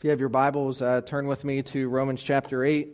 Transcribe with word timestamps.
If 0.00 0.04
you 0.04 0.10
have 0.12 0.20
your 0.20 0.30
Bibles, 0.30 0.80
uh, 0.80 1.02
turn 1.02 1.26
with 1.26 1.44
me 1.44 1.60
to 1.62 1.86
Romans 1.86 2.22
chapter 2.22 2.64
8. 2.64 2.88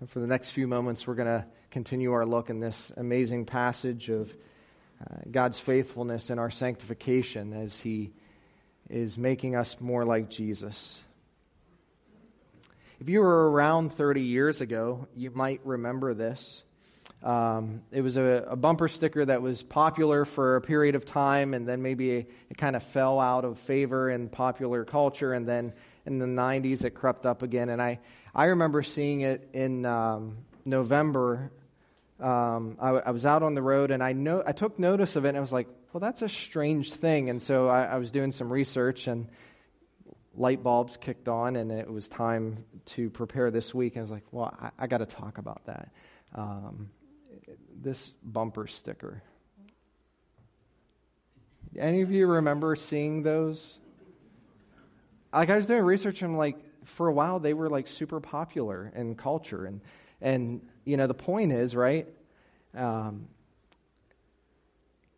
And 0.00 0.10
for 0.10 0.18
the 0.18 0.26
next 0.26 0.50
few 0.50 0.66
moments, 0.66 1.06
we're 1.06 1.14
going 1.14 1.28
to 1.28 1.46
continue 1.70 2.10
our 2.10 2.26
look 2.26 2.50
in 2.50 2.58
this 2.58 2.90
amazing 2.96 3.46
passage 3.46 4.10
of 4.10 4.34
uh, 5.00 5.18
God's 5.30 5.60
faithfulness 5.60 6.30
and 6.30 6.40
our 6.40 6.50
sanctification 6.50 7.52
as 7.52 7.78
He 7.78 8.12
is 8.90 9.16
making 9.16 9.54
us 9.54 9.80
more 9.80 10.04
like 10.04 10.30
Jesus. 10.30 11.00
If 12.98 13.08
you 13.08 13.20
were 13.20 13.52
around 13.52 13.92
30 13.92 14.22
years 14.22 14.60
ago, 14.60 15.06
you 15.14 15.30
might 15.30 15.60
remember 15.62 16.12
this. 16.12 16.64
Um, 17.24 17.80
it 17.90 18.02
was 18.02 18.18
a, 18.18 18.46
a, 18.50 18.56
bumper 18.56 18.86
sticker 18.86 19.24
that 19.24 19.40
was 19.40 19.62
popular 19.62 20.26
for 20.26 20.56
a 20.56 20.60
period 20.60 20.94
of 20.94 21.06
time, 21.06 21.54
and 21.54 21.66
then 21.66 21.80
maybe 21.80 22.10
it, 22.10 22.58
kind 22.58 22.76
of 22.76 22.82
fell 22.82 23.18
out 23.18 23.46
of 23.46 23.58
favor 23.60 24.10
in 24.10 24.28
popular 24.28 24.84
culture, 24.84 25.32
and 25.32 25.48
then 25.48 25.72
in 26.04 26.18
the 26.18 26.26
90s 26.26 26.84
it 26.84 26.90
crept 26.90 27.24
up 27.24 27.42
again. 27.42 27.70
And 27.70 27.80
I, 27.80 27.98
I 28.34 28.46
remember 28.46 28.82
seeing 28.82 29.22
it 29.22 29.48
in 29.54 29.86
um, 29.86 30.36
November. 30.66 31.50
Um, 32.20 32.76
I, 32.78 32.90
I, 32.90 33.10
was 33.10 33.24
out 33.24 33.42
on 33.42 33.54
the 33.54 33.62
road, 33.62 33.90
and 33.90 34.02
I, 34.02 34.12
know, 34.12 34.42
I 34.46 34.52
took 34.52 34.78
notice 34.78 35.16
of 35.16 35.24
it, 35.24 35.28
and 35.28 35.38
I 35.38 35.40
was 35.40 35.52
like, 35.52 35.68
well, 35.94 36.00
that's 36.00 36.20
a 36.20 36.28
strange 36.28 36.92
thing. 36.92 37.30
And 37.30 37.40
so 37.40 37.68
I, 37.68 37.84
I 37.84 37.96
was 37.96 38.10
doing 38.10 38.32
some 38.32 38.52
research, 38.52 39.06
and 39.06 39.28
light 40.36 40.62
bulbs 40.62 40.98
kicked 40.98 41.28
on, 41.28 41.56
and 41.56 41.72
it 41.72 41.90
was 41.90 42.06
time 42.10 42.66
to 42.84 43.08
prepare 43.08 43.50
this 43.50 43.72
week. 43.72 43.94
And 43.94 44.00
I 44.00 44.02
was 44.02 44.10
like, 44.10 44.24
well, 44.30 44.54
I, 44.60 44.70
I 44.80 44.86
got 44.88 44.98
to 44.98 45.06
talk 45.06 45.38
about 45.38 45.64
that. 45.64 45.88
Um, 46.34 46.90
this 47.84 48.10
bumper 48.24 48.66
sticker. 48.66 49.22
Any 51.78 52.02
of 52.02 52.10
you 52.10 52.26
remember 52.26 52.74
seeing 52.76 53.22
those? 53.22 53.74
Like 55.32 55.50
I 55.50 55.56
was 55.56 55.66
doing 55.66 55.82
research 55.82 56.22
and 56.22 56.38
like 56.38 56.56
for 56.84 57.08
a 57.08 57.12
while 57.12 57.38
they 57.38 57.54
were 57.54 57.68
like 57.68 57.86
super 57.86 58.20
popular 58.20 58.92
in 58.94 59.14
culture 59.14 59.64
and 59.64 59.80
and 60.20 60.60
you 60.84 60.96
know 60.96 61.06
the 61.06 61.14
point 61.14 61.52
is 61.52 61.74
right 61.74 62.06
um, 62.76 63.26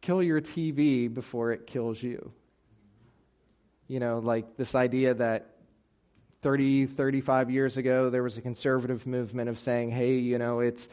kill 0.01 0.23
your 0.23 0.41
tv 0.41 1.13
before 1.13 1.53
it 1.53 1.67
kills 1.67 2.03
you 2.03 2.33
you 3.89 4.01
know 4.01 4.21
like 4.21 4.57
this 4.57 4.75
idea 4.75 5.15
that 5.15 5.51
30 6.43 6.87
35 6.87 7.51
years 7.51 7.77
ago 7.77 8.11
there 8.11 8.23
was 8.23 8.37
a 8.37 8.41
conservative 8.41 9.07
movement 9.07 9.49
of 9.49 9.59
saying 9.59 9.91
hey 9.91 10.19
you 10.19 10.39
know 10.39 10.61
it's 10.61 10.89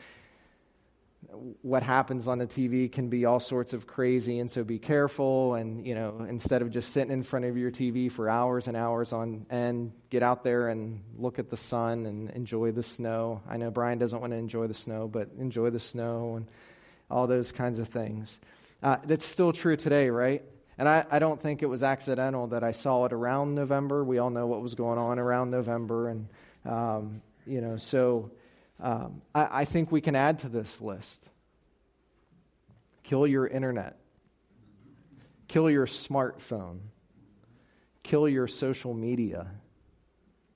what 1.61 1.83
happens 1.83 2.27
on 2.27 2.37
the 2.37 2.47
TV 2.47 2.91
can 2.91 3.09
be 3.09 3.25
all 3.25 3.39
sorts 3.39 3.73
of 3.73 3.87
crazy, 3.87 4.39
and 4.39 4.49
so 4.49 4.63
be 4.63 4.79
careful. 4.79 5.55
And 5.55 5.85
you 5.85 5.95
know, 5.95 6.25
instead 6.29 6.61
of 6.61 6.69
just 6.71 6.93
sitting 6.93 7.11
in 7.11 7.23
front 7.23 7.45
of 7.45 7.57
your 7.57 7.71
TV 7.71 8.11
for 8.11 8.29
hours 8.29 8.67
and 8.67 8.77
hours 8.77 9.13
on 9.13 9.45
end, 9.49 9.91
get 10.09 10.23
out 10.23 10.43
there 10.43 10.69
and 10.69 11.03
look 11.17 11.39
at 11.39 11.49
the 11.49 11.57
sun 11.57 12.05
and 12.05 12.29
enjoy 12.31 12.71
the 12.71 12.83
snow. 12.83 13.41
I 13.47 13.57
know 13.57 13.71
Brian 13.71 13.97
doesn't 13.97 14.19
want 14.19 14.31
to 14.31 14.37
enjoy 14.37 14.67
the 14.67 14.73
snow, 14.73 15.07
but 15.07 15.29
enjoy 15.37 15.69
the 15.69 15.79
snow 15.79 16.35
and 16.37 16.47
all 17.09 17.27
those 17.27 17.51
kinds 17.51 17.79
of 17.79 17.89
things. 17.89 18.39
Uh, 18.81 18.97
that's 19.05 19.25
still 19.25 19.53
true 19.53 19.77
today, 19.77 20.09
right? 20.09 20.43
And 20.77 20.89
I, 20.89 21.05
I 21.09 21.19
don't 21.19 21.39
think 21.39 21.61
it 21.61 21.67
was 21.67 21.83
accidental 21.83 22.47
that 22.47 22.63
I 22.63 22.71
saw 22.71 23.05
it 23.05 23.13
around 23.13 23.55
November. 23.55 24.03
We 24.03 24.17
all 24.17 24.29
know 24.29 24.47
what 24.47 24.61
was 24.61 24.75
going 24.75 24.97
on 24.97 25.19
around 25.19 25.51
November, 25.51 26.09
and 26.09 26.27
um, 26.65 27.21
you 27.45 27.61
know, 27.61 27.77
so. 27.77 28.31
Um, 28.79 29.21
I, 29.33 29.61
I 29.61 29.65
think 29.65 29.91
we 29.91 30.01
can 30.01 30.15
add 30.15 30.39
to 30.39 30.49
this 30.49 30.81
list. 30.81 31.23
Kill 33.03 33.27
your 33.27 33.45
internet. 33.47 33.97
Kill 35.47 35.69
your 35.69 35.85
smartphone. 35.85 36.79
Kill 38.01 38.27
your 38.27 38.47
social 38.47 38.93
media. 38.93 39.47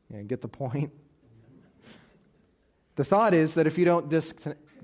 You 0.10 0.18
know, 0.18 0.24
get 0.24 0.42
the 0.42 0.48
point? 0.48 0.92
The 2.96 3.04
thought 3.04 3.34
is 3.34 3.54
that 3.56 3.68
if 3.68 3.78
you 3.78 3.86
don't 3.86 4.10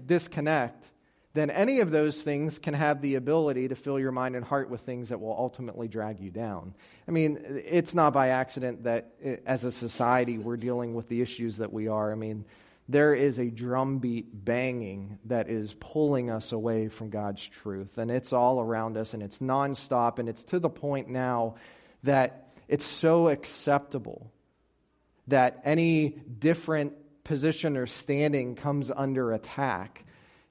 disconnect, 0.05 0.85
then 1.33 1.49
any 1.49 1.79
of 1.79 1.89
those 1.89 2.21
things 2.21 2.59
can 2.59 2.75
have 2.75 3.01
the 3.01 3.15
ability 3.15 3.69
to 3.69 3.75
fill 3.75 3.99
your 3.99 4.11
mind 4.11 4.35
and 4.35 4.45
heart 4.45 4.69
with 4.69 4.81
things 4.81 5.09
that 5.09 5.19
will 5.19 5.35
ultimately 5.35 5.87
drag 5.87 6.19
you 6.19 6.29
down. 6.29 6.75
I 7.07 7.11
mean, 7.11 7.39
it's 7.65 7.95
not 7.95 8.13
by 8.13 8.29
accident 8.29 8.83
that 8.83 9.15
it, 9.19 9.41
as 9.47 9.63
a 9.63 9.71
society 9.71 10.37
we're 10.37 10.57
dealing 10.57 10.93
with 10.93 11.09
the 11.09 11.21
issues 11.21 11.57
that 11.57 11.73
we 11.73 11.87
are. 11.87 12.11
I 12.11 12.15
mean, 12.15 12.45
there 12.89 13.13
is 13.15 13.39
a 13.39 13.49
drumbeat 13.49 14.45
banging 14.45 15.19
that 15.25 15.49
is 15.49 15.73
pulling 15.79 16.29
us 16.29 16.51
away 16.51 16.89
from 16.89 17.09
God's 17.09 17.47
truth. 17.47 17.97
And 17.97 18.11
it's 18.11 18.33
all 18.33 18.59
around 18.59 18.97
us 18.97 19.13
and 19.13 19.23
it's 19.23 19.39
nonstop. 19.39 20.19
And 20.19 20.27
it's 20.27 20.43
to 20.45 20.59
the 20.59 20.69
point 20.69 21.09
now 21.09 21.55
that 22.03 22.49
it's 22.67 22.85
so 22.85 23.29
acceptable 23.29 24.31
that 25.27 25.61
any 25.63 26.09
different 26.09 26.93
position 27.23 27.77
or 27.77 27.87
standing 27.87 28.55
comes 28.55 28.91
under 28.91 29.31
attack. 29.31 30.05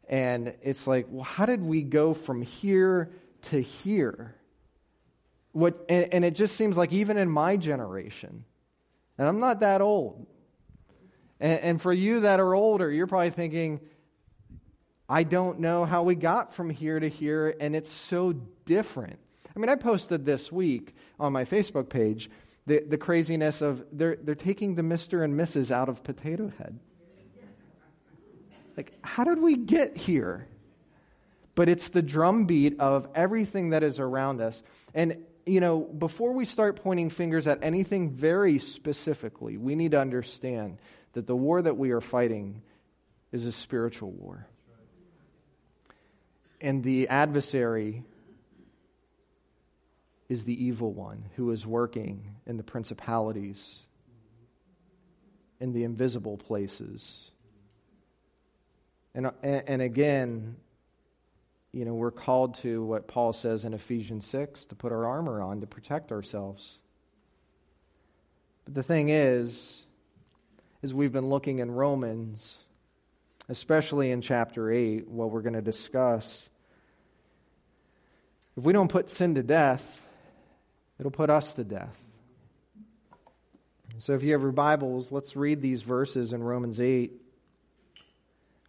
And 0.08 0.54
it's 0.62 0.86
like, 0.86 1.06
well, 1.10 1.24
how 1.24 1.44
did 1.44 1.62
we 1.62 1.82
go 1.82 2.14
from 2.14 2.40
here 2.40 3.10
to 3.42 3.60
here? 3.60 4.34
What, 5.52 5.84
and, 5.90 6.14
and 6.14 6.24
it 6.24 6.34
just 6.34 6.56
seems 6.56 6.78
like 6.78 6.92
even 6.92 7.18
in 7.18 7.28
my 7.28 7.58
generation, 7.58 8.44
and 9.18 9.28
I'm 9.28 9.38
not 9.38 9.60
that 9.60 9.82
old, 9.82 10.26
and, 11.42 11.60
and 11.60 11.82
for 11.82 11.92
you 11.92 12.20
that 12.20 12.40
are 12.40 12.54
older, 12.54 12.90
you're 12.90 13.08
probably 13.08 13.30
thinking, 13.30 13.80
I 15.08 15.24
don't 15.24 15.58
know 15.58 15.84
how 15.84 16.04
we 16.04 16.14
got 16.14 16.54
from 16.54 16.70
here 16.70 16.98
to 16.98 17.08
here, 17.08 17.54
and 17.60 17.76
it's 17.76 17.92
so 17.92 18.32
different. 18.64 19.18
I 19.54 19.58
mean, 19.58 19.68
I 19.68 19.74
posted 19.74 20.24
this 20.24 20.50
week 20.50 20.94
on 21.20 21.32
my 21.32 21.44
Facebook 21.44 21.90
page 21.90 22.30
the, 22.64 22.78
the 22.88 22.96
craziness 22.96 23.60
of 23.60 23.84
they're, 23.92 24.16
they're 24.22 24.36
taking 24.36 24.76
the 24.76 24.82
Mr. 24.82 25.24
and 25.24 25.34
Mrs. 25.38 25.72
out 25.72 25.88
of 25.88 26.04
Potato 26.04 26.50
Head. 26.58 26.78
Like, 28.76 28.92
how 29.02 29.24
did 29.24 29.38
we 29.38 29.56
get 29.56 29.96
here? 29.96 30.46
But 31.54 31.68
it's 31.68 31.88
the 31.88 32.00
drumbeat 32.00 32.80
of 32.80 33.08
everything 33.14 33.70
that 33.70 33.82
is 33.82 33.98
around 33.98 34.40
us. 34.40 34.62
And, 34.94 35.24
you 35.44 35.60
know, 35.60 35.80
before 35.80 36.32
we 36.32 36.46
start 36.46 36.76
pointing 36.76 37.10
fingers 37.10 37.46
at 37.46 37.58
anything 37.62 38.10
very 38.10 38.58
specifically, 38.58 39.58
we 39.58 39.74
need 39.74 39.90
to 39.90 40.00
understand 40.00 40.78
that 41.12 41.26
the 41.26 41.36
war 41.36 41.62
that 41.62 41.76
we 41.76 41.90
are 41.90 42.00
fighting 42.00 42.62
is 43.30 43.46
a 43.46 43.52
spiritual 43.52 44.10
war. 44.10 44.46
And 46.60 46.82
the 46.82 47.08
adversary 47.08 48.04
is 50.28 50.44
the 50.44 50.64
evil 50.64 50.92
one 50.92 51.24
who 51.36 51.50
is 51.50 51.66
working 51.66 52.36
in 52.46 52.56
the 52.56 52.62
principalities, 52.62 53.80
in 55.60 55.72
the 55.72 55.84
invisible 55.84 56.38
places. 56.38 57.30
And, 59.14 59.30
and 59.42 59.82
again, 59.82 60.56
you 61.72 61.84
know, 61.84 61.94
we're 61.94 62.10
called 62.10 62.54
to 62.56 62.82
what 62.84 63.08
Paul 63.08 63.32
says 63.32 63.64
in 63.64 63.74
Ephesians 63.74 64.26
6 64.26 64.66
to 64.66 64.74
put 64.74 64.92
our 64.92 65.06
armor 65.06 65.42
on 65.42 65.60
to 65.60 65.66
protect 65.66 66.12
ourselves. 66.12 66.78
But 68.64 68.74
the 68.74 68.82
thing 68.82 69.08
is, 69.08 69.81
as 70.82 70.92
we've 70.92 71.12
been 71.12 71.28
looking 71.28 71.60
in 71.60 71.70
Romans, 71.70 72.56
especially 73.48 74.10
in 74.10 74.20
chapter 74.20 74.70
8, 74.70 75.08
what 75.08 75.30
we're 75.30 75.42
going 75.42 75.54
to 75.54 75.62
discuss. 75.62 76.48
If 78.56 78.64
we 78.64 78.72
don't 78.72 78.88
put 78.88 79.10
sin 79.10 79.36
to 79.36 79.42
death, 79.42 80.04
it'll 80.98 81.12
put 81.12 81.30
us 81.30 81.54
to 81.54 81.64
death. 81.64 82.00
So 83.98 84.14
if 84.14 84.22
you 84.24 84.32
have 84.32 84.42
your 84.42 84.52
Bibles, 84.52 85.12
let's 85.12 85.36
read 85.36 85.62
these 85.62 85.82
verses 85.82 86.32
in 86.32 86.42
Romans 86.42 86.80
8. 86.80 87.12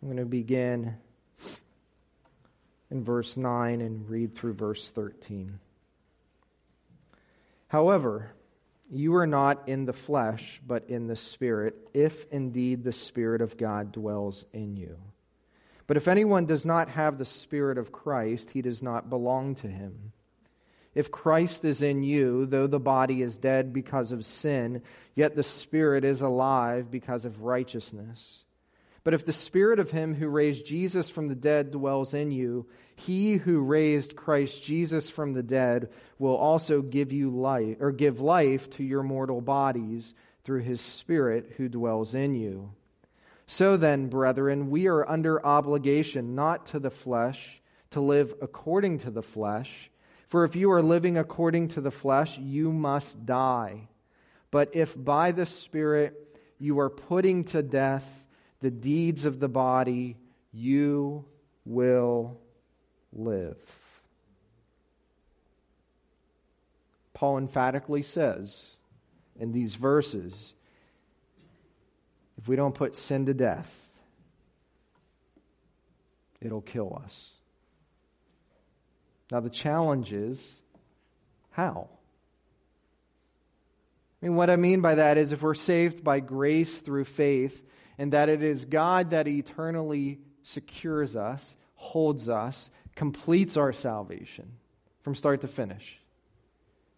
I'm 0.01 0.07
going 0.07 0.17
to 0.17 0.25
begin 0.25 0.97
in 2.91 3.03
verse 3.03 3.35
9 3.35 3.81
and 3.81 4.07
read 4.07 4.35
through 4.35 4.53
verse 4.53 4.91
13. 4.91 5.59
However, 7.69 8.33
you 8.93 9.15
are 9.15 9.27
not 9.27 9.67
in 9.67 9.85
the 9.85 9.93
flesh, 9.93 10.61
but 10.65 10.89
in 10.89 11.07
the 11.07 11.15
Spirit, 11.15 11.75
if 11.93 12.25
indeed 12.31 12.83
the 12.83 12.93
Spirit 12.93 13.41
of 13.41 13.57
God 13.57 13.91
dwells 13.91 14.45
in 14.53 14.75
you. 14.75 14.97
But 15.87 15.97
if 15.97 16.07
anyone 16.07 16.45
does 16.45 16.65
not 16.65 16.89
have 16.89 17.17
the 17.17 17.25
Spirit 17.25 17.77
of 17.77 17.91
Christ, 17.91 18.51
he 18.51 18.61
does 18.61 18.81
not 18.81 19.09
belong 19.09 19.55
to 19.55 19.67
him. 19.67 20.13
If 20.95 21.11
Christ 21.11 21.65
is 21.65 21.81
in 21.81 22.03
you, 22.03 22.45
though 22.45 22.67
the 22.67 22.79
body 22.79 23.21
is 23.21 23.37
dead 23.37 23.73
because 23.73 24.11
of 24.11 24.23
sin, 24.23 24.83
yet 25.15 25.35
the 25.35 25.43
Spirit 25.43 26.05
is 26.05 26.21
alive 26.21 26.91
because 26.91 27.25
of 27.25 27.41
righteousness. 27.41 28.42
But 29.03 29.13
if 29.13 29.25
the 29.25 29.33
spirit 29.33 29.79
of 29.79 29.91
him 29.91 30.13
who 30.13 30.27
raised 30.27 30.65
Jesus 30.65 31.09
from 31.09 31.27
the 31.27 31.35
dead 31.35 31.71
dwells 31.71 32.13
in 32.13 32.31
you, 32.31 32.67
he 32.95 33.33
who 33.33 33.59
raised 33.59 34.15
Christ 34.15 34.63
Jesus 34.63 35.09
from 35.09 35.33
the 35.33 35.43
dead 35.43 35.89
will 36.17 36.37
also 36.37 36.81
give 36.81 37.11
you 37.11 37.29
life 37.29 37.77
or 37.81 37.91
give 37.91 38.21
life 38.21 38.69
to 38.71 38.83
your 38.83 39.03
mortal 39.03 39.41
bodies 39.41 40.13
through 40.45 40.61
his 40.61 40.79
spirit 40.79 41.53
who 41.57 41.67
dwells 41.67 42.13
in 42.13 42.33
you. 42.33 42.71
So 43.45 43.75
then, 43.75 44.07
brethren, 44.07 44.69
we 44.69 44.87
are 44.87 45.07
under 45.07 45.45
obligation 45.45 46.33
not 46.33 46.67
to 46.67 46.79
the 46.79 46.89
flesh 46.89 47.61
to 47.91 47.99
live 47.99 48.33
according 48.41 48.99
to 48.99 49.11
the 49.11 49.21
flesh. 49.21 49.91
For 50.27 50.45
if 50.45 50.55
you 50.55 50.71
are 50.71 50.81
living 50.81 51.17
according 51.17 51.69
to 51.69 51.81
the 51.81 51.91
flesh, 51.91 52.37
you 52.37 52.71
must 52.71 53.25
die. 53.25 53.89
But 54.49 54.71
if 54.73 54.95
by 55.01 55.31
the 55.31 55.45
Spirit 55.45 56.37
you 56.57 56.79
are 56.79 56.89
putting 56.89 57.43
to 57.45 57.61
death 57.61 58.22
the 58.63 58.71
deeds 58.71 59.25
of 59.25 59.41
the 59.41 59.49
body, 59.49 60.15
you 60.53 61.25
will 61.65 62.39
live. 63.11 63.57
Paul 67.13 67.39
emphatically 67.39 68.03
says 68.03 68.77
in 69.37 69.51
these 69.51 69.75
verses 69.75 70.53
if 72.37 72.47
we 72.47 72.55
don't 72.55 72.73
put 72.73 72.95
sin 72.95 73.25
to 73.25 73.33
death, 73.33 73.85
it'll 76.39 76.61
kill 76.61 77.01
us. 77.03 77.33
Now, 79.29 79.41
the 79.41 79.49
challenge 79.49 80.13
is 80.13 80.55
how? 81.51 81.89
I 84.21 84.25
mean, 84.25 84.35
what 84.35 84.49
I 84.49 84.55
mean 84.55 84.79
by 84.79 84.95
that 84.95 85.17
is 85.17 85.33
if 85.33 85.41
we're 85.41 85.53
saved 85.53 86.01
by 86.01 86.21
grace 86.21 86.77
through 86.77 87.05
faith, 87.05 87.61
and 87.97 88.13
that 88.13 88.29
it 88.29 88.43
is 88.43 88.65
God 88.65 89.11
that 89.11 89.27
eternally 89.27 90.19
secures 90.41 91.15
us, 91.15 91.55
holds 91.75 92.29
us, 92.29 92.69
completes 92.95 93.57
our 93.57 93.73
salvation 93.73 94.51
from 95.01 95.15
start 95.15 95.41
to 95.41 95.47
finish. 95.47 95.99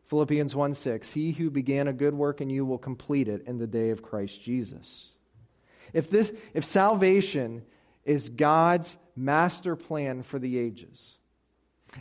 Philippians 0.08 0.56
1 0.56 0.74
6, 0.74 1.12
He 1.12 1.32
who 1.32 1.50
began 1.50 1.88
a 1.88 1.94
good 1.94 2.14
work 2.14 2.42
in 2.42 2.50
you 2.50 2.66
will 2.66 2.78
complete 2.78 3.28
it 3.28 3.44
in 3.48 3.58
the 3.58 3.68
day 3.68 3.90
of 3.90 4.04
Christ 4.04 4.42
Jesus. 4.44 5.10
If, 5.94 6.10
this, 6.10 6.32
if 6.54 6.64
salvation 6.64 7.64
is 8.04 8.30
God's 8.30 8.96
master 9.16 9.76
plan 9.76 10.24
for 10.24 10.38
the 10.38 10.58
ages, 10.60 11.16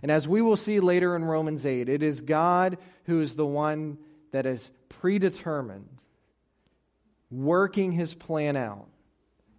and 0.02 0.11
as 0.11 0.26
we 0.29 0.43
will 0.43 0.56
see 0.56 0.81
later 0.81 1.14
in 1.17 1.25
Romans 1.25 1.64
8, 1.64 1.88
it 1.88 2.02
is 2.02 2.20
God 2.20 2.79
who 3.05 3.20
is 3.20 3.35
the 3.35 3.46
one 3.46 3.99
that 4.32 4.46
is 4.46 4.69
predetermined, 4.88 6.02
working 7.31 7.93
his 7.93 8.15
plan 8.15 8.56
out, 8.56 8.88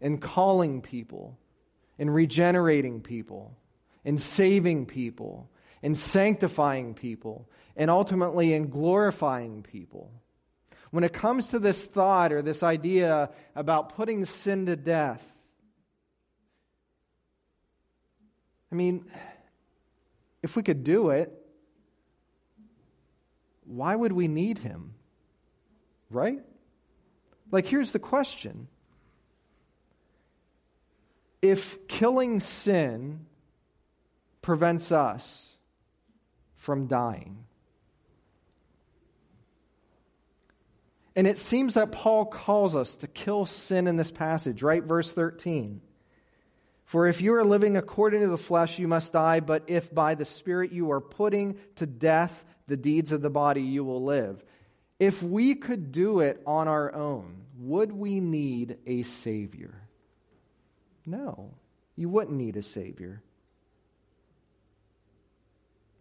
and 0.02 0.22
calling 0.22 0.82
people, 0.82 1.38
and 1.98 2.14
regenerating 2.14 3.02
people, 3.02 3.58
and 4.04 4.20
saving 4.20 4.86
people, 4.86 5.50
and 5.82 5.98
sanctifying 5.98 6.94
people, 6.94 7.50
and 7.76 7.90
ultimately 7.90 8.54
in 8.54 8.70
glorifying 8.70 9.64
people. 9.64 10.12
When 10.92 11.04
it 11.04 11.14
comes 11.14 11.50
to 11.50 11.60
this 11.60 11.86
thought 11.86 12.32
or 12.32 12.42
this 12.42 12.64
idea 12.64 13.32
about 13.56 13.96
putting 13.96 14.26
sin 14.26 14.68
to 14.68 14.76
death, 14.76 15.24
I 18.72 18.76
mean, 18.76 19.06
if 20.44 20.56
we 20.56 20.64
could 20.64 20.84
do 20.84 21.10
it, 21.10 21.32
why 23.66 23.96
would 23.96 24.12
we 24.12 24.28
need 24.28 24.58
him? 24.58 24.94
Right? 26.10 26.40
Like, 27.52 27.68
here's 27.68 27.92
the 27.92 28.00
question 28.00 28.68
If 31.42 31.88
killing 31.88 32.40
sin 32.40 33.26
prevents 34.42 34.92
us 34.92 35.52
from 36.56 36.88
dying, 36.88 37.46
And 41.16 41.28
it 41.28 41.38
seems 41.38 41.76
that 41.76 41.92
Paul 41.92 42.26
calls 42.26 42.76
us 42.76 42.96
to 42.96 43.08
kill 43.08 43.46
sin 43.46 43.88
in 43.88 43.96
this 43.96 44.12
passage, 44.12 44.62
right? 44.62 44.84
Verse 44.84 45.14
13. 45.14 45.82
For 46.84 47.08
if 47.08 47.22
you 47.22 47.34
are 47.36 47.46
living 47.46 47.78
according 47.78 48.22
to 48.22 48.28
the 48.28 48.38
flesh, 48.38 48.78
you 48.78 48.88
must 48.88 49.14
die, 49.14 49.40
but 49.40 49.64
if 49.68 49.94
by 49.94 50.16
the 50.16 50.26
Spirit 50.26 50.72
you 50.72 50.92
are 50.92 51.02
putting 51.02 51.58
to 51.78 51.86
death 51.86 52.44
the 52.68 52.78
deeds 52.78 53.12
of 53.12 53.22
the 53.22 53.30
body, 53.30 53.62
you 53.62 53.84
will 53.84 54.04
live. 54.04 54.44
If 55.00 55.22
we 55.22 55.56
could 55.56 55.92
do 55.92 56.22
it 56.22 56.42
on 56.46 56.68
our 56.68 56.94
own, 56.94 57.46
would 57.60 57.92
we 57.92 58.20
need 58.20 58.78
a 58.86 59.04
Savior? 59.04 59.74
No, 61.06 61.52
you 61.96 62.10
wouldn't 62.10 62.38
need 62.38 62.58
a 62.58 62.64
Savior. 62.64 63.22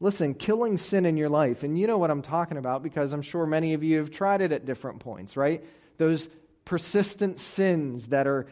Listen, 0.00 0.34
killing 0.34 0.76
sin 0.78 1.06
in 1.06 1.16
your 1.16 1.28
life, 1.28 1.62
and 1.62 1.78
you 1.78 1.86
know 1.86 1.98
what 1.98 2.10
I'm 2.10 2.22
talking 2.22 2.58
about 2.58 2.82
because 2.82 3.12
I'm 3.12 3.22
sure 3.22 3.46
many 3.46 3.74
of 3.74 3.82
you 3.82 3.98
have 3.98 4.10
tried 4.10 4.42
it 4.42 4.52
at 4.52 4.66
different 4.66 5.00
points, 5.00 5.36
right? 5.36 5.64
Those 5.98 6.28
persistent 6.64 7.38
sins 7.38 8.08
that 8.08 8.26
are 8.26 8.46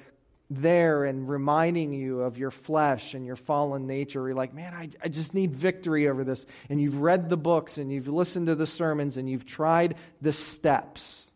there 0.57 1.05
and 1.05 1.29
reminding 1.29 1.93
you 1.93 2.21
of 2.21 2.39
your 2.39 2.51
flesh 2.51 3.15
and 3.15 3.25
your 3.25 3.37
fallen 3.37 3.87
nature. 3.87 4.27
You're 4.27 4.35
like, 4.35 4.55
man, 4.55 4.75
I, 4.75 4.91
I 5.03 5.09
just 5.09 5.35
need 5.35 5.55
victory 5.55 6.09
over 6.09 6.25
this. 6.25 6.47
And 6.69 6.81
you've 6.81 7.01
read 7.01 7.29
the 7.29 7.37
books 7.37 7.79
and 7.79 7.93
you've 7.93 8.09
listened 8.09 8.47
to 8.47 8.55
the 8.55 8.67
sermons 8.67 9.17
and 9.17 9.29
you've 9.29 9.47
tried 9.47 9.97
the 10.21 10.33
steps. 10.33 11.27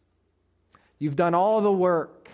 You've 0.99 1.17
done 1.17 1.35
all 1.35 1.61
the 1.61 1.73
work 1.73 2.29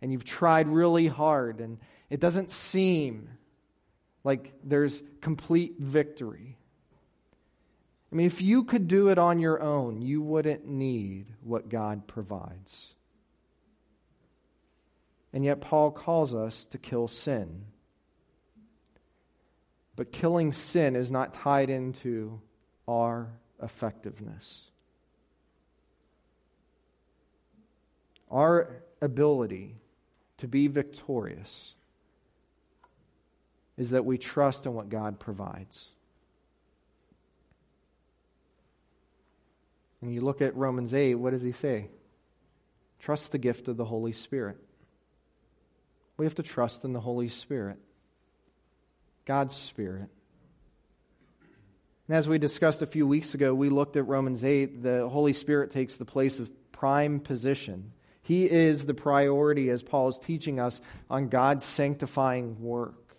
and 0.00 0.12
you've 0.12 0.24
tried 0.24 0.68
really 0.68 1.06
hard, 1.06 1.60
and 1.60 1.78
it 2.10 2.20
doesn't 2.20 2.50
seem 2.50 3.30
like 4.24 4.52
there's 4.62 5.02
complete 5.20 5.76
victory. 5.78 6.58
I 8.12 8.14
mean, 8.14 8.26
if 8.26 8.40
you 8.40 8.64
could 8.64 8.88
do 8.88 9.08
it 9.08 9.18
on 9.18 9.40
your 9.40 9.60
own, 9.60 10.02
you 10.02 10.20
wouldn't 10.20 10.66
need 10.66 11.26
what 11.42 11.68
God 11.68 12.06
provides. 12.06 12.86
And 15.32 15.44
yet, 15.44 15.60
Paul 15.60 15.90
calls 15.90 16.34
us 16.34 16.66
to 16.66 16.78
kill 16.78 17.08
sin. 17.08 17.66
But 19.96 20.12
killing 20.12 20.52
sin 20.52 20.94
is 20.96 21.10
not 21.10 21.34
tied 21.34 21.70
into 21.70 22.40
our 22.86 23.28
effectiveness. 23.62 24.62
Our 28.30 28.82
ability 29.00 29.76
to 30.38 30.48
be 30.48 30.68
victorious 30.68 31.74
is 33.76 33.90
that 33.90 34.04
we 34.04 34.18
trust 34.18 34.66
in 34.66 34.74
what 34.74 34.88
God 34.88 35.18
provides. 35.18 35.90
And 40.00 40.14
you 40.14 40.20
look 40.20 40.42
at 40.42 40.54
Romans 40.56 40.92
8, 40.92 41.14
what 41.14 41.30
does 41.30 41.42
he 41.42 41.52
say? 41.52 41.88
Trust 43.00 43.32
the 43.32 43.38
gift 43.38 43.68
of 43.68 43.76
the 43.76 43.84
Holy 43.84 44.12
Spirit. 44.12 44.58
We 46.16 46.24
have 46.24 46.36
to 46.36 46.42
trust 46.42 46.84
in 46.84 46.92
the 46.92 47.00
Holy 47.00 47.28
Spirit, 47.28 47.78
God's 49.24 49.54
Spirit. 49.54 50.08
And 52.08 52.16
as 52.16 52.28
we 52.28 52.38
discussed 52.38 52.82
a 52.82 52.86
few 52.86 53.06
weeks 53.06 53.34
ago, 53.34 53.54
we 53.54 53.68
looked 53.68 53.96
at 53.96 54.06
Romans 54.06 54.44
8. 54.44 54.82
The 54.82 55.08
Holy 55.08 55.32
Spirit 55.32 55.72
takes 55.72 55.96
the 55.96 56.04
place 56.04 56.38
of 56.38 56.50
prime 56.72 57.20
position. 57.20 57.92
He 58.22 58.50
is 58.50 58.86
the 58.86 58.94
priority, 58.94 59.70
as 59.70 59.82
Paul 59.82 60.08
is 60.08 60.18
teaching 60.18 60.60
us, 60.60 60.80
on 61.10 61.28
God's 61.28 61.64
sanctifying 61.64 62.60
work. 62.60 63.16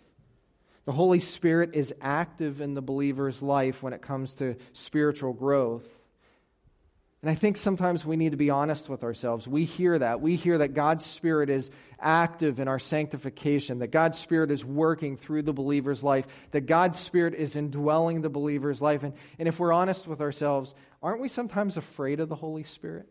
The 0.86 0.92
Holy 0.92 1.18
Spirit 1.18 1.70
is 1.74 1.94
active 2.00 2.60
in 2.62 2.74
the 2.74 2.80
believer's 2.80 3.42
life 3.42 3.82
when 3.82 3.92
it 3.92 4.00
comes 4.00 4.34
to 4.36 4.56
spiritual 4.72 5.34
growth. 5.34 5.86
And 7.20 7.30
I 7.30 7.34
think 7.34 7.56
sometimes 7.56 8.04
we 8.04 8.16
need 8.16 8.30
to 8.30 8.36
be 8.36 8.50
honest 8.50 8.88
with 8.88 9.02
ourselves. 9.02 9.48
We 9.48 9.64
hear 9.64 9.98
that. 9.98 10.20
We 10.20 10.36
hear 10.36 10.58
that 10.58 10.74
God's 10.74 11.04
Spirit 11.04 11.50
is 11.50 11.68
active 11.98 12.60
in 12.60 12.68
our 12.68 12.78
sanctification, 12.78 13.80
that 13.80 13.88
God's 13.88 14.16
Spirit 14.18 14.52
is 14.52 14.64
working 14.64 15.16
through 15.16 15.42
the 15.42 15.52
believer's 15.52 16.04
life, 16.04 16.26
that 16.52 16.66
God's 16.66 16.96
Spirit 16.98 17.34
is 17.34 17.56
indwelling 17.56 18.20
the 18.20 18.30
believer's 18.30 18.80
life. 18.80 19.02
And, 19.02 19.14
and 19.38 19.48
if 19.48 19.58
we're 19.58 19.72
honest 19.72 20.06
with 20.06 20.20
ourselves, 20.20 20.76
aren't 21.02 21.20
we 21.20 21.28
sometimes 21.28 21.76
afraid 21.76 22.20
of 22.20 22.28
the 22.28 22.36
Holy 22.36 22.62
Spirit? 22.62 23.08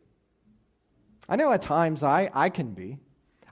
I 1.27 1.35
know 1.35 1.51
at 1.51 1.61
times 1.61 2.01
I, 2.01 2.29
I 2.33 2.49
can 2.49 2.71
be. 2.71 2.99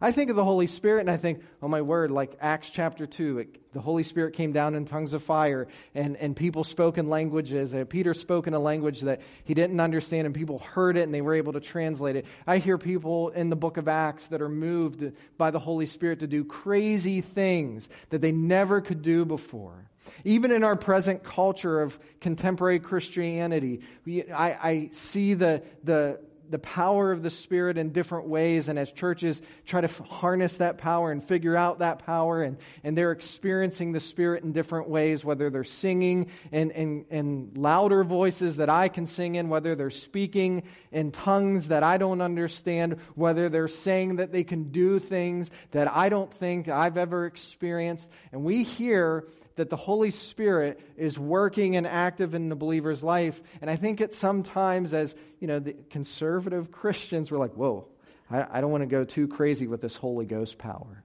I 0.01 0.11
think 0.11 0.29
of 0.29 0.35
the 0.35 0.43
Holy 0.43 0.67
Spirit 0.67 1.01
and 1.01 1.09
I 1.09 1.15
think, 1.15 1.41
oh 1.61 1.69
my 1.69 1.81
word, 1.81 2.11
like 2.11 2.37
Acts 2.41 2.69
chapter 2.69 3.07
2, 3.07 3.39
it, 3.39 3.73
the 3.73 3.79
Holy 3.79 4.03
Spirit 4.03 4.33
came 4.33 4.51
down 4.51 4.75
in 4.75 4.83
tongues 4.83 5.13
of 5.13 5.23
fire 5.23 5.67
and, 5.93 6.17
and 6.17 6.35
people 6.35 6.65
spoke 6.65 6.97
in 6.97 7.07
languages. 7.07 7.73
Uh, 7.73 7.85
Peter 7.87 8.13
spoke 8.13 8.45
in 8.45 8.53
a 8.53 8.59
language 8.59 9.01
that 9.01 9.21
he 9.45 9.53
didn't 9.53 9.79
understand 9.79 10.25
and 10.25 10.35
people 10.35 10.59
heard 10.59 10.97
it 10.97 11.03
and 11.03 11.13
they 11.13 11.21
were 11.21 11.33
able 11.33 11.53
to 11.53 11.61
translate 11.61 12.17
it. 12.17 12.25
I 12.45 12.57
hear 12.57 12.77
people 12.77 13.29
in 13.29 13.49
the 13.49 13.55
book 13.55 13.77
of 13.77 13.87
Acts 13.87 14.27
that 14.27 14.41
are 14.41 14.49
moved 14.49 15.13
by 15.37 15.51
the 15.51 15.59
Holy 15.59 15.85
Spirit 15.85 16.19
to 16.19 16.27
do 16.27 16.43
crazy 16.43 17.21
things 17.21 17.87
that 18.09 18.19
they 18.19 18.33
never 18.33 18.81
could 18.81 19.01
do 19.01 19.23
before. 19.23 19.89
Even 20.25 20.51
in 20.51 20.63
our 20.63 20.75
present 20.75 21.23
culture 21.23 21.81
of 21.81 21.97
contemporary 22.19 22.79
Christianity, 22.79 23.81
we, 24.05 24.29
I, 24.29 24.69
I 24.69 24.89
see 24.91 25.35
the, 25.35 25.63
the, 25.83 26.19
the 26.49 26.59
power 26.59 27.11
of 27.11 27.23
the 27.23 27.29
Spirit 27.29 27.77
in 27.77 27.91
different 27.91 28.27
ways, 28.27 28.67
and 28.67 28.77
as 28.77 28.91
churches 28.91 29.41
try 29.65 29.81
to 29.81 29.87
harness 30.03 30.57
that 30.57 30.77
power 30.77 31.11
and 31.11 31.23
figure 31.23 31.55
out 31.55 31.79
that 31.79 31.99
power, 31.99 32.43
and, 32.43 32.57
and 32.83 32.97
they're 32.97 33.11
experiencing 33.11 33.91
the 33.91 33.99
Spirit 33.99 34.43
in 34.43 34.51
different 34.51 34.89
ways, 34.89 35.23
whether 35.23 35.49
they're 35.49 35.63
singing 35.63 36.29
in, 36.51 36.71
in, 36.71 37.05
in 37.09 37.51
louder 37.55 38.03
voices 38.03 38.57
that 38.57 38.69
I 38.69 38.89
can 38.89 39.05
sing 39.05 39.35
in, 39.35 39.49
whether 39.49 39.75
they're 39.75 39.89
speaking 39.89 40.63
in 40.91 41.11
tongues 41.11 41.69
that 41.69 41.83
I 41.83 41.97
don't 41.97 42.21
understand, 42.21 42.97
whether 43.15 43.49
they're 43.49 43.67
saying 43.67 44.17
that 44.17 44.31
they 44.31 44.43
can 44.43 44.71
do 44.71 44.99
things 44.99 45.49
that 45.71 45.91
I 45.91 46.09
don't 46.09 46.33
think 46.33 46.67
I've 46.67 46.97
ever 46.97 47.25
experienced. 47.25 48.09
And 48.31 48.43
we 48.43 48.63
hear 48.63 49.25
that 49.55 49.69
the 49.69 49.75
Holy 49.75 50.11
Spirit 50.11 50.79
is 50.97 51.17
working 51.17 51.75
and 51.75 51.87
active 51.87 52.35
in 52.35 52.49
the 52.49 52.55
believer's 52.55 53.03
life. 53.03 53.41
And 53.61 53.69
I 53.69 53.75
think 53.75 54.01
it 54.01 54.13
sometimes, 54.13 54.93
as 54.93 55.15
you 55.39 55.47
know, 55.47 55.59
the 55.59 55.73
conservative 55.89 56.71
Christians 56.71 57.31
were 57.31 57.37
like, 57.37 57.53
whoa, 57.53 57.87
I, 58.29 58.45
I 58.49 58.61
don't 58.61 58.71
want 58.71 58.81
to 58.81 58.87
go 58.87 59.05
too 59.05 59.27
crazy 59.27 59.67
with 59.67 59.81
this 59.81 59.95
Holy 59.95 60.25
Ghost 60.25 60.57
power. 60.57 61.03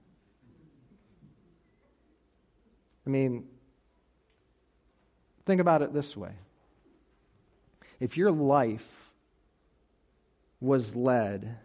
I 3.05 3.09
mean, 3.09 3.45
think 5.45 5.61
about 5.61 5.81
it 5.81 5.93
this 5.93 6.15
way 6.15 6.31
if 7.99 8.17
your 8.17 8.31
life 8.31 9.11
was 10.59 10.95
led 10.95 11.57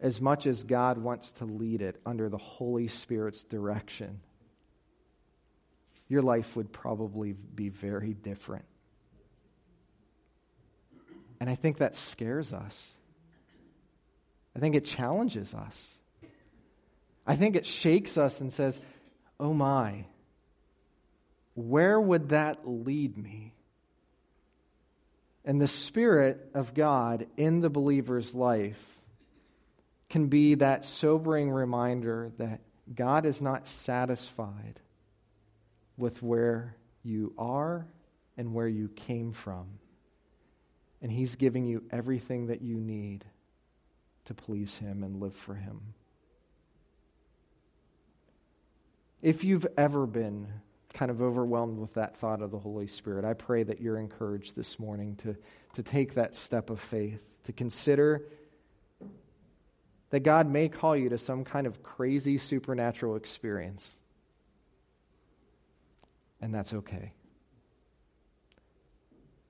as 0.00 0.20
much 0.20 0.46
as 0.46 0.64
God 0.64 0.98
wants 0.98 1.32
to 1.32 1.44
lead 1.44 1.82
it 1.82 2.00
under 2.06 2.28
the 2.28 2.38
Holy 2.38 2.88
Spirit's 2.88 3.44
direction, 3.44 4.20
your 6.10 6.22
life 6.22 6.56
would 6.56 6.72
probably 6.72 7.32
be 7.32 7.68
very 7.68 8.12
different. 8.12 8.64
And 11.38 11.48
I 11.48 11.54
think 11.54 11.78
that 11.78 11.94
scares 11.94 12.52
us. 12.52 12.92
I 14.54 14.58
think 14.58 14.74
it 14.74 14.84
challenges 14.84 15.54
us. 15.54 15.94
I 17.24 17.36
think 17.36 17.54
it 17.54 17.64
shakes 17.64 18.18
us 18.18 18.40
and 18.40 18.52
says, 18.52 18.78
oh 19.38 19.54
my, 19.54 20.04
where 21.54 22.00
would 22.00 22.30
that 22.30 22.68
lead 22.68 23.16
me? 23.16 23.54
And 25.44 25.60
the 25.60 25.68
Spirit 25.68 26.50
of 26.54 26.74
God 26.74 27.28
in 27.36 27.60
the 27.60 27.70
believer's 27.70 28.34
life 28.34 28.84
can 30.08 30.26
be 30.26 30.56
that 30.56 30.84
sobering 30.84 31.50
reminder 31.52 32.32
that 32.38 32.60
God 32.92 33.26
is 33.26 33.40
not 33.40 33.68
satisfied 33.68 34.80
with 36.00 36.22
where 36.22 36.76
you 37.02 37.32
are 37.38 37.86
and 38.36 38.54
where 38.54 38.68
you 38.68 38.88
came 38.88 39.32
from. 39.32 39.66
And 41.02 41.12
He's 41.12 41.36
giving 41.36 41.66
you 41.66 41.84
everything 41.90 42.46
that 42.46 42.62
you 42.62 42.76
need 42.76 43.24
to 44.24 44.34
please 44.34 44.76
Him 44.76 45.02
and 45.02 45.20
live 45.20 45.34
for 45.34 45.54
Him. 45.54 45.80
If 49.22 49.44
you've 49.44 49.66
ever 49.76 50.06
been 50.06 50.48
kind 50.94 51.10
of 51.10 51.20
overwhelmed 51.20 51.78
with 51.78 51.94
that 51.94 52.16
thought 52.16 52.40
of 52.40 52.50
the 52.50 52.58
Holy 52.58 52.86
Spirit, 52.86 53.24
I 53.24 53.34
pray 53.34 53.62
that 53.62 53.80
you're 53.80 53.98
encouraged 53.98 54.56
this 54.56 54.78
morning 54.78 55.16
to, 55.16 55.36
to 55.74 55.82
take 55.82 56.14
that 56.14 56.34
step 56.34 56.70
of 56.70 56.80
faith, 56.80 57.20
to 57.44 57.52
consider 57.52 58.24
that 60.08 60.20
God 60.20 60.48
may 60.50 60.68
call 60.68 60.96
you 60.96 61.10
to 61.10 61.18
some 61.18 61.44
kind 61.44 61.66
of 61.66 61.82
crazy 61.82 62.38
supernatural 62.38 63.16
experience. 63.16 63.92
And 66.40 66.54
that's 66.54 66.72
okay. 66.72 67.12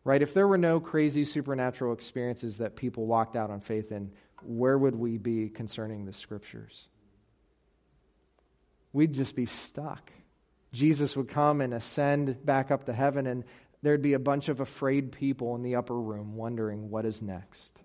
Right? 0.02 0.23
If 0.23 0.35
there 0.35 0.49
were 0.49 0.59
no 0.59 0.80
crazy 0.80 1.25
supernatural 1.25 1.92
experiences 1.92 2.59
that 2.59 2.75
people 2.76 3.06
walked 3.06 3.37
out 3.37 3.50
on 3.50 3.61
faith 3.61 3.92
in, 3.92 4.12
where 4.42 4.76
would 4.76 4.94
we 4.94 5.18
be 5.18 5.49
concerning 5.49 6.06
the 6.06 6.12
scriptures? 6.12 6.88
We'd 8.92 9.12
just 9.12 9.37
be 9.37 9.47
stuck. 9.47 10.11
Jesus 10.73 11.16
would 11.16 11.28
come 11.28 11.61
and 11.61 11.75
ascend 11.75 12.44
back 12.44 12.70
up 12.70 12.87
to 12.87 12.92
heaven, 12.92 13.26
and 13.26 13.44
there'd 13.82 14.02
be 14.02 14.14
a 14.14 14.18
bunch 14.18 14.49
of 14.49 14.61
afraid 14.61 15.12
people 15.12 15.54
in 15.54 15.62
the 15.62 15.76
upper 15.76 15.99
room 15.99 16.35
wondering 16.35 16.90
what 16.90 17.04
is 17.04 17.23
next. 17.23 17.78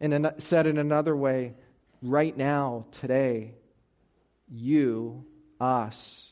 And 0.00 0.32
said 0.38 0.66
in 0.66 0.76
another 0.76 1.16
way, 1.16 1.54
right 2.02 2.36
now, 2.36 2.86
today, 2.92 3.54
you, 4.48 5.24
us, 5.60 6.30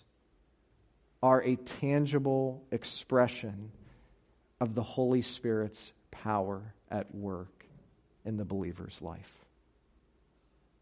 are 1.23 1.43
a 1.43 1.57
tangible 1.57 2.63
expression 2.71 3.71
of 4.61 4.75
the 4.75 4.83
Holy 4.83 5.23
Spirit's 5.23 5.93
power 6.11 6.75
at 6.91 7.15
work 7.15 7.65
in 8.25 8.37
the 8.37 8.45
believer's 8.45 9.01
life. 9.01 9.33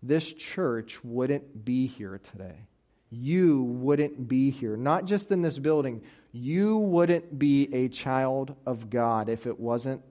This 0.03 0.33
church 0.33 0.99
wouldn't 1.05 1.65
be 1.65 1.87
here 1.87 2.21
today. 2.33 2.67
You 3.11 3.63
wouldn't 3.63 4.27
be 4.27 4.51
here, 4.51 4.77
not 4.77 5.05
just 5.05 5.31
in 5.31 5.43
this 5.43 5.59
building. 5.59 6.03
You 6.33 6.79
wouldn't 6.79 7.39
be 7.39 7.69
a 7.73 7.89
child 7.89 8.57
of 8.67 8.91
God 8.91 9.29
if 9.29 9.47
it 9.47 9.61
wasn't 9.61 10.03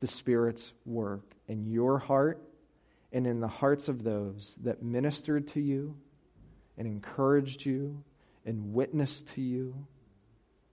the 0.00 0.06
Spirit's 0.06 0.72
work 0.86 1.24
in 1.48 1.66
your 1.66 1.98
heart 1.98 2.40
and 3.12 3.26
in 3.26 3.40
the 3.40 3.48
hearts 3.48 3.88
of 3.88 4.04
those 4.04 4.54
that 4.62 4.82
ministered 4.82 5.48
to 5.48 5.60
you 5.60 5.96
and 6.78 6.86
encouraged 6.86 7.66
you 7.66 8.02
and 8.46 8.72
witnessed 8.72 9.28
to 9.34 9.42
you 9.42 9.74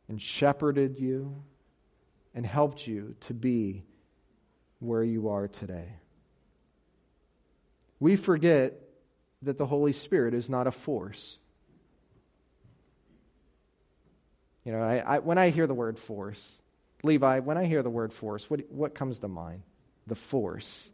and 0.07 0.21
shepherded 0.21 0.99
you 0.99 1.35
and 2.33 2.45
helped 2.45 2.85
you 2.87 3.15
to 3.21 3.33
be 3.33 3.83
where 4.79 5.03
you 5.03 5.29
are 5.29 5.47
today. 5.47 5.89
We 7.99 8.15
forget 8.15 8.79
that 9.41 9.57
the 9.57 9.65
Holy 9.65 9.93
Spirit 9.93 10.33
is 10.33 10.49
not 10.49 10.67
a 10.67 10.71
force. 10.71 11.37
You 14.63 14.71
know, 14.71 14.81
I, 14.81 14.97
I, 14.97 15.19
when 15.19 15.37
I 15.37 15.49
hear 15.49 15.67
the 15.67 15.73
word 15.73 15.97
force, 15.97 16.57
Levi, 17.03 17.39
when 17.39 17.57
I 17.57 17.65
hear 17.65 17.83
the 17.83 17.89
word 17.89 18.13
force, 18.13 18.49
what, 18.49 18.71
what 18.71 18.95
comes 18.95 19.19
to 19.19 19.27
mind? 19.27 19.61
The 20.07 20.15
force. 20.15 20.89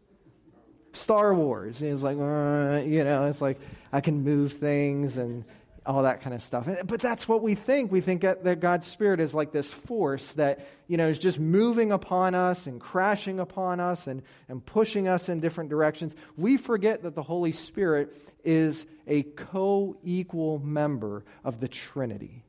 Star 0.93 1.33
Wars. 1.33 1.81
It's 1.81 2.01
like, 2.01 2.17
uh, 2.17 2.81
you 2.85 3.03
know, 3.03 3.25
it's 3.25 3.41
like 3.41 3.59
I 3.91 4.01
can 4.01 4.23
move 4.23 4.53
things 4.53 5.17
and 5.17 5.45
all 5.85 6.03
that 6.03 6.21
kind 6.21 6.35
of 6.35 6.43
stuff. 6.43 6.67
But 6.85 6.99
that's 6.99 7.27
what 7.27 7.41
we 7.41 7.55
think. 7.55 7.91
We 7.91 8.01
think 8.01 8.21
that 8.21 8.59
God's 8.59 8.85
Spirit 8.85 9.19
is 9.19 9.33
like 9.33 9.51
this 9.51 9.73
force 9.73 10.33
that, 10.33 10.67
you 10.87 10.97
know, 10.97 11.07
is 11.07 11.17
just 11.17 11.39
moving 11.39 11.91
upon 11.91 12.35
us 12.35 12.67
and 12.67 12.79
crashing 12.79 13.39
upon 13.39 13.79
us 13.79 14.05
and, 14.07 14.21
and 14.47 14.63
pushing 14.63 15.07
us 15.07 15.27
in 15.27 15.39
different 15.39 15.69
directions. 15.69 16.13
We 16.37 16.57
forget 16.57 17.03
that 17.03 17.15
the 17.15 17.23
Holy 17.23 17.51
Spirit 17.51 18.13
is 18.43 18.85
a 19.07 19.23
co 19.23 19.97
equal 20.03 20.59
member 20.59 21.23
of 21.43 21.59
the 21.59 21.67
Trinity, 21.67 22.43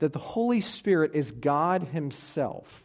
that 0.00 0.12
the 0.12 0.18
Holy 0.18 0.60
Spirit 0.60 1.12
is 1.14 1.30
God 1.30 1.82
Himself. 1.82 2.82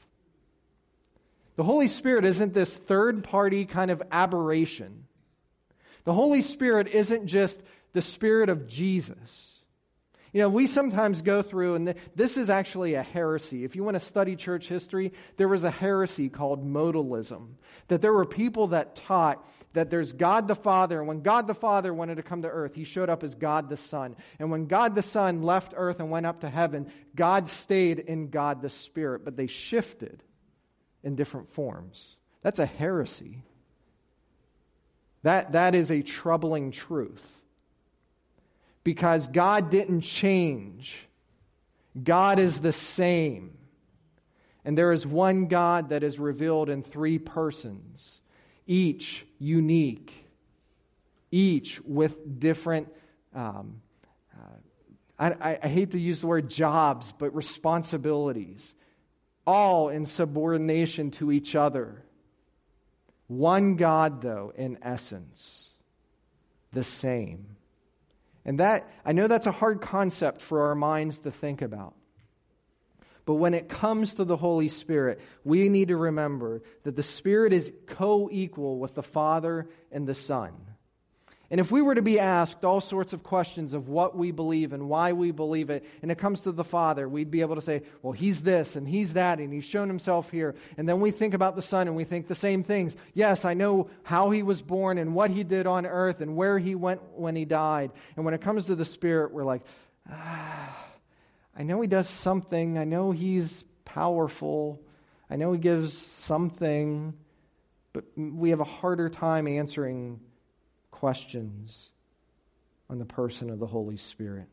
The 1.58 1.64
Holy 1.64 1.88
Spirit 1.88 2.24
isn't 2.24 2.54
this 2.54 2.78
third 2.78 3.24
party 3.24 3.66
kind 3.66 3.92
of 3.92 4.02
aberration. 4.12 5.06
The 6.06 6.14
Holy 6.14 6.42
Spirit 6.42 6.88
isn't 6.88 7.28
just 7.28 7.60
the 7.94 8.02
Spirit 8.02 8.50
of 8.50 8.68
Jesus. 8.68 9.56
You 10.34 10.44
know, 10.44 10.50
we 10.50 10.68
sometimes 10.68 11.24
go 11.24 11.42
through, 11.42 11.76
and 11.76 11.96
this 12.16 12.38
is 12.38 12.52
actually 12.52 12.94
a 12.94 13.02
heresy. 13.02 13.64
If 13.64 13.76
you 13.76 13.84
want 13.84 13.96
to 13.96 14.00
study 14.00 14.36
church 14.36 14.68
history, 14.68 15.14
there 15.38 15.48
was 15.48 15.64
a 15.64 15.72
heresy 15.72 16.30
called 16.30 16.64
modalism. 16.64 17.56
That 17.88 18.02
there 18.04 18.14
were 18.14 18.26
people 18.26 18.68
that 18.68 18.96
taught 18.96 19.44
that 19.74 19.90
there's 19.90 20.14
God 20.14 20.48
the 20.48 20.56
Father, 20.56 21.00
and 21.00 21.08
when 21.08 21.22
God 21.22 21.48
the 21.48 21.56
Father 21.56 21.92
wanted 21.92 22.16
to 22.16 22.24
come 22.24 22.44
to 22.44 22.50
earth, 22.50 22.76
he 22.76 22.84
showed 22.84 23.10
up 23.10 23.24
as 23.24 23.34
God 23.34 23.68
the 23.68 23.78
Son. 23.78 24.16
And 24.38 24.52
when 24.52 24.68
God 24.68 24.94
the 24.94 25.02
Son 25.02 25.42
left 25.42 25.74
earth 25.76 26.00
and 26.00 26.12
went 26.12 26.28
up 26.28 26.42
to 26.42 26.50
heaven, 26.50 26.92
God 27.16 27.48
stayed 27.48 28.00
in 28.00 28.30
God 28.30 28.62
the 28.62 28.70
Spirit, 28.70 29.26
but 29.26 29.36
they 29.36 29.48
shifted 29.48 30.22
in 31.08 31.16
different 31.16 31.50
forms. 31.54 32.18
That's 32.42 32.60
a 32.60 32.66
heresy. 32.66 33.42
That, 35.24 35.54
that 35.54 35.74
is 35.74 35.90
a 35.90 36.02
troubling 36.02 36.72
truth 36.72 37.26
because 38.84 39.26
God 39.28 39.72
didn't 39.72 40.02
change. 40.02 40.96
God 42.04 42.40
is 42.40 42.60
the 42.60 42.74
same. 42.74 43.58
And 44.66 44.78
there 44.78 44.92
is 44.92 45.08
one 45.08 45.48
God 45.48 45.90
that 45.90 46.04
is 46.04 46.20
revealed 46.20 46.70
in 46.70 46.84
three 46.84 47.20
persons, 47.20 48.20
each 48.66 49.26
unique, 49.40 50.14
each 51.32 51.80
with 51.86 52.38
different, 52.38 52.90
um, 53.34 53.82
uh, 54.38 55.32
I, 55.40 55.58
I 55.64 55.68
hate 55.70 55.92
to 55.92 56.00
use 56.00 56.20
the 56.20 56.28
word 56.28 56.50
jobs, 56.50 57.14
but 57.18 57.34
responsibilities, 57.34 58.74
all 59.48 59.88
in 59.88 60.06
subordination 60.06 61.10
to 61.12 61.32
each 61.32 61.56
other. 61.56 62.04
One 63.28 63.78
God, 63.78 64.22
though, 64.22 64.52
in 64.56 64.78
essence, 64.82 65.70
the 66.74 66.84
same. 66.84 67.56
And 68.46 68.60
that, 68.60 68.90
I 69.06 69.14
know 69.14 69.28
that's 69.28 69.48
a 69.48 69.52
hard 69.52 69.82
concept 69.82 70.42
for 70.42 70.68
our 70.68 70.76
minds 70.76 71.22
to 71.22 71.32
think 71.32 71.62
about. 71.62 71.96
But 73.26 73.36
when 73.36 73.54
it 73.54 73.68
comes 73.68 74.14
to 74.16 74.26
the 74.26 74.38
Holy 74.38 74.70
Spirit, 74.70 75.20
we 75.44 75.68
need 75.68 75.90
to 75.90 75.98
remember 75.98 76.62
that 76.84 76.96
the 76.96 77.04
Spirit 77.04 77.52
is 77.52 77.74
co 77.86 78.30
equal 78.32 78.80
with 78.80 78.96
the 78.96 79.04
Father 79.04 79.68
and 79.92 80.08
the 80.08 80.14
Son. 80.14 80.54
And 81.50 81.60
if 81.60 81.72
we 81.72 81.82
were 81.82 81.96
to 81.96 82.02
be 82.02 82.20
asked 82.20 82.66
all 82.66 82.82
sorts 82.82 83.14
of 83.14 83.24
questions 83.24 83.74
of 83.74 83.88
what 83.88 84.18
we 84.18 84.32
believe 84.32 84.74
and 84.74 84.90
why 84.90 85.14
we 85.14 85.32
believe 85.32 85.70
it, 85.70 85.86
and 86.02 86.12
it 86.12 86.18
comes 86.18 86.42
to 86.42 86.52
the 86.52 86.64
Father, 86.64 87.08
we'd 87.08 87.32
be 87.32 87.42
able 87.42 87.56
to 87.56 87.62
say, 87.62 87.84
well, 88.02 88.12
he's 88.12 88.42
this 88.42 88.76
and 88.76 88.88
he's 88.88 89.14
that, 89.14 89.40
and 89.40 89.54
he's 89.54 89.64
shown 89.64 89.88
himself 89.88 90.30
here. 90.30 90.56
And 90.78 90.88
then 90.88 91.00
we 91.00 91.12
think 91.12 91.34
about 91.34 91.56
the 91.56 91.62
Son 91.62 91.88
and 91.88 91.96
we 91.96 92.04
think 92.04 92.28
the 92.28 92.36
same 92.36 92.64
things. 92.64 92.96
Yes, 93.14 93.46
I 93.46 93.54
know 93.54 93.90
how 94.04 94.30
he 94.30 94.44
was 94.44 94.62
born 94.62 94.98
and 94.98 95.16
what 95.16 95.32
he 95.32 95.44
did 95.44 95.68
on 95.68 95.86
earth 95.86 96.22
and 96.22 96.36
where 96.36 96.60
he 96.60 96.76
went 96.76 97.02
when 97.14 97.36
he 97.36 97.46
died. 97.46 97.92
And 98.16 98.26
when 98.26 98.34
it 98.34 98.42
comes 98.42 98.66
to 98.66 98.76
the 98.76 98.86
Spirit, 98.86 99.32
we're 99.32 99.46
like, 99.46 99.62
ah, 100.12 100.86
I 101.58 101.64
know 101.64 101.80
he 101.82 101.88
does 101.88 102.10
something. 102.10 102.78
I 102.78 102.84
know 102.84 103.12
he's 103.12 103.64
powerful. 103.86 104.82
I 105.30 105.36
know 105.36 105.52
He 105.52 105.60
gives 105.60 105.98
something, 105.98 107.14
but 107.94 108.06
we 108.16 108.52
have 108.52 108.60
a 108.60 108.66
harder 108.66 109.10
time 109.10 109.48
answering 109.48 110.20
questions 110.98 111.92
on 112.90 112.98
the 112.98 113.06
person 113.06 113.52
of 113.52 113.60
the 113.60 113.68
Holy 113.68 113.98
Spirit. 113.98 114.48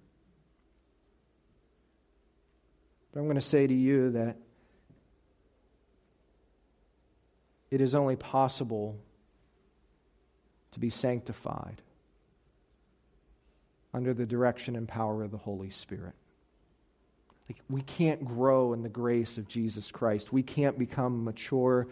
But 3.12 3.20
I'm 3.20 3.26
going 3.26 3.36
to 3.36 3.40
say 3.40 3.66
to 3.66 3.72
you 3.72 4.10
that 4.10 4.36
it 7.70 7.80
is 7.80 7.94
only 7.94 8.16
possible 8.16 8.98
to 10.72 10.80
be 10.80 10.90
sanctified 10.90 11.80
under 13.94 14.12
the 14.12 14.26
direction 14.26 14.76
and 14.76 14.86
power 14.86 15.22
of 15.22 15.30
the 15.30 15.38
Holy 15.38 15.70
Spirit. 15.70 16.14
Like, 17.48 17.58
we 17.70 17.80
can't 17.80 18.22
grow 18.22 18.74
in 18.74 18.82
the 18.82 18.90
grace 18.90 19.38
of 19.38 19.48
Jesus 19.48 19.90
Christ. 19.90 20.30
We 20.30 20.42
can't 20.42 20.78
become 20.78 21.24
mature 21.24 21.88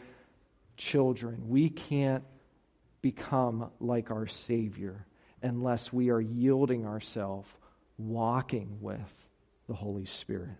children. 0.77 1.49
We 1.49 1.71
can't 1.71 2.25
become 3.03 3.71
like 3.81 4.11
our 4.11 4.27
Savior 4.27 5.07
unless 5.43 5.93
we 5.93 6.11
are 6.11 6.21
yielding 6.21 6.87
ourselves, 6.87 7.53
walking 7.99 8.79
with 8.81 9.29
the 9.67 9.75
Holy 9.75 10.07
Spirit. 10.07 10.57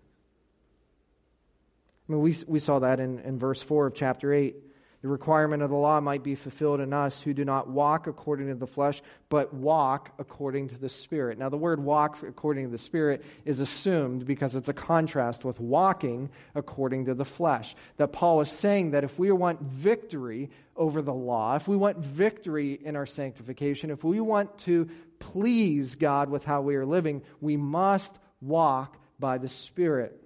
I 2.07 2.11
mean, 2.11 2.21
we, 2.21 2.35
we 2.47 2.59
saw 2.59 2.79
that 2.79 2.99
in, 2.99 3.19
in 3.19 3.39
verse 3.39 3.61
4 3.61 3.87
of 3.87 3.95
chapter 3.95 4.33
8 4.33 4.55
the 5.03 5.09
requirement 5.09 5.61
of 5.61 5.69
the 5.69 5.75
law 5.75 5.99
might 5.99 6.23
be 6.23 6.33
fulfilled 6.33 6.79
in 6.79 6.93
us 6.93 7.19
who 7.21 7.33
do 7.33 7.43
not 7.43 7.67
walk 7.67 8.07
according 8.07 8.47
to 8.47 8.55
the 8.55 8.65
flesh, 8.65 9.01
but 9.27 9.53
walk 9.53 10.13
according 10.17 10.69
to 10.69 10.77
the 10.77 10.87
Spirit. 10.87 11.37
Now, 11.37 11.49
the 11.49 11.57
word 11.57 11.83
walk 11.83 12.23
according 12.23 12.63
to 12.67 12.71
the 12.71 12.77
Spirit 12.77 13.21
is 13.43 13.59
assumed 13.59 14.25
because 14.25 14.55
it's 14.55 14.69
a 14.69 14.73
contrast 14.73 15.43
with 15.43 15.59
walking 15.59 16.29
according 16.55 17.05
to 17.05 17.15
the 17.15 17.25
flesh. 17.25 17.75
That 17.97 18.13
Paul 18.13 18.39
is 18.39 18.49
saying 18.49 18.91
that 18.91 19.03
if 19.03 19.19
we 19.19 19.29
want 19.33 19.59
victory 19.61 20.49
over 20.73 21.01
the 21.01 21.13
law, 21.13 21.57
if 21.57 21.67
we 21.67 21.75
want 21.75 21.97
victory 21.97 22.79
in 22.81 22.95
our 22.95 23.05
sanctification, 23.05 23.91
if 23.91 24.05
we 24.05 24.21
want 24.21 24.57
to 24.59 24.87
please 25.19 25.95
God 25.95 26.29
with 26.29 26.45
how 26.45 26.61
we 26.61 26.77
are 26.77 26.85
living, 26.85 27.23
we 27.41 27.57
must 27.57 28.15
walk 28.39 28.97
by 29.19 29.37
the 29.37 29.49
Spirit. 29.49 30.22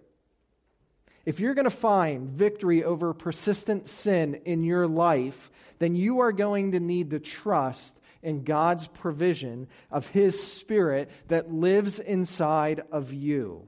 If 1.27 1.41
you're 1.41 1.55
going 1.55 1.65
to 1.65 1.69
find 1.69 2.29
victory 2.29 2.85
over 2.85 3.13
persistent 3.13 3.89
sin 3.89 4.43
in 4.45 4.63
your 4.63 4.87
life, 4.87 5.51
then 5.77 5.93
you 5.93 6.21
are 6.21 6.31
going 6.31 6.71
to 6.71 6.79
need 6.79 7.09
to 7.09 7.19
trust 7.19 7.99
in 8.23 8.45
God's 8.45 8.87
provision 8.87 9.67
of 9.91 10.07
His 10.07 10.41
Spirit 10.41 11.11
that 11.27 11.51
lives 11.51 11.99
inside 11.99 12.81
of 12.93 13.11
you. 13.11 13.67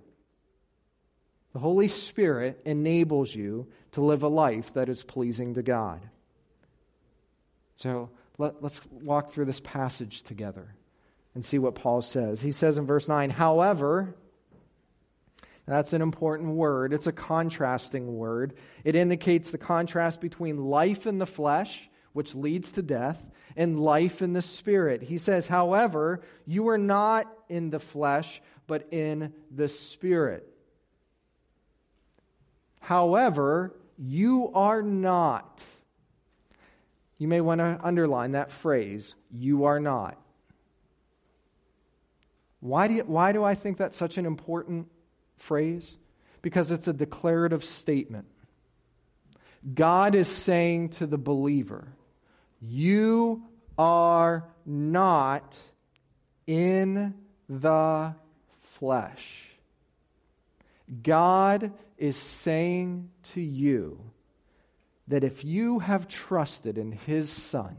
The 1.52 1.60
Holy 1.60 1.90
Spirit 1.90 2.62
enables 2.64 3.36
you 3.36 3.68
to 3.92 4.06
live 4.06 4.24
a 4.24 4.30
life 4.30 4.74
that 4.76 4.88
is 4.88 5.04
pleasing 5.04 5.56
to 5.56 5.62
God. 5.62 6.00
So 7.76 8.10
let, 8.38 8.56
us 8.64 8.88
walk 8.90 9.34
through 9.34 9.46
this 9.46 9.60
passage 9.60 10.22
together 10.22 10.76
and 11.36 11.44
see 11.44 11.60
what 11.60 11.76
Paul 11.76 12.04
says. 12.04 12.40
He 12.40 12.54
says 12.54 12.78
in 12.78 12.86
verse 12.86 13.10
9, 13.10 13.30
However, 13.30 14.16
that's 15.70 15.94
an 15.94 16.02
important 16.02 16.56
word. 16.56 16.94
It's 16.94 17.08
a 17.08 17.12
contrasting 17.12 18.16
word. 18.16 18.56
It 18.84 18.96
indicates 18.96 19.52
the 19.52 19.58
contrast 19.58 20.20
between 20.20 20.58
life 20.58 21.06
in 21.06 21.20
the 21.20 21.26
flesh, 21.26 21.90
which 22.14 22.34
leads 22.34 22.72
to 22.72 22.82
death, 22.82 23.24
and 23.56 23.80
life 23.80 24.22
in 24.22 24.34
the 24.34 24.42
spirit. 24.42 25.04
He 25.04 25.18
says, 25.18 25.48
however, 25.48 26.22
you 26.46 26.70
are 26.70 26.78
not 26.78 27.32
in 27.50 27.70
the 27.70 27.80
flesh, 27.80 28.42
but 28.68 28.92
in 28.92 29.34
the 29.54 29.68
spirit. 29.68 30.48
However, 32.80 33.76
you 33.98 34.52
are 34.54 34.82
not. 34.82 35.62
You 37.18 37.28
may 37.28 37.42
want 37.42 37.60
to 37.60 37.80
underline 37.84 38.32
that 38.32 38.52
phrase, 38.52 39.14
you 39.30 39.66
are 39.66 39.80
not. 39.80 40.18
Why 42.62 42.88
do, 42.88 42.94
you, 42.96 43.04
why 43.04 43.34
do 43.34 43.44
I 43.44 43.56
think 43.56 43.78
that's 43.78 43.98
such 43.98 44.18
an 44.18 44.26
important 44.26 44.88
phrase? 45.40 45.98
Because 46.42 46.72
it's 46.72 46.88
a 46.88 46.94
declarative 46.94 47.64
statement. 47.66 48.28
God 49.74 50.16
is 50.16 50.28
saying 50.28 50.90
to 50.90 51.08
the 51.08 51.18
believer, 51.18 51.88
You 52.62 53.44
are 53.78 54.46
not 54.66 55.58
in 56.48 57.14
the 57.50 58.16
flesh. 58.62 59.46
God 61.04 61.74
is 61.98 62.16
saying 62.16 63.10
to 63.34 63.42
you 63.42 64.00
that 65.08 65.24
if 65.24 65.44
you 65.44 65.80
have 65.80 66.08
trusted 66.08 66.78
in 66.78 66.92
His 66.92 67.30
Son, 67.30 67.76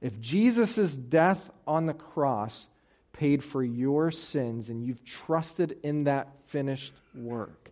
if 0.00 0.20
Jesus' 0.20 0.94
death 0.94 1.50
on 1.66 1.86
the 1.86 1.94
cross 1.94 2.68
paid 3.16 3.42
for 3.42 3.62
your 3.62 4.10
sins 4.10 4.68
and 4.68 4.84
you've 4.84 5.04
trusted 5.04 5.78
in 5.82 6.04
that 6.04 6.28
finished 6.46 6.94
work, 7.14 7.70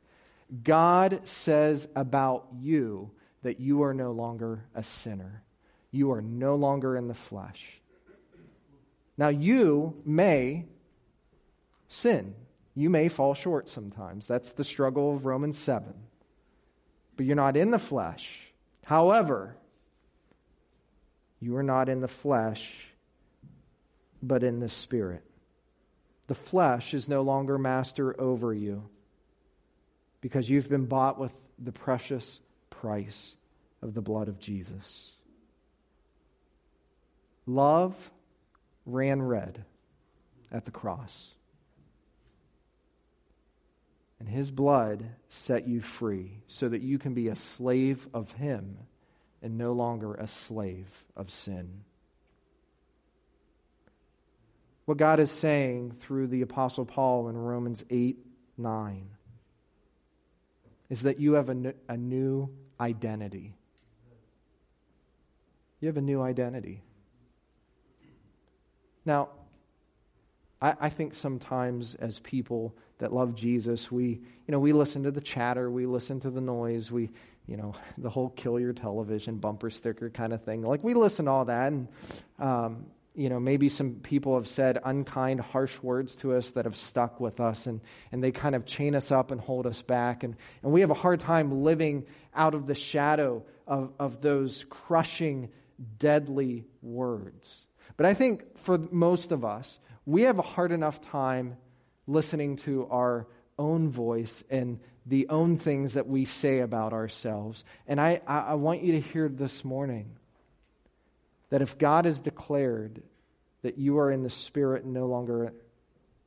God 0.63 1.21
says 1.25 1.87
about 1.95 2.47
you 2.61 3.11
that 3.43 3.61
you 3.61 3.83
are 3.83 3.95
no 3.95 4.13
longer 4.13 4.65
a 4.75 4.83
sinner. 4.83 5.43
You 5.91 6.13
are 6.13 6.23
no 6.23 6.57
longer 6.57 6.97
in 6.97 7.09
the 7.09 7.15
flesh. 7.15 7.81
Now, 9.17 9.29
you 9.29 10.03
may 10.05 10.65
sin. 11.89 12.35
You 12.75 12.91
may 12.91 13.09
fall 13.09 13.35
short 13.35 13.69
sometimes. 13.69 14.27
That's 14.27 14.53
the 14.55 14.65
struggle 14.65 15.15
of 15.15 15.27
Romans 15.27 15.57
7. 15.59 15.95
But 17.17 17.27
you're 17.27 17.37
not 17.37 17.57
in 17.57 17.71
the 17.71 17.79
flesh. 17.79 18.53
However, 18.85 19.57
you 21.41 21.57
are 21.57 21.63
not 21.63 21.89
in 21.89 22.01
the 22.01 22.09
flesh, 22.09 22.89
but 24.23 24.43
in 24.43 24.59
the 24.59 24.69
Spirit. 24.69 25.23
The 26.27 26.35
flesh 26.35 26.95
is 26.95 27.09
no 27.09 27.23
longer 27.23 27.59
master 27.59 28.19
over 28.21 28.53
you 28.55 28.89
because 30.21 30.49
you've 30.49 30.69
been 30.69 30.87
bought 30.87 31.19
with 31.19 31.33
the 31.59 31.73
precious 31.73 32.41
price 32.71 33.37
of 33.83 33.95
the 33.95 34.01
blood 34.01 34.29
of 34.29 34.41
Jesus. 34.41 35.13
Love 37.47 37.95
ran 38.87 39.21
red 39.21 39.65
at 40.51 40.65
the 40.65 40.71
cross. 40.71 41.31
And 44.19 44.29
his 44.29 44.51
blood 44.51 45.05
set 45.29 45.69
you 45.69 45.83
free 45.83 46.39
so 46.47 46.69
that 46.69 46.81
you 46.81 46.99
can 46.99 47.13
be 47.13 47.29
a 47.29 47.37
slave 47.37 48.09
of 48.15 48.33
him 48.33 48.79
and 49.43 49.59
no 49.59 49.73
longer 49.73 50.15
a 50.15 50.27
slave 50.27 50.87
of 51.15 51.31
sin. 51.31 51.85
What 54.85 54.99
God 54.99 55.21
is 55.21 55.31
saying 55.31 55.97
through 56.01 56.27
the 56.29 56.43
Apostle 56.43 56.85
Paul 56.85 57.29
in 57.29 57.37
Romans 57.37 57.85
8 57.89 58.19
9 58.57 59.11
is 60.91 61.03
that 61.03 61.19
you 61.19 61.33
have 61.33 61.49
a, 61.49 61.75
a 61.89 61.97
new 61.97 62.51
identity. 62.79 63.55
You 65.81 65.89
have 65.89 65.97
a 65.97 66.03
new 66.03 66.23
identity. 66.23 66.83
Now, 69.05 69.31
I, 70.63 70.75
I, 70.81 70.89
think 70.89 71.15
sometimes 71.15 71.95
as 71.97 72.21
people 72.21 72.75
that 72.99 73.13
love 73.13 73.35
Jesus, 73.35 73.91
we, 73.93 74.07
you 74.07 74.53
know, 74.53 74.59
we 74.59 74.73
listen 74.73 75.03
to 75.03 75.11
the 75.11 75.21
chatter, 75.21 75.71
we 75.71 75.85
listen 75.85 76.21
to 76.21 76.31
the 76.31 76.41
noise, 76.41 76.91
we, 76.91 77.11
you 77.47 77.57
know, 77.57 77.75
the 77.99 78.09
whole 78.09 78.31
kill 78.31 78.59
your 78.59 78.73
television 78.73 79.37
bumper 79.37 79.71
sticker 79.71 80.09
kind 80.11 80.33
of 80.33 80.43
thing. 80.43 80.63
Like 80.63 80.83
we 80.83 80.95
listen 80.95 81.27
to 81.27 81.31
all 81.31 81.45
that, 81.47 81.73
and 81.73 81.89
um, 82.39 82.87
you 83.15 83.29
know, 83.29 83.39
maybe 83.39 83.69
some 83.69 83.97
people 83.97 84.35
have 84.35 84.49
said 84.49 84.79
unkind, 84.85 85.41
harsh 85.41 85.81
words 85.83 86.17
to 86.17 86.35
us 86.35 86.51
that 86.51 86.65
have 86.65 86.77
stuck 86.77 87.21
with 87.21 87.39
us, 87.41 87.67
and, 87.67 87.81
and 88.11 88.23
they 88.23 88.33
kind 88.33 88.55
of 88.55 88.67
chain 88.67 88.95
us 88.95 89.13
up 89.13 89.31
and 89.31 89.41
hold 89.41 89.67
us 89.67 89.83
back. 89.83 90.25
And, 90.25 90.37
and 90.63 90.73
we 90.73 90.81
have 90.81 90.91
a 90.91 90.95
hard 90.95 91.21
time 91.21 91.63
living 91.63 92.07
out 92.35 92.55
of 92.55 92.67
the 92.67 92.75
shadow 92.75 93.45
of, 93.67 93.93
of 94.01 94.21
those 94.21 94.65
crushing, 94.69 95.51
deadly 95.99 96.65
words. 96.83 97.67
But 97.97 98.07
I 98.07 98.15
think 98.15 98.59
for 98.59 98.79
most 98.79 99.31
of 99.31 99.45
us, 99.45 99.79
we 100.07 100.23
have 100.23 100.39
a 100.39 100.43
hard 100.43 100.73
enough 100.73 101.01
time 101.01 101.57
listening 102.07 102.57
to 102.57 102.87
our 102.91 103.29
own 103.59 103.91
voice 103.91 104.43
and 104.51 104.81
the 105.07 105.29
own 105.29 105.59
things 105.59 105.95
that 105.95 106.09
we 106.09 106.25
say 106.25 106.59
about 106.61 106.93
ourselves. 106.93 107.65
And 107.87 108.01
I, 108.01 108.21
I 108.27 108.55
want 108.55 108.83
you 108.83 108.93
to 108.93 109.01
hear 109.01 109.29
this 109.29 109.65
morning 109.65 110.17
that 111.55 111.63
if 111.63 111.79
God 111.79 112.05
has 112.05 112.21
declared 112.21 113.01
that 113.63 113.79
you 113.79 114.01
are 114.01 114.11
in 114.11 114.25
the 114.25 114.29
spirit 114.29 114.83
and 114.83 114.93
no 114.93 115.07
longer 115.07 115.53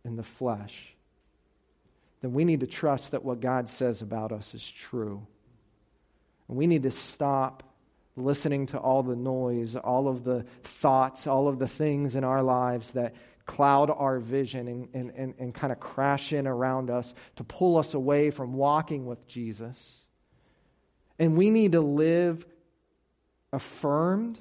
in 0.06 0.16
the 0.16 0.24
flesh, 0.24 0.96
then 2.22 2.32
we 2.32 2.46
need 2.46 2.62
to 2.62 2.66
trust 2.66 3.12
that 3.12 3.26
what 3.26 3.42
God 3.42 3.68
says 3.68 4.02
about 4.02 4.32
us 4.32 4.54
is 4.54 4.72
true. 4.72 5.28
And 6.48 6.56
we 6.56 6.66
need 6.66 6.84
to 6.84 6.92
stop 6.92 7.64
listening 8.16 8.68
to 8.68 8.78
all 8.78 9.04
the 9.04 9.18
noise, 9.18 9.76
all 9.76 10.08
of 10.08 10.24
the 10.24 10.46
thoughts, 10.64 11.28
all 11.28 11.50
of 11.50 11.60
the 11.60 11.68
things 11.68 12.16
in 12.16 12.24
our 12.24 12.42
lives 12.42 12.92
that 12.92 13.14
cloud 13.46 13.90
our 13.90 14.20
vision 14.20 14.70
and, 14.70 14.88
and, 14.94 15.12
and, 15.14 15.34
and 15.40 15.54
kind 15.54 15.74
of 15.74 15.82
crash 15.82 16.32
in 16.32 16.48
around 16.48 16.90
us 16.90 17.14
to 17.36 17.44
pull 17.44 17.76
us 17.76 17.94
away 17.94 18.32
from 18.32 18.54
walking 18.54 19.06
with 19.06 19.28
Jesus. 19.28 20.06
And 21.20 21.36
we 21.36 21.50
need 21.50 21.74
to 21.74 21.82
live 21.82 22.46
affirmed 23.52 24.40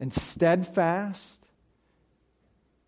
and 0.00 0.12
steadfast 0.12 1.40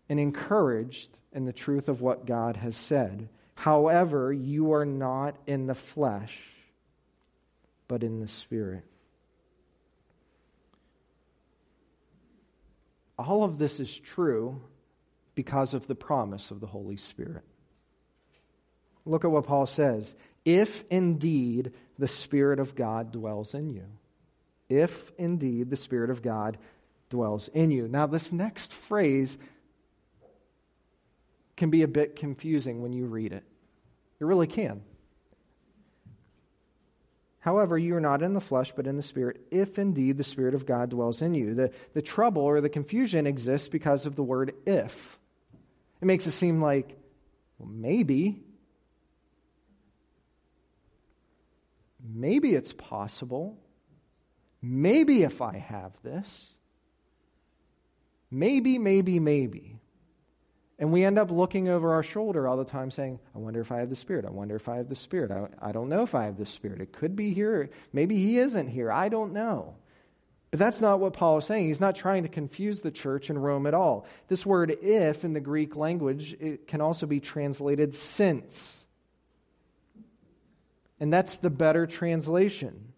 and 0.07 0.19
encouraged 0.19 1.09
in 1.31 1.45
the 1.45 1.53
truth 1.53 1.89
of 1.89 2.01
what 2.01 2.25
God 2.25 2.57
has 2.57 2.75
said. 2.75 3.29
However, 3.55 4.31
you 4.31 4.73
are 4.73 4.85
not 4.85 5.35
in 5.45 5.67
the 5.67 5.75
flesh, 5.75 6.39
but 7.87 8.03
in 8.03 8.19
the 8.19 8.27
Spirit. 8.27 8.83
All 13.17 13.43
of 13.43 13.57
this 13.57 13.79
is 13.79 13.99
true 13.99 14.61
because 15.35 15.73
of 15.73 15.87
the 15.87 15.95
promise 15.95 16.51
of 16.51 16.61
the 16.61 16.67
Holy 16.67 16.97
Spirit. 16.97 17.43
Look 19.05 19.25
at 19.25 19.31
what 19.31 19.45
Paul 19.45 19.65
says. 19.65 20.15
If 20.45 20.85
indeed 20.89 21.73
the 21.97 22.07
Spirit 22.07 22.59
of 22.59 22.75
God 22.75 23.11
dwells 23.11 23.53
in 23.53 23.69
you. 23.69 23.85
If 24.69 25.11
indeed 25.17 25.69
the 25.69 25.75
Spirit 25.75 26.09
of 26.11 26.21
God 26.21 26.57
dwells 27.09 27.47
in 27.49 27.71
you. 27.71 27.87
Now, 27.87 28.05
this 28.07 28.31
next 28.31 28.73
phrase 28.73 29.37
can 31.57 31.69
be 31.69 31.81
a 31.81 31.87
bit 31.87 32.15
confusing 32.15 32.81
when 32.81 32.93
you 32.93 33.05
read 33.05 33.33
it. 33.33 33.43
It 34.19 34.25
really 34.25 34.47
can. 34.47 34.81
However, 37.39 37.77
you 37.77 37.95
are 37.95 38.01
not 38.01 38.21
in 38.21 38.33
the 38.33 38.41
flesh, 38.41 38.73
but 38.75 38.85
in 38.85 38.97
the 38.97 39.01
Spirit, 39.01 39.41
if 39.49 39.79
indeed 39.79 40.17
the 40.17 40.23
Spirit 40.23 40.53
of 40.53 40.65
God 40.65 40.89
dwells 40.89 41.21
in 41.21 41.33
you. 41.33 41.53
The, 41.53 41.71
the 41.93 42.01
trouble 42.01 42.43
or 42.43 42.59
the 42.59 42.69
confusion 42.69 43.25
exists 43.25 43.69
because 43.69 44.05
of 44.05 44.15
the 44.15 44.23
word 44.23 44.53
if. 44.65 45.17
It 46.01 46.05
makes 46.05 46.27
it 46.27 46.31
seem 46.31 46.61
like, 46.61 46.97
well, 47.57 47.69
maybe. 47.69 48.43
Maybe 52.13 52.55
it's 52.55 52.73
possible. 52.73 53.57
Maybe 54.61 55.23
if 55.23 55.41
I 55.41 55.57
have 55.57 55.93
this. 56.03 56.45
Maybe, 58.31 58.77
maybe, 58.77 59.19
maybe. 59.19 59.79
And 60.77 60.93
we 60.93 61.03
end 61.03 61.19
up 61.19 61.29
looking 61.29 61.67
over 61.67 61.93
our 61.93 62.03
shoulder 62.03 62.47
all 62.47 62.55
the 62.55 62.63
time 62.63 62.89
saying, 62.89 63.19
I 63.35 63.39
wonder 63.39 63.59
if 63.59 63.71
I 63.71 63.79
have 63.79 63.89
the 63.89 63.95
Spirit. 63.97 64.25
I 64.25 64.29
wonder 64.29 64.55
if 64.55 64.69
I 64.69 64.77
have 64.77 64.87
the 64.87 64.95
Spirit. 64.95 65.29
I, 65.29 65.49
I 65.61 65.71
don't 65.73 65.89
know 65.89 66.03
if 66.03 66.15
I 66.15 66.23
have 66.23 66.37
the 66.37 66.45
Spirit. 66.45 66.79
It 66.79 66.93
could 66.93 67.15
be 67.15 67.33
here. 67.33 67.69
Maybe 67.91 68.15
He 68.15 68.37
isn't 68.37 68.69
here. 68.69 68.91
I 68.91 69.09
don't 69.09 69.33
know. 69.33 69.75
But 70.51 70.59
that's 70.59 70.81
not 70.81 70.99
what 70.99 71.13
Paul 71.13 71.39
is 71.39 71.45
saying. 71.45 71.67
He's 71.67 71.81
not 71.81 71.95
trying 71.95 72.23
to 72.23 72.29
confuse 72.29 72.79
the 72.79 72.91
church 72.91 73.29
in 73.29 73.37
Rome 73.37 73.67
at 73.67 73.73
all. 73.73 74.07
This 74.29 74.45
word 74.45 74.75
if 74.81 75.23
in 75.23 75.33
the 75.33 75.39
Greek 75.39 75.75
language 75.75 76.35
it 76.39 76.67
can 76.67 76.81
also 76.81 77.05
be 77.05 77.19
translated 77.19 77.93
since. 77.93 78.79
And 80.99 81.13
that's 81.13 81.37
the 81.37 81.49
better 81.49 81.85
translation. 81.85 82.88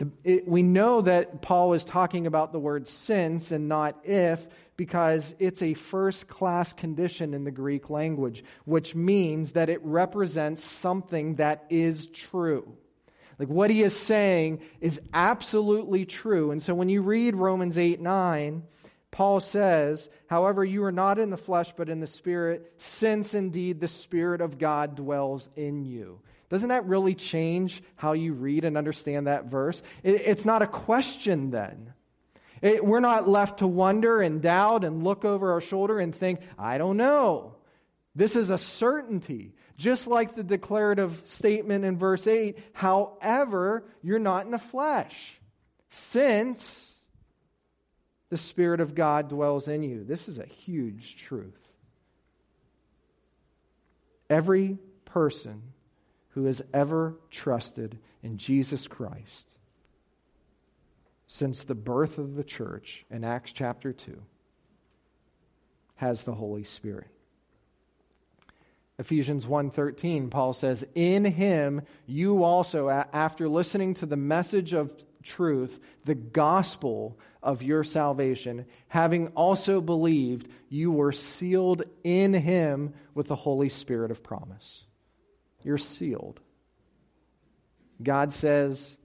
The, 0.00 0.10
it, 0.24 0.48
we 0.48 0.62
know 0.62 1.02
that 1.02 1.42
Paul 1.42 1.74
is 1.74 1.84
talking 1.84 2.26
about 2.26 2.52
the 2.52 2.58
word 2.58 2.88
since 2.88 3.52
and 3.52 3.68
not 3.68 3.98
if 4.02 4.46
because 4.74 5.34
it's 5.38 5.60
a 5.60 5.74
first 5.74 6.26
class 6.26 6.72
condition 6.72 7.34
in 7.34 7.44
the 7.44 7.50
Greek 7.50 7.90
language, 7.90 8.42
which 8.64 8.94
means 8.94 9.52
that 9.52 9.68
it 9.68 9.84
represents 9.84 10.64
something 10.64 11.34
that 11.34 11.66
is 11.68 12.06
true. 12.06 12.72
Like 13.38 13.48
what 13.48 13.68
he 13.68 13.82
is 13.82 13.94
saying 13.94 14.62
is 14.80 14.98
absolutely 15.12 16.06
true. 16.06 16.50
And 16.50 16.62
so 16.62 16.74
when 16.74 16.88
you 16.88 17.02
read 17.02 17.34
Romans 17.34 17.76
8 17.76 18.00
9, 18.00 18.62
Paul 19.10 19.40
says, 19.40 20.08
However, 20.28 20.64
you 20.64 20.82
are 20.84 20.92
not 20.92 21.18
in 21.18 21.28
the 21.28 21.36
flesh, 21.36 21.74
but 21.76 21.90
in 21.90 22.00
the 22.00 22.06
Spirit, 22.06 22.72
since 22.78 23.34
indeed 23.34 23.80
the 23.80 23.88
Spirit 23.88 24.40
of 24.40 24.56
God 24.56 24.96
dwells 24.96 25.50
in 25.56 25.84
you. 25.84 26.20
Doesn't 26.50 26.68
that 26.70 26.86
really 26.86 27.14
change 27.14 27.82
how 27.94 28.12
you 28.12 28.34
read 28.34 28.64
and 28.64 28.76
understand 28.76 29.28
that 29.28 29.46
verse? 29.46 29.82
it's 30.02 30.44
not 30.44 30.62
a 30.62 30.66
question 30.66 31.50
then. 31.50 31.94
It, 32.60 32.84
we're 32.84 33.00
not 33.00 33.26
left 33.26 33.60
to 33.60 33.66
wonder 33.66 34.20
and 34.20 34.42
doubt 34.42 34.84
and 34.84 35.02
look 35.02 35.24
over 35.24 35.52
our 35.52 35.60
shoulder 35.60 35.98
and 35.98 36.14
think, 36.14 36.40
I 36.58 36.76
don't 36.76 36.98
know. 36.98 37.54
This 38.14 38.36
is 38.36 38.50
a 38.50 38.58
certainty, 38.58 39.54
just 39.78 40.08
like 40.08 40.34
the 40.34 40.42
declarative 40.42 41.22
statement 41.24 41.84
in 41.84 41.96
verse 41.96 42.26
8. 42.26 42.58
However, 42.72 43.84
you're 44.02 44.18
not 44.18 44.44
in 44.44 44.50
the 44.50 44.58
flesh, 44.58 45.40
since 45.88 46.92
the 48.28 48.36
Spirit 48.36 48.80
of 48.80 48.94
God 48.94 49.28
dwells 49.28 49.68
in 49.68 49.82
you. 49.82 50.04
This 50.04 50.28
is 50.28 50.38
a 50.38 50.44
huge 50.44 51.16
truth. 51.16 51.54
Every 54.28 54.78
person 55.04 55.62
who 56.30 56.44
has 56.44 56.62
ever 56.72 57.16
trusted 57.30 57.98
in 58.22 58.38
Jesus 58.38 58.86
Christ 58.86 59.46
since 61.26 61.64
the 61.64 61.74
birth 61.74 62.18
of 62.18 62.34
the 62.34 62.44
church 62.44 63.04
in 63.10 63.24
Acts 63.24 63.52
chapter 63.52 63.92
2 63.92 64.20
has 65.96 66.24
the 66.24 66.34
Holy 66.34 66.64
Spirit. 66.64 67.08
Ephesians 68.98 69.46
1:13 69.46 70.28
Paul 70.30 70.52
says 70.52 70.84
in 70.94 71.24
him 71.24 71.82
you 72.04 72.44
also 72.44 72.90
after 72.90 73.48
listening 73.48 73.94
to 73.94 74.06
the 74.06 74.16
message 74.16 74.74
of 74.74 74.92
truth 75.22 75.80
the 76.04 76.14
gospel 76.14 77.18
of 77.42 77.62
your 77.62 77.82
salvation 77.82 78.66
having 78.88 79.28
also 79.28 79.80
believed 79.80 80.48
you 80.68 80.92
were 80.92 81.12
sealed 81.12 81.82
in 82.04 82.34
him 82.34 82.92
with 83.14 83.28
the 83.28 83.36
holy 83.36 83.70
spirit 83.70 84.10
of 84.10 84.22
promise 84.22 84.84
you're 85.62 85.78
sealed 85.78 86.40
God 88.02 88.32
says 88.32 88.96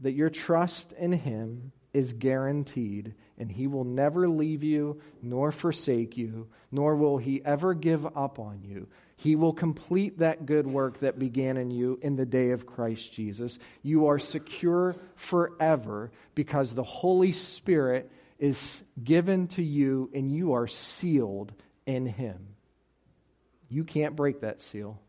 that 0.00 0.12
your 0.12 0.30
trust 0.30 0.92
in 0.92 1.12
Him 1.12 1.72
is 1.92 2.12
guaranteed, 2.12 3.14
and 3.38 3.50
He 3.50 3.66
will 3.66 3.84
never 3.84 4.28
leave 4.28 4.62
you 4.62 5.00
nor 5.22 5.52
forsake 5.52 6.16
you, 6.16 6.48
nor 6.70 6.96
will 6.96 7.18
He 7.18 7.44
ever 7.44 7.74
give 7.74 8.06
up 8.06 8.38
on 8.38 8.62
you. 8.62 8.88
He 9.16 9.36
will 9.36 9.52
complete 9.52 10.18
that 10.18 10.46
good 10.46 10.66
work 10.66 11.00
that 11.00 11.18
began 11.18 11.58
in 11.58 11.70
you 11.70 11.98
in 12.00 12.16
the 12.16 12.24
day 12.24 12.50
of 12.50 12.64
Christ 12.66 13.12
Jesus. 13.12 13.58
You 13.82 14.06
are 14.06 14.18
secure 14.18 14.96
forever 15.16 16.10
because 16.34 16.74
the 16.74 16.82
Holy 16.82 17.32
Spirit 17.32 18.10
is 18.38 18.82
given 19.02 19.48
to 19.48 19.62
you 19.62 20.10
and 20.14 20.32
you 20.32 20.54
are 20.54 20.66
sealed 20.66 21.52
in 21.84 22.06
Him. 22.06 22.49
You 23.70 23.84
can't 23.84 24.16
break 24.16 24.40
that 24.40 24.60
seal, 24.60 25.00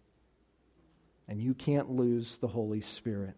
and 1.27 1.41
you 1.41 1.55
can't 1.55 1.89
lose 1.89 2.37
the 2.37 2.47
Holy 2.47 2.81
Spirit. 2.81 3.35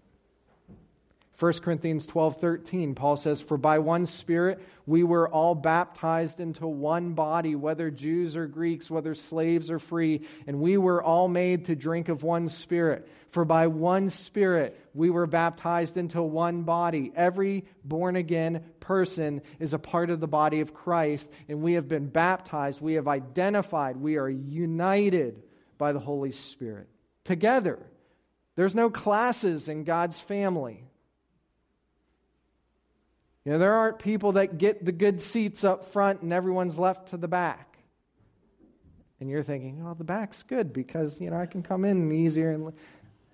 1 1.40 1.54
Corinthians 1.54 2.06
12 2.06 2.40
13, 2.40 2.94
Paul 2.94 3.18
says, 3.18 3.42
For 3.42 3.58
by 3.58 3.80
one 3.80 4.06
Spirit 4.06 4.62
we 4.86 5.04
were 5.04 5.28
all 5.28 5.56
baptized 5.56 6.40
into 6.40 6.68
one 6.68 7.14
body, 7.14 7.56
whether 7.56 7.90
Jews 7.90 8.36
or 8.36 8.46
Greeks, 8.46 8.92
whether 8.92 9.16
slaves 9.16 9.72
or 9.72 9.80
free, 9.80 10.22
and 10.46 10.60
we 10.60 10.78
were 10.78 11.02
all 11.02 11.28
made 11.28 11.66
to 11.66 11.76
drink 11.76 12.08
of 12.10 12.22
one 12.22 12.50
Spirit. 12.50 13.10
For 13.32 13.46
by 13.46 13.66
one 13.66 14.10
Spirit 14.10 14.80
we 14.94 15.10
were 15.10 15.26
baptized 15.26 15.98
into 15.98 16.22
one 16.22 16.64
body. 16.64 17.12
Every 17.16 17.66
born 17.84 18.16
again 18.16 18.64
person 18.80 19.42
is 19.60 19.74
a 19.74 19.80
part 19.80 20.12
of 20.12 20.20
the 20.20 20.28
body 20.28 20.60
of 20.60 20.76
Christ, 20.76 21.32
and 21.50 21.64
we 21.64 21.74
have 21.74 21.88
been 21.88 22.10
baptized, 22.10 22.80
we 22.80 22.94
have 22.94 23.08
identified, 23.08 23.98
we 23.98 24.18
are 24.18 24.30
united 24.30 25.42
by 25.80 25.94
the 25.94 26.00
Holy 26.00 26.32
Spirit. 26.32 26.88
Together. 27.24 27.80
There's 28.56 28.76
no 28.76 28.92
classes 28.92 29.68
in 29.68 29.84
God's 29.84 30.20
family. 30.20 30.84
You 33.46 33.54
know, 33.54 33.58
there 33.58 33.74
aren't 33.74 34.00
people 34.00 34.34
that 34.34 34.58
get 34.58 34.86
the 34.86 34.92
good 34.92 35.20
seats 35.20 35.64
up 35.64 35.92
front 35.92 36.22
and 36.22 36.32
everyone's 36.32 36.80
left 36.80 37.10
to 37.10 37.18
the 37.18 37.28
back. 37.28 37.78
And 39.20 39.30
you're 39.30 39.44
thinking, 39.44 39.84
oh, 39.86 39.94
the 39.94 40.04
back's 40.04 40.44
good 40.44 40.74
because, 40.74 41.20
you 41.20 41.30
know, 41.30 41.38
I 41.38 41.46
can 41.46 41.64
come 41.64 41.86
in 41.86 42.12
easier. 42.12 42.52
And 42.52 42.74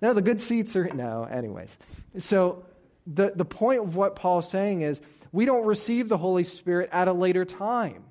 no, 0.02 0.14
the 0.14 0.22
good 0.22 0.40
seats 0.40 0.74
are, 0.76 0.84
no, 0.84 1.24
anyways. 1.24 1.76
So 2.18 2.64
the, 3.06 3.32
the 3.34 3.44
point 3.44 3.82
of 3.82 3.96
what 3.96 4.16
Paul's 4.16 4.48
saying 4.50 4.82
is 4.82 5.00
we 5.32 5.46
don't 5.46 5.66
receive 5.66 6.08
the 6.08 6.18
Holy 6.18 6.44
Spirit 6.44 6.90
at 6.92 7.08
a 7.08 7.12
later 7.12 7.44
time. 7.44 8.04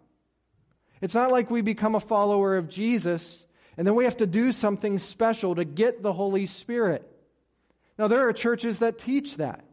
It's 1.02 1.14
not 1.14 1.32
like 1.32 1.50
we 1.50 1.62
become 1.62 1.96
a 1.96 2.02
follower 2.02 2.58
of 2.58 2.70
Jesus 2.70 3.46
and 3.78 3.88
then 3.88 3.96
we 3.96 4.04
have 4.04 4.18
to 4.18 4.28
do 4.28 4.52
something 4.52 5.00
special 5.00 5.56
to 5.56 5.64
get 5.64 6.04
the 6.04 6.12
Holy 6.12 6.46
Spirit. 6.48 7.10
Now, 7.98 8.10
there 8.10 8.28
are 8.28 8.34
churches 8.34 8.80
that 8.80 9.00
teach 9.00 9.38
that. 9.38 9.64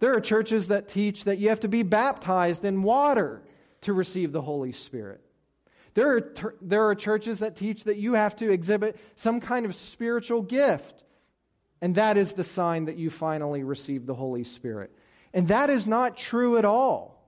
There 0.00 0.14
are 0.14 0.20
churches 0.20 0.68
that 0.68 0.88
teach 0.88 1.24
that 1.24 1.38
you 1.38 1.48
have 1.48 1.60
to 1.60 1.68
be 1.68 1.82
baptized 1.82 2.64
in 2.64 2.82
water 2.82 3.42
to 3.82 3.92
receive 3.92 4.32
the 4.32 4.42
Holy 4.42 4.72
Spirit. 4.72 5.20
There 5.94 6.16
are, 6.16 6.20
ter- 6.20 6.54
there 6.60 6.88
are 6.88 6.94
churches 6.94 7.40
that 7.40 7.56
teach 7.56 7.84
that 7.84 7.96
you 7.96 8.14
have 8.14 8.36
to 8.36 8.50
exhibit 8.50 8.96
some 9.16 9.40
kind 9.40 9.66
of 9.66 9.74
spiritual 9.74 10.42
gift, 10.42 11.02
and 11.80 11.96
that 11.96 12.16
is 12.16 12.32
the 12.32 12.44
sign 12.44 12.84
that 12.84 12.96
you 12.96 13.10
finally 13.10 13.64
receive 13.64 14.06
the 14.06 14.14
Holy 14.14 14.44
Spirit. 14.44 14.92
And 15.34 15.48
that 15.48 15.70
is 15.70 15.86
not 15.86 16.16
true 16.16 16.56
at 16.56 16.64
all. 16.64 17.18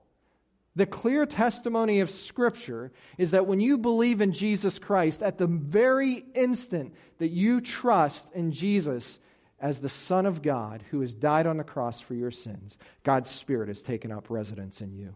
The 0.75 0.85
clear 0.85 1.25
testimony 1.25 1.99
of 1.99 2.09
Scripture 2.09 2.93
is 3.17 3.31
that 3.31 3.45
when 3.45 3.59
you 3.59 3.77
believe 3.77 4.21
in 4.21 4.31
Jesus 4.31 4.79
Christ, 4.79 5.21
at 5.21 5.37
the 5.37 5.47
very 5.47 6.23
instant 6.33 6.93
that 7.17 7.29
you 7.29 7.59
trust 7.59 8.31
in 8.33 8.53
Jesus 8.53 9.19
as 9.61 9.79
the 9.79 9.89
Son 9.89 10.25
of 10.25 10.41
God 10.41 10.83
who 10.89 11.01
has 11.01 11.13
died 11.13 11.47
on 11.47 11.57
the 11.57 11.63
cross 11.63 12.01
for 12.01 12.15
your 12.15 12.31
sins, 12.31 12.77
God's 13.03 13.29
Spirit 13.29 13.67
has 13.67 13.81
taken 13.81 14.11
up 14.11 14.29
residence 14.29 14.81
in 14.81 14.93
you. 14.93 15.13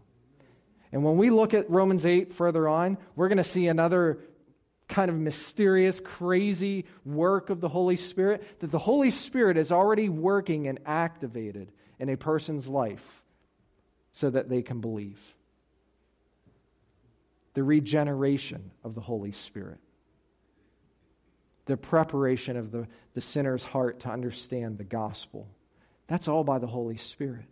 And 0.91 1.03
when 1.03 1.17
we 1.17 1.31
look 1.31 1.53
at 1.53 1.69
Romans 1.69 2.05
8 2.05 2.31
further 2.31 2.69
on, 2.69 2.97
we're 3.15 3.27
going 3.27 3.39
to 3.39 3.43
see 3.43 3.67
another 3.67 4.19
kind 4.88 5.10
of 5.10 5.17
mysterious, 5.17 5.99
crazy 5.99 6.86
work 7.03 7.49
of 7.49 7.60
the 7.60 7.67
Holy 7.67 7.97
Spirit 7.97 8.62
that 8.62 8.71
the 8.71 8.79
Holy 8.79 9.12
Spirit 9.12 9.58
is 9.58 9.71
already 9.71 10.10
working 10.10 10.67
and 10.67 10.79
activated 10.86 11.71
in 11.99 12.10
a 12.10 12.15
person's 12.15 12.67
life 12.67 13.23
so 14.13 14.29
that 14.29 14.47
they 14.47 14.62
can 14.62 14.79
believe 14.79 15.19
the 17.55 17.63
regeneration 17.63 18.71
of 18.84 18.93
the 18.95 19.01
Holy 19.01 19.31
Spirit, 19.31 19.79
the 21.65 21.78
preparation 21.78 22.58
of 22.58 22.71
the, 22.71 22.88
the 23.13 23.21
sinner's 23.21 23.63
heart 23.63 24.01
to 24.01 24.10
understand 24.10 24.78
the 24.78 24.84
gospel. 24.84 25.47
That's 26.08 26.28
all 26.28 26.43
by 26.43 26.60
the 26.60 26.67
Holy 26.67 26.97
Spirit. 26.97 27.45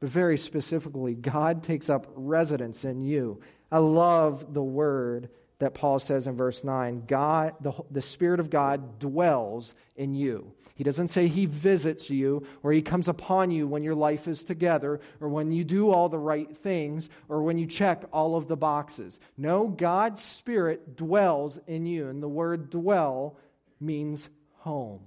But 0.00 0.08
very 0.08 0.36
specifically, 0.36 1.14
God 1.14 1.62
takes 1.62 1.88
up 1.88 2.06
residence 2.14 2.84
in 2.84 3.00
you. 3.00 3.40
I 3.70 3.78
love 3.78 4.52
the 4.52 4.62
word 4.62 5.30
that 5.58 5.74
Paul 5.74 5.98
says 5.98 6.26
in 6.26 6.36
verse 6.36 6.64
9 6.64 7.04
God, 7.06 7.54
the, 7.60 7.72
the 7.90 8.02
Spirit 8.02 8.40
of 8.40 8.50
God 8.50 8.98
dwells 8.98 9.74
in 9.96 10.14
you. 10.14 10.52
He 10.74 10.82
doesn't 10.82 11.08
say 11.08 11.28
he 11.28 11.46
visits 11.46 12.10
you 12.10 12.46
or 12.62 12.72
he 12.72 12.82
comes 12.82 13.06
upon 13.06 13.52
you 13.52 13.68
when 13.68 13.84
your 13.84 13.94
life 13.94 14.26
is 14.26 14.42
together 14.42 15.00
or 15.20 15.28
when 15.28 15.52
you 15.52 15.62
do 15.62 15.90
all 15.90 16.08
the 16.08 16.18
right 16.18 16.50
things 16.56 17.08
or 17.28 17.42
when 17.42 17.58
you 17.58 17.66
check 17.66 18.04
all 18.12 18.36
of 18.36 18.48
the 18.48 18.56
boxes. 18.56 19.20
No, 19.36 19.68
God's 19.68 20.20
Spirit 20.20 20.96
dwells 20.96 21.60
in 21.68 21.86
you. 21.86 22.08
And 22.08 22.20
the 22.20 22.28
word 22.28 22.70
dwell 22.70 23.36
means 23.80 24.28
home, 24.58 25.02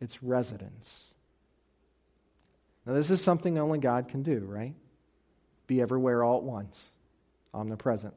it's 0.00 0.22
residence. 0.22 1.06
Now, 2.86 2.94
this 2.94 3.10
is 3.10 3.22
something 3.22 3.58
only 3.58 3.78
God 3.78 4.08
can 4.08 4.22
do, 4.22 4.38
right? 4.38 4.74
Be 5.66 5.80
everywhere 5.80 6.24
all 6.24 6.38
at 6.38 6.42
once, 6.42 6.88
omnipresent. 7.52 8.14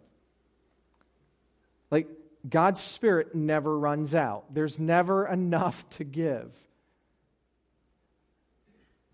Like, 1.94 2.08
God's 2.50 2.82
Spirit 2.82 3.36
never 3.36 3.78
runs 3.78 4.16
out, 4.16 4.52
there's 4.52 4.80
never 4.80 5.28
enough 5.32 5.88
to 5.92 6.04
give. 6.04 6.52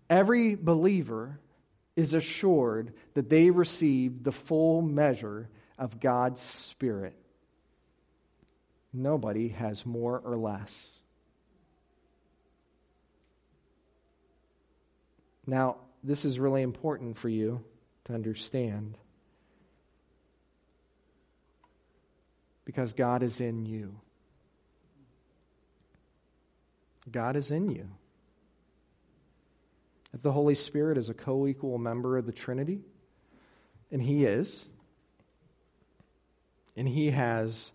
Every 0.08 0.54
believer 0.54 1.38
is 1.94 2.14
assured 2.14 2.94
that 3.12 3.28
they 3.28 3.50
receive 3.50 4.24
the 4.24 4.32
full 4.32 4.80
measure 4.80 5.50
of 5.78 6.00
God's 6.00 6.40
Spirit. 6.40 7.14
Nobody 8.94 9.48
has 9.48 9.84
more 9.84 10.18
or 10.24 10.38
less. 10.38 10.90
Now, 15.46 15.76
this 16.02 16.24
is 16.24 16.38
really 16.38 16.62
important 16.62 17.18
for 17.18 17.28
you 17.28 17.62
to 18.06 18.14
understand. 18.14 18.96
Because 22.70 22.92
God 22.92 23.24
is 23.24 23.40
in 23.40 23.66
you. 23.66 23.96
God 27.10 27.34
is 27.34 27.50
in 27.50 27.68
you. 27.68 27.88
If 30.14 30.22
the 30.22 30.30
Holy 30.30 30.54
Spirit 30.54 30.96
is 30.96 31.08
a 31.08 31.14
co 31.14 31.48
equal 31.48 31.78
member 31.78 32.16
of 32.16 32.26
the 32.26 32.32
Trinity, 32.32 32.82
and 33.90 34.00
He 34.00 34.24
is, 34.24 34.64
and 36.76 36.86
He 36.86 37.10
has 37.10 37.72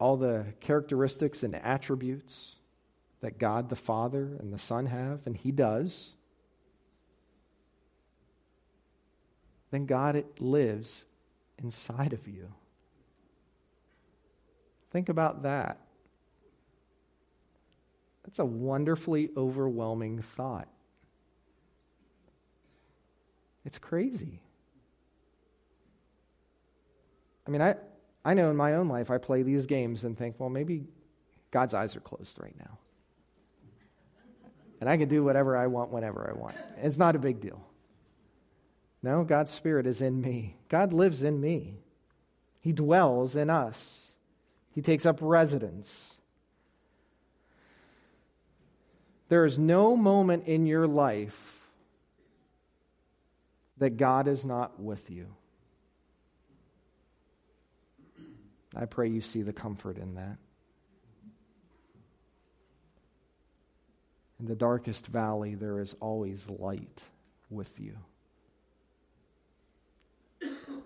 all 0.00 0.16
the 0.16 0.46
characteristics 0.58 1.44
and 1.44 1.54
attributes 1.54 2.56
that 3.20 3.38
God 3.38 3.68
the 3.68 3.76
Father 3.76 4.36
and 4.40 4.52
the 4.52 4.58
Son 4.58 4.86
have, 4.86 5.20
and 5.26 5.36
He 5.36 5.52
does, 5.52 6.10
then 9.70 9.86
God 9.86 10.16
it 10.16 10.40
lives 10.40 11.04
inside 11.62 12.12
of 12.12 12.26
you. 12.26 12.52
Think 14.92 15.08
about 15.08 15.42
that. 15.42 15.78
That's 18.24 18.38
a 18.38 18.44
wonderfully 18.44 19.30
overwhelming 19.36 20.20
thought. 20.20 20.68
It's 23.64 23.78
crazy. 23.78 24.40
I 27.46 27.50
mean, 27.50 27.62
I, 27.62 27.76
I 28.24 28.34
know 28.34 28.50
in 28.50 28.56
my 28.56 28.74
own 28.74 28.88
life 28.88 29.10
I 29.10 29.18
play 29.18 29.42
these 29.42 29.66
games 29.66 30.04
and 30.04 30.16
think, 30.16 30.36
well, 30.38 30.50
maybe 30.50 30.84
God's 31.50 31.74
eyes 31.74 31.96
are 31.96 32.00
closed 32.00 32.38
right 32.40 32.54
now. 32.58 32.78
And 34.80 34.88
I 34.88 34.96
can 34.96 35.08
do 35.08 35.24
whatever 35.24 35.56
I 35.56 35.68
want 35.68 35.90
whenever 35.90 36.28
I 36.28 36.38
want. 36.38 36.56
It's 36.78 36.98
not 36.98 37.16
a 37.16 37.18
big 37.18 37.40
deal. 37.40 37.64
No, 39.02 39.24
God's 39.24 39.50
Spirit 39.50 39.86
is 39.86 40.02
in 40.02 40.20
me. 40.20 40.56
God 40.68 40.92
lives 40.92 41.22
in 41.22 41.40
me. 41.40 41.78
He 42.60 42.72
dwells 42.72 43.36
in 43.36 43.50
us. 43.50 44.11
He 44.74 44.82
takes 44.82 45.04
up 45.06 45.18
residence. 45.20 46.14
There 49.28 49.44
is 49.44 49.58
no 49.58 49.96
moment 49.96 50.46
in 50.46 50.66
your 50.66 50.86
life 50.86 51.60
that 53.78 53.96
God 53.96 54.28
is 54.28 54.44
not 54.44 54.80
with 54.80 55.10
you. 55.10 55.26
I 58.74 58.86
pray 58.86 59.08
you 59.08 59.20
see 59.20 59.42
the 59.42 59.52
comfort 59.52 59.98
in 59.98 60.14
that. 60.14 60.36
In 64.40 64.46
the 64.46 64.54
darkest 64.54 65.06
valley, 65.06 65.54
there 65.54 65.80
is 65.80 65.94
always 66.00 66.48
light 66.48 67.00
with 67.50 67.70
you. 67.78 67.96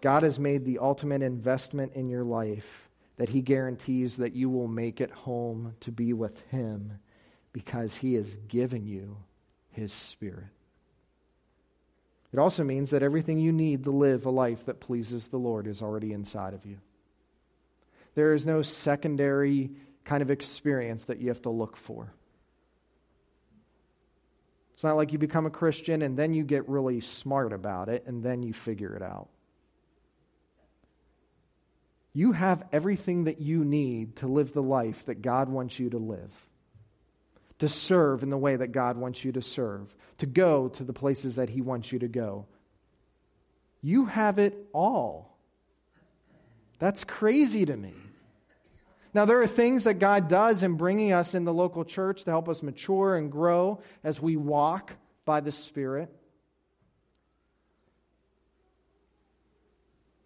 God 0.00 0.24
has 0.24 0.38
made 0.38 0.64
the 0.64 0.78
ultimate 0.78 1.22
investment 1.22 1.92
in 1.94 2.08
your 2.08 2.24
life 2.24 2.85
that 3.16 3.30
he 3.30 3.40
guarantees 3.40 4.18
that 4.18 4.34
you 4.34 4.50
will 4.50 4.68
make 4.68 5.00
it 5.00 5.10
home 5.10 5.74
to 5.80 5.90
be 5.90 6.12
with 6.12 6.40
him 6.50 6.98
because 7.52 7.96
he 7.96 8.14
has 8.14 8.36
given 8.48 8.86
you 8.86 9.16
his 9.70 9.92
spirit. 9.92 10.44
It 12.32 12.38
also 12.38 12.64
means 12.64 12.90
that 12.90 13.02
everything 13.02 13.38
you 13.38 13.52
need 13.52 13.84
to 13.84 13.90
live 13.90 14.26
a 14.26 14.30
life 14.30 14.66
that 14.66 14.80
pleases 14.80 15.28
the 15.28 15.38
Lord 15.38 15.66
is 15.66 15.80
already 15.80 16.12
inside 16.12 16.52
of 16.52 16.66
you. 16.66 16.78
There 18.14 18.34
is 18.34 18.44
no 18.44 18.62
secondary 18.62 19.70
kind 20.04 20.22
of 20.22 20.30
experience 20.30 21.04
that 21.04 21.18
you 21.18 21.28
have 21.28 21.42
to 21.42 21.50
look 21.50 21.76
for. 21.76 22.12
It's 24.74 24.84
not 24.84 24.96
like 24.96 25.12
you 25.12 25.18
become 25.18 25.46
a 25.46 25.50
Christian 25.50 26.02
and 26.02 26.18
then 26.18 26.34
you 26.34 26.44
get 26.44 26.68
really 26.68 27.00
smart 27.00 27.54
about 27.54 27.88
it 27.88 28.04
and 28.06 28.22
then 28.22 28.42
you 28.42 28.52
figure 28.52 28.94
it 28.94 29.02
out. 29.02 29.28
You 32.16 32.32
have 32.32 32.64
everything 32.72 33.24
that 33.24 33.42
you 33.42 33.62
need 33.62 34.16
to 34.16 34.26
live 34.26 34.54
the 34.54 34.62
life 34.62 35.04
that 35.04 35.20
God 35.20 35.50
wants 35.50 35.78
you 35.78 35.90
to 35.90 35.98
live, 35.98 36.32
to 37.58 37.68
serve 37.68 38.22
in 38.22 38.30
the 38.30 38.38
way 38.38 38.56
that 38.56 38.72
God 38.72 38.96
wants 38.96 39.22
you 39.22 39.32
to 39.32 39.42
serve, 39.42 39.94
to 40.16 40.24
go 40.24 40.68
to 40.68 40.82
the 40.82 40.94
places 40.94 41.34
that 41.34 41.50
He 41.50 41.60
wants 41.60 41.92
you 41.92 41.98
to 41.98 42.08
go. 42.08 42.46
You 43.82 44.06
have 44.06 44.38
it 44.38 44.56
all. 44.72 45.36
That's 46.78 47.04
crazy 47.04 47.66
to 47.66 47.76
me. 47.76 47.92
Now, 49.12 49.26
there 49.26 49.42
are 49.42 49.46
things 49.46 49.84
that 49.84 49.98
God 49.98 50.28
does 50.28 50.62
in 50.62 50.78
bringing 50.78 51.12
us 51.12 51.34
in 51.34 51.44
the 51.44 51.52
local 51.52 51.84
church 51.84 52.24
to 52.24 52.30
help 52.30 52.48
us 52.48 52.62
mature 52.62 53.14
and 53.14 53.30
grow 53.30 53.82
as 54.02 54.22
we 54.22 54.38
walk 54.38 54.94
by 55.26 55.40
the 55.40 55.52
Spirit. 55.52 56.10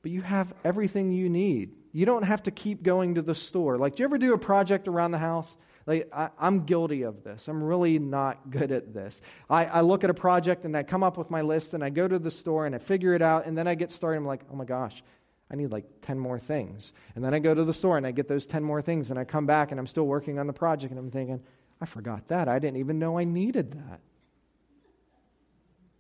But 0.02 0.12
you 0.12 0.22
have 0.22 0.54
everything 0.64 1.10
you 1.10 1.28
need 1.28 1.72
you 1.92 2.06
don't 2.06 2.22
have 2.22 2.42
to 2.44 2.50
keep 2.50 2.82
going 2.82 3.16
to 3.16 3.22
the 3.22 3.34
store. 3.34 3.78
Like, 3.78 3.96
do 3.96 4.02
you 4.02 4.04
ever 4.04 4.18
do 4.18 4.32
a 4.32 4.38
project 4.38 4.88
around 4.88 5.10
the 5.10 5.18
house? 5.18 5.56
Like, 5.86 6.08
I, 6.12 6.30
am 6.40 6.66
guilty 6.66 7.02
of 7.02 7.24
this. 7.24 7.48
I'm 7.48 7.62
really 7.62 7.98
not 7.98 8.50
good 8.50 8.70
at 8.70 8.92
this. 8.94 9.22
I, 9.48 9.64
I 9.64 9.80
look 9.80 10.04
at 10.04 10.10
a 10.10 10.14
project 10.14 10.64
and 10.64 10.76
I 10.76 10.82
come 10.82 11.02
up 11.02 11.16
with 11.16 11.30
my 11.30 11.40
list 11.40 11.74
and 11.74 11.82
I 11.82 11.90
go 11.90 12.06
to 12.06 12.18
the 12.18 12.30
store 12.30 12.66
and 12.66 12.74
I 12.74 12.78
figure 12.78 13.14
it 13.14 13.22
out 13.22 13.46
and 13.46 13.56
then 13.56 13.66
I 13.66 13.74
get 13.74 13.90
started. 13.90 14.18
I'm 14.18 14.26
like, 14.26 14.42
oh 14.52 14.56
my 14.56 14.64
gosh, 14.64 15.02
I 15.50 15.56
need 15.56 15.72
like 15.72 15.84
10 16.02 16.18
more 16.18 16.38
things. 16.38 16.92
And 17.14 17.24
then 17.24 17.34
I 17.34 17.38
go 17.38 17.54
to 17.54 17.64
the 17.64 17.72
store 17.72 17.96
and 17.96 18.06
I 18.06 18.12
get 18.12 18.28
those 18.28 18.46
10 18.46 18.62
more 18.62 18.82
things 18.82 19.10
and 19.10 19.18
I 19.18 19.24
come 19.24 19.46
back 19.46 19.70
and 19.70 19.80
I'm 19.80 19.86
still 19.86 20.06
working 20.06 20.38
on 20.38 20.46
the 20.46 20.52
project 20.52 20.90
and 20.90 20.98
I'm 20.98 21.10
thinking, 21.10 21.42
I 21.80 21.86
forgot 21.86 22.28
that. 22.28 22.46
I 22.46 22.58
didn't 22.58 22.76
even 22.76 22.98
know 22.98 23.18
I 23.18 23.24
needed 23.24 23.72
that. 23.72 24.00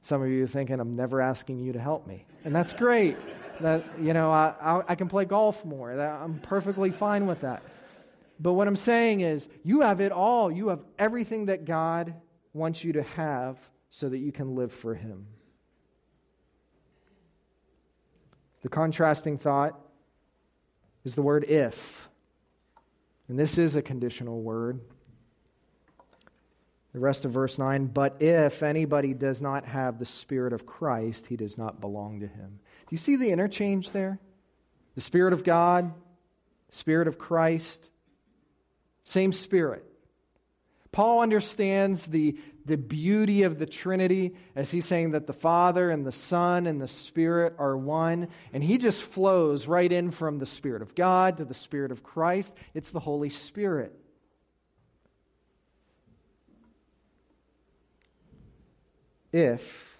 Some 0.02 0.22
of 0.22 0.28
you 0.28 0.44
are 0.44 0.48
thinking, 0.48 0.80
I'm 0.80 0.96
never 0.96 1.20
asking 1.20 1.58
you 1.58 1.72
to 1.72 1.80
help 1.80 2.06
me. 2.06 2.26
And 2.44 2.54
that's 2.54 2.72
great. 2.72 3.16
that, 3.60 3.84
you 4.00 4.14
know, 4.14 4.30
I, 4.30 4.54
I, 4.60 4.82
I, 4.88 4.94
can 4.94 5.08
play 5.08 5.26
golf 5.26 5.64
more. 5.64 5.92
I'm 5.92 6.38
perfectly 6.38 6.90
fine 6.90 7.26
with 7.26 7.42
that. 7.42 7.62
But 8.38 8.54
what 8.54 8.66
I'm 8.66 8.76
saying 8.76 9.20
is, 9.20 9.46
you 9.64 9.82
have 9.82 10.00
it 10.00 10.12
all. 10.12 10.50
You 10.50 10.68
have 10.68 10.80
everything 10.98 11.46
that 11.46 11.66
God 11.66 12.14
wants 12.54 12.82
you 12.82 12.94
to 12.94 13.02
have 13.02 13.58
so 13.90 14.08
that 14.08 14.18
you 14.18 14.32
can 14.32 14.54
live 14.54 14.72
for 14.72 14.94
Him. 14.94 15.26
The 18.62 18.70
contrasting 18.70 19.36
thought 19.36 19.78
is 21.04 21.14
the 21.14 21.22
word 21.22 21.44
if. 21.44 22.08
And 23.28 23.38
this 23.38 23.58
is 23.58 23.76
a 23.76 23.82
conditional 23.82 24.40
word. 24.40 24.80
The 26.92 27.00
rest 27.00 27.24
of 27.24 27.30
verse 27.30 27.56
9, 27.56 27.86
but 27.86 28.20
if 28.20 28.62
anybody 28.64 29.14
does 29.14 29.40
not 29.40 29.64
have 29.64 29.98
the 29.98 30.04
Spirit 30.04 30.52
of 30.52 30.66
Christ, 30.66 31.28
he 31.28 31.36
does 31.36 31.56
not 31.56 31.80
belong 31.80 32.20
to 32.20 32.26
him. 32.26 32.58
Do 32.58 32.94
you 32.94 32.98
see 32.98 33.14
the 33.14 33.30
interchange 33.30 33.90
there? 33.90 34.18
The 34.96 35.00
Spirit 35.00 35.32
of 35.32 35.44
God, 35.44 35.92
Spirit 36.68 37.06
of 37.06 37.16
Christ, 37.16 37.88
same 39.04 39.32
Spirit. 39.32 39.84
Paul 40.92 41.20
understands 41.20 42.06
the, 42.06 42.36
the 42.64 42.76
beauty 42.76 43.44
of 43.44 43.58
the 43.58 43.66
Trinity 43.66 44.34
as 44.56 44.72
he's 44.72 44.86
saying 44.86 45.12
that 45.12 45.28
the 45.28 45.32
Father 45.32 45.90
and 45.90 46.04
the 46.04 46.12
Son 46.12 46.66
and 46.66 46.80
the 46.80 46.88
Spirit 46.88 47.54
are 47.58 47.76
one. 47.76 48.28
And 48.52 48.64
he 48.64 48.78
just 48.78 49.02
flows 49.02 49.68
right 49.68 49.90
in 49.90 50.10
from 50.10 50.38
the 50.38 50.46
Spirit 50.46 50.82
of 50.82 50.96
God 50.96 51.36
to 51.36 51.44
the 51.44 51.54
Spirit 51.54 51.92
of 51.92 52.02
Christ. 52.02 52.54
It's 52.74 52.90
the 52.90 53.00
Holy 53.00 53.30
Spirit. 53.30 53.94
If, 59.32 59.98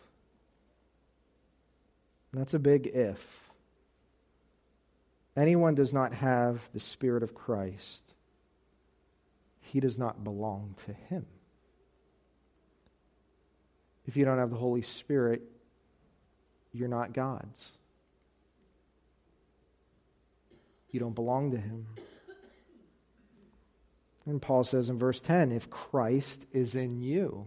that's 2.33 2.55
a 2.55 2.59
big 2.59 2.87
if, 2.89 3.51
anyone 5.37 5.75
does 5.75 5.93
not 5.93 6.13
have 6.15 6.61
the 6.73 6.81
Spirit 6.81 7.23
of 7.23 7.35
Christ, 7.35 8.03
he 9.61 9.81
does 9.81 9.99
not 9.99 10.25
belong 10.25 10.75
to 10.87 10.93
him. 10.93 11.27
If 14.07 14.17
you 14.17 14.25
don't 14.25 14.39
have 14.39 14.51
the 14.51 14.57
Holy 14.57 14.83
Spirit, 14.83 15.43
you're 16.73 16.89
not 16.89 17.13
God's. 17.13 17.73
You 20.91 20.99
don't 20.99 21.15
belong 21.15 21.53
to 21.53 21.57
him. 21.57 21.87
And 24.27 24.43
Paul 24.43 24.65
says 24.65 24.89
in 24.89 24.99
verse 24.99 25.21
10 25.21 25.53
if 25.53 25.71
Christ 25.71 26.47
is 26.53 26.75
in 26.75 27.01
you. 27.01 27.47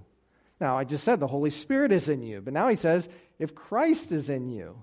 Now, 0.63 0.77
I 0.77 0.85
just 0.85 1.03
said 1.03 1.19
the 1.19 1.27
Holy 1.27 1.49
Spirit 1.49 1.91
is 1.91 2.07
in 2.07 2.21
you, 2.23 2.39
but 2.39 2.53
now 2.53 2.69
he 2.69 2.77
says 2.77 3.09
if 3.37 3.53
Christ 3.53 4.13
is 4.13 4.29
in 4.29 4.47
you. 4.47 4.81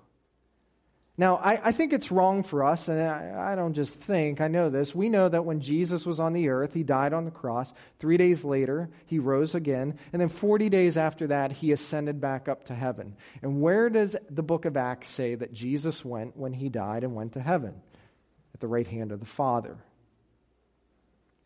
Now, 1.17 1.37
I, 1.37 1.59
I, 1.69 1.73
think 1.73 1.95
it's 1.95 2.13
wrong 2.13 2.43
for 2.43 2.65
us, 2.65 2.87
and 2.87 3.01
I, 3.01 3.53
I, 3.53 3.55
don't 3.55 3.73
just 3.73 3.99
think, 3.99 4.43
I 4.43 4.49
know 4.49 4.69
this. 4.69 4.95
We 4.95 5.09
know 5.09 5.27
that 5.31 5.47
when 5.47 5.63
Jesus 5.63 6.05
was 6.05 6.21
on 6.21 6.35
the 6.35 6.51
earth, 6.51 6.75
he 6.75 6.83
died 6.83 7.15
on 7.15 7.25
the 7.25 7.31
cross. 7.31 7.73
Three 7.99 8.19
days 8.19 8.45
later, 8.45 8.91
he 9.07 9.19
rose 9.19 9.55
again. 9.55 9.99
And 10.13 10.21
then 10.21 10.29
40 10.29 10.69
days 10.69 10.99
after 10.99 11.29
that, 11.29 11.51
he 11.51 11.73
ascended 11.73 12.21
back 12.21 12.47
up 12.47 12.65
to 12.65 12.75
heaven. 12.75 13.17
And 13.41 13.63
where 13.63 13.89
does 13.89 14.17
the 14.29 14.43
book 14.43 14.67
of 14.67 14.77
Acts 14.77 15.09
say 15.09 15.35
that 15.35 15.55
Jesus 15.55 16.05
went 16.05 16.37
when 16.37 16.53
he 16.53 16.69
died 16.69 17.05
and 17.05 17.15
went 17.15 17.33
to 17.33 17.41
heaven? 17.41 17.81
At 18.53 18.61
the 18.61 18.69
right 18.69 18.87
hand 18.87 19.13
of 19.13 19.21
the 19.21 19.27
Father. 19.27 19.79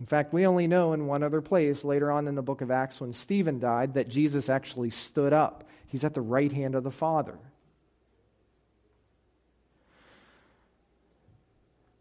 In 0.05 0.07
fact, 0.07 0.35
we 0.35 0.47
only 0.47 0.67
know 0.67 0.93
in 0.93 1.07
one 1.07 1.23
other 1.23 1.41
place 1.41 1.83
later 1.83 2.13
on 2.13 2.29
in 2.29 2.35
the 2.35 2.43
book 2.43 2.61
of 2.61 2.71
Acts 2.71 3.01
when 3.01 3.15
Stephen 3.15 3.59
died 3.59 3.95
that 3.95 4.07
Jesus 4.07 4.51
actually 4.51 4.91
stood 4.91 5.33
up. 5.33 5.67
He's 5.87 6.05
at 6.05 6.13
the 6.13 6.21
right 6.21 6.53
hand 6.53 6.75
of 6.75 6.85
the 6.85 6.91
Father. 6.91 7.39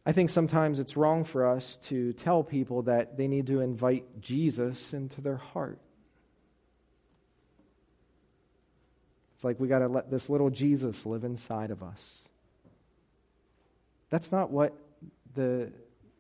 I 0.06 0.12
think 0.12 0.32
sometimes 0.32 0.82
it's 0.82 0.98
wrong 0.98 1.24
for 1.24 1.48
us 1.48 1.80
to 1.88 2.12
tell 2.12 2.44
people 2.44 2.82
that 2.82 3.16
they 3.16 3.30
need 3.30 3.48
to 3.48 3.62
invite 3.62 4.20
Jesus 4.20 4.92
into 4.92 5.22
their 5.22 5.38
heart. 5.38 5.80
It's 9.36 9.46
like 9.46 9.62
we 9.62 9.70
got 9.70 9.80
to 9.80 9.88
let 9.88 10.12
this 10.12 10.30
little 10.30 10.50
Jesus 10.50 11.06
live 11.06 11.24
inside 11.24 11.72
of 11.72 11.82
us. 11.82 12.20
That's 14.10 14.30
not 14.30 14.52
what 14.52 14.78
the, 15.36 15.72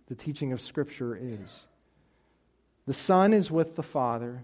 the 0.08 0.15
teaching 0.15 0.54
of 0.54 0.62
Scripture 0.62 1.19
is. 1.22 1.65
The 2.86 2.93
Son 2.93 3.34
is 3.34 3.50
with 3.50 3.76
the 3.76 3.84
Father, 3.84 4.43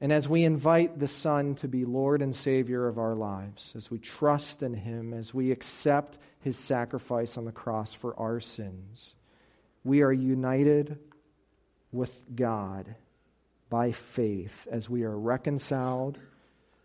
and 0.00 0.12
as 0.12 0.28
we 0.28 0.44
invite 0.44 0.98
the 0.98 1.08
Son 1.08 1.54
to 1.56 1.68
be 1.68 1.84
Lord 1.84 2.22
and 2.22 2.34
Savior 2.34 2.86
of 2.86 2.98
our 2.98 3.14
lives, 3.14 3.72
as 3.76 3.90
we 3.90 3.98
trust 3.98 4.62
in 4.62 4.74
Him, 4.74 5.12
as 5.14 5.32
we 5.32 5.50
accept 5.50 6.18
His 6.40 6.58
sacrifice 6.58 7.36
on 7.36 7.44
the 7.44 7.52
cross 7.52 7.92
for 7.92 8.18
our 8.18 8.40
sins, 8.40 9.14
we 9.84 10.02
are 10.02 10.12
united 10.12 10.98
with 11.92 12.12
God 12.34 12.94
by 13.68 13.92
faith 13.92 14.68
as 14.70 14.88
we 14.88 15.02
are 15.02 15.16
reconciled, 15.16 16.18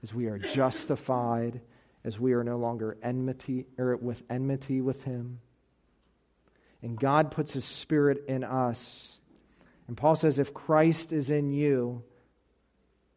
as 0.01 0.13
we 0.13 0.27
are 0.27 0.39
justified, 0.39 1.61
as 2.03 2.19
we 2.19 2.33
are 2.33 2.43
no 2.43 2.57
longer 2.57 2.97
enmity 3.03 3.67
or 3.77 3.95
with 3.97 4.23
enmity 4.29 4.81
with 4.81 5.03
Him. 5.03 5.39
And 6.81 6.99
God 6.99 7.29
puts 7.29 7.53
His 7.53 7.65
Spirit 7.65 8.25
in 8.27 8.43
us. 8.43 9.19
And 9.91 9.97
Paul 9.97 10.15
says, 10.15 10.39
if 10.39 10.53
Christ 10.53 11.11
is 11.11 11.29
in 11.31 11.51
you, 11.51 12.01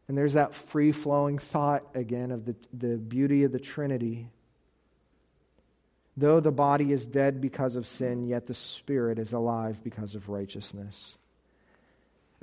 and 0.08 0.18
there's 0.18 0.32
that 0.32 0.56
free 0.56 0.90
flowing 0.90 1.38
thought 1.38 1.84
again 1.94 2.32
of 2.32 2.46
the, 2.46 2.56
the 2.72 2.96
beauty 2.96 3.44
of 3.44 3.52
the 3.52 3.60
Trinity. 3.60 4.28
Though 6.16 6.40
the 6.40 6.50
body 6.50 6.90
is 6.90 7.06
dead 7.06 7.40
because 7.40 7.76
of 7.76 7.86
sin, 7.86 8.26
yet 8.26 8.48
the 8.48 8.54
spirit 8.54 9.20
is 9.20 9.32
alive 9.32 9.84
because 9.84 10.16
of 10.16 10.28
righteousness. 10.28 11.14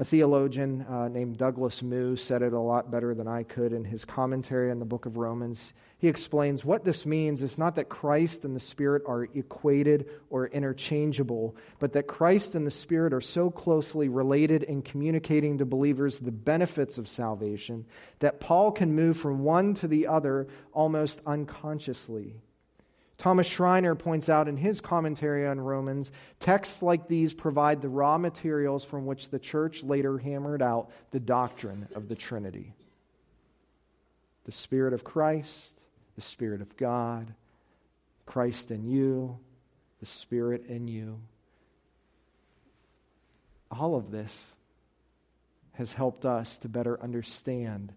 A 0.01 0.03
theologian 0.03 0.83
uh, 0.89 1.09
named 1.09 1.37
Douglas 1.37 1.83
Moo 1.83 2.15
said 2.15 2.41
it 2.41 2.53
a 2.53 2.59
lot 2.59 2.89
better 2.89 3.13
than 3.13 3.27
I 3.27 3.43
could 3.43 3.71
in 3.71 3.85
his 3.85 4.03
commentary 4.03 4.71
on 4.71 4.79
the 4.79 4.85
book 4.85 5.05
of 5.05 5.15
Romans. 5.15 5.73
He 5.99 6.07
explains 6.07 6.65
what 6.65 6.83
this 6.83 7.05
means 7.05 7.43
is 7.43 7.59
not 7.59 7.75
that 7.75 7.87
Christ 7.87 8.43
and 8.43 8.55
the 8.55 8.59
Spirit 8.59 9.03
are 9.05 9.25
equated 9.35 10.09
or 10.31 10.47
interchangeable, 10.47 11.55
but 11.77 11.93
that 11.93 12.07
Christ 12.07 12.55
and 12.55 12.65
the 12.65 12.71
Spirit 12.71 13.13
are 13.13 13.21
so 13.21 13.51
closely 13.51 14.09
related 14.09 14.63
in 14.63 14.81
communicating 14.81 15.59
to 15.59 15.65
believers 15.65 16.17
the 16.17 16.31
benefits 16.31 16.97
of 16.97 17.07
salvation 17.07 17.85
that 18.21 18.39
Paul 18.39 18.71
can 18.71 18.95
move 18.95 19.17
from 19.17 19.43
one 19.43 19.75
to 19.75 19.87
the 19.87 20.07
other 20.07 20.47
almost 20.73 21.21
unconsciously. 21.27 22.41
Thomas 23.21 23.45
Schreiner 23.45 23.93
points 23.93 24.29
out 24.29 24.47
in 24.47 24.57
his 24.57 24.81
commentary 24.81 25.45
on 25.45 25.62
Romans 25.62 26.12
texts 26.39 26.81
like 26.81 27.07
these 27.07 27.36
provide 27.36 27.79
the 27.79 27.88
raw 27.88 28.17
materials 28.17 28.84
from 28.84 29.05
which 29.05 29.29
the 29.29 29.38
church 29.38 29.84
later 29.84 30.17
hammered 30.17 30.63
out 30.63 30.89
the 31.12 31.19
doctrine 31.19 31.88
of 31.93 32.07
the 32.07 32.15
Trinity 32.15 32.73
the 34.45 34.51
Spirit 34.51 34.91
of 34.91 35.03
Christ, 35.03 35.71
the 36.15 36.21
Spirit 36.21 36.62
of 36.62 36.75
God, 36.77 37.31
Christ 38.25 38.71
in 38.71 38.88
you, 38.88 39.38
the 39.99 40.07
Spirit 40.07 40.65
in 40.65 40.88
you. 40.88 41.19
All 43.69 43.93
of 43.95 44.10
this 44.10 44.55
has 45.73 45.93
helped 45.93 46.25
us 46.25 46.57
to 46.57 46.67
better 46.67 46.99
understand 46.99 47.93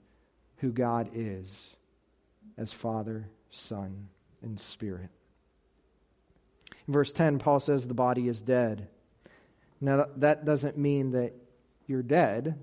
who 0.58 0.70
God 0.70 1.08
is 1.14 1.70
as 2.58 2.72
Father, 2.72 3.26
Son, 3.50 4.10
and 4.44 4.58
Spirit. 4.58 5.10
In 6.86 6.92
verse 6.92 7.12
10, 7.12 7.38
Paul 7.38 7.60
says 7.60 7.86
the 7.86 7.94
body 7.94 8.28
is 8.28 8.40
dead. 8.40 8.88
Now, 9.80 10.06
that 10.16 10.44
doesn't 10.44 10.78
mean 10.78 11.12
that 11.12 11.32
you're 11.86 12.02
dead, 12.02 12.58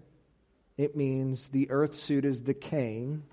it 0.77 0.95
means 0.95 1.49
the 1.49 1.69
earth 1.69 1.95
suit 1.95 2.25
is 2.25 2.41
decaying, 2.41 3.23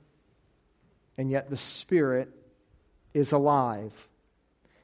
and 1.16 1.30
yet 1.30 1.48
the 1.48 1.56
Spirit 1.56 2.28
is 3.14 3.32
alive. 3.32 3.92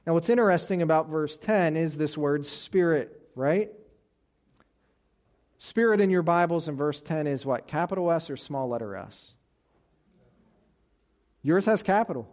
Now, 0.06 0.14
what's 0.14 0.28
interesting 0.28 0.82
about 0.82 1.08
verse 1.08 1.36
10 1.36 1.76
is 1.76 1.96
this 1.96 2.16
word 2.16 2.44
spirit, 2.44 3.30
right? 3.34 3.70
Spirit 5.58 6.00
in 6.00 6.10
your 6.10 6.22
Bibles 6.22 6.68
in 6.68 6.76
verse 6.76 7.00
10 7.00 7.26
is 7.26 7.46
what? 7.46 7.66
Capital 7.66 8.10
S 8.10 8.28
or 8.28 8.36
small 8.36 8.68
letter 8.68 8.96
S? 8.96 9.32
Yours 11.42 11.64
has 11.66 11.82
capital. 11.82 12.28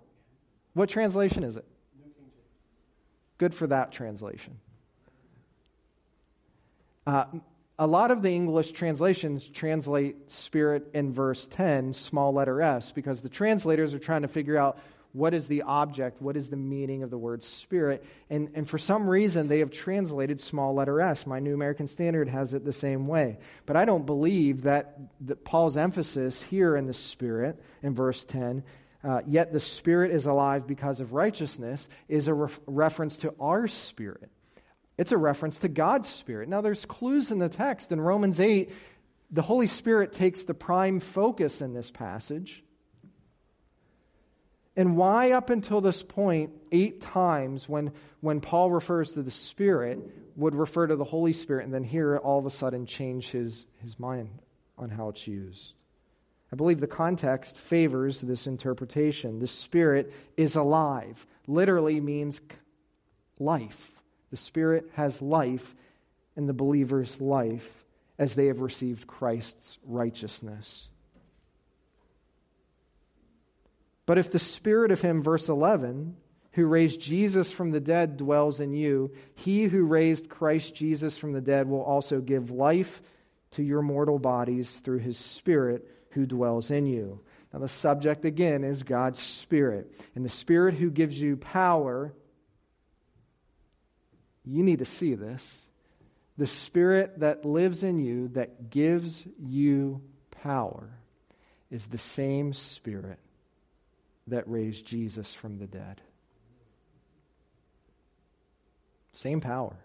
What 0.73 0.89
translation 0.89 1.43
is 1.43 1.55
it? 1.55 1.65
New 1.97 2.03
King 2.03 2.13
James 2.17 2.34
Good 3.38 3.53
for 3.53 3.67
that 3.67 3.91
translation. 3.91 4.59
Uh, 7.05 7.26
a 7.80 7.88
lot 7.88 8.11
of 8.11 8.22
the 8.22 8.30
English 8.30 8.74
translations 8.74 9.43
translate 9.43 10.30
spirit 10.30 10.91
in 10.93 11.13
verse 11.13 11.47
10, 11.47 11.93
small 11.93 12.32
letter 12.32 12.61
s, 12.61 12.91
because 12.91 13.22
the 13.22 13.30
translators 13.30 13.93
are 13.93 13.99
trying 13.99 14.22
to 14.22 14.28
figure 14.28 14.57
out 14.57 14.78
what 15.13 15.34
is 15.34 15.47
the 15.47 15.63
object, 15.63 16.22
what 16.22 16.38
is 16.38 16.49
the 16.49 16.55
meaning 16.55 17.03
of 17.03 17.09
the 17.09 17.17
word 17.17 17.43
spirit. 17.43 18.05
And, 18.30 18.51
and 18.53 18.69
for 18.69 18.78
some 18.78 19.09
reason, 19.09 19.47
they 19.47 19.59
have 19.59 19.72
translated 19.72 20.39
small 20.39 20.74
letter 20.74 21.01
s. 21.01 21.26
My 21.26 21.39
New 21.39 21.53
American 21.53 21.88
Standard 21.88 22.30
has 22.30 22.53
it 22.53 22.63
the 22.63 22.72
same 22.72 23.07
way. 23.07 23.39
But 23.65 23.76
I 23.76 23.86
don't 23.86 24.05
believe 24.05 24.61
that, 24.61 24.97
that 25.22 25.43
Paul's 25.43 25.76
emphasis 25.76 26.41
here 26.41 26.78
in 26.78 26.86
the 26.86 26.93
spirit, 26.93 27.61
in 27.84 27.93
verse 27.93 28.24
10, 28.24 28.63
uh, 29.04 29.22
yet 29.26 29.52
the 29.52 29.60
Spirit 29.60 30.12
is 30.12 30.26
alive 30.26 30.68
because 30.68 30.99
of 30.99 31.14
righteousness, 31.14 31.88
is 32.08 32.28
a 32.28 32.34
ref- 32.34 32.60
reference 32.68 33.18
to 33.18 33.34
our 33.39 33.68
spirit. 33.68 34.30
It's 34.97 35.12
a 35.12 35.18
reference 35.18 35.58
to 35.60 35.68
God's 35.68 36.10
Spirit. 36.10 36.49
Now, 36.49 36.62
there's 36.62 36.86
clues 36.86 37.32
in 37.32 37.39
the 37.39 37.49
text. 37.49 37.91
In 37.91 37.99
Romans 37.99 38.39
8, 38.39 38.72
the 39.32 39.41
Holy 39.41 39.68
Spirit 39.68 40.14
takes 40.14 40.43
the 40.43 40.54
prime 40.54 40.99
focus 40.99 41.62
in 41.62 41.74
this 41.74 41.89
passage. 41.89 42.64
And 44.76 44.95
why, 44.95 45.32
up 45.32 45.49
until 45.49 45.82
this 45.82 46.04
point, 46.04 46.52
eight 46.72 47.02
times 47.02 47.68
when, 47.68 47.91
when 48.22 48.39
Paul 48.41 48.72
refers 48.72 49.14
to 49.14 49.24
the 49.24 49.32
Spirit, 49.32 49.99
would 50.36 50.56
refer 50.56 50.88
to 50.88 50.95
the 50.95 51.04
Holy 51.04 51.34
Spirit, 51.34 51.66
and 51.66 51.74
then 51.74 51.84
here 51.84 52.18
all 52.18 52.39
of 52.39 52.45
a 52.45 52.49
sudden 52.49 52.86
change 52.86 53.32
his, 53.32 53.66
his 53.80 53.99
mind 53.99 54.30
on 54.78 54.89
how 54.89 55.10
it's 55.10 55.28
used? 55.28 55.74
I 56.52 56.56
believe 56.56 56.80
the 56.80 56.88
context 56.88 57.58
favors 57.58 58.20
this 58.20 58.45
interpretation. 58.45 59.39
The 59.39 59.47
Spirit 59.47 60.14
is 60.36 60.56
alive, 60.56 61.26
literally 61.47 62.02
means 62.02 62.41
life. 63.39 63.91
The 64.32 64.38
Spirit 64.38 64.89
has 64.93 65.22
life 65.22 65.76
in 66.36 66.47
the 66.47 66.54
believer's 66.54 67.22
life 67.22 67.86
as 68.20 68.36
they 68.36 68.47
have 68.47 68.60
received 68.60 69.08
Christ's 69.08 69.78
righteousness. 69.86 70.89
But 74.06 74.18
if 74.18 74.32
the 74.32 74.39
Spirit 74.39 74.91
of 74.91 74.99
Him, 74.99 75.22
verse 75.22 75.47
11, 75.47 76.18
who 76.54 76.66
raised 76.66 76.99
Jesus 76.99 77.52
from 77.52 77.72
the 77.72 77.80
dead 77.80 78.18
dwells 78.18 78.60
in 78.60 78.74
you, 78.74 79.12
he 79.36 79.64
who 79.64 79.86
raised 79.86 80.28
Christ 80.28 80.76
Jesus 80.76 81.18
from 81.18 81.32
the 81.32 81.39
dead 81.39 81.70
will 81.70 81.82
also 81.82 82.20
give 82.20 82.52
life 82.52 83.02
to 83.52 83.64
your 83.64 83.82
mortal 83.82 84.20
bodies 84.20 84.82
through 84.84 84.99
His 84.99 85.18
Spirit 85.18 85.88
who 86.12 86.26
dwells 86.26 86.72
in 86.72 86.86
you. 86.86 87.20
Now, 87.53 87.59
the 87.59 87.68
subject 87.68 88.24
again 88.24 88.64
is 88.64 88.84
God's 88.84 89.20
Spirit. 89.20 89.93
And 90.16 90.24
the 90.24 90.30
Spirit 90.30 90.76
who 90.76 90.89
gives 90.89 91.20
you 91.20 91.36
power, 91.38 92.14
you 94.45 94.64
need 94.64 94.80
to 94.80 94.86
see 94.86 95.16
this. 95.16 95.57
The 96.38 96.47
Spirit 96.47 97.20
that 97.20 97.45
lives 97.45 97.84
in 97.84 97.99
you, 97.99 98.30
that 98.30 98.70
gives 98.70 99.26
you 99.38 100.01
power, 100.32 100.89
is 101.70 101.88
the 101.88 101.97
same 101.97 102.53
Spirit 102.53 103.20
that 104.28 104.47
raised 104.49 104.86
Jesus 104.86 105.34
from 105.34 105.59
the 105.59 105.68
dead. 105.68 106.01
Same 109.14 109.41
power. 109.41 109.76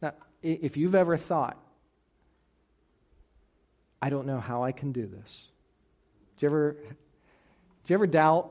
Now, 0.00 0.14
if 0.42 0.78
you've 0.78 0.94
ever 0.94 1.18
thought, 1.18 1.58
I 4.02 4.10
don't 4.10 4.26
know 4.26 4.40
how 4.40 4.64
I 4.64 4.72
can 4.72 4.92
do 4.92 5.06
this. 5.06 5.46
Do 6.38 6.46
you 6.46 6.48
ever, 6.48 6.72
do 6.72 6.88
you 7.86 7.94
ever 7.94 8.06
doubt 8.06 8.50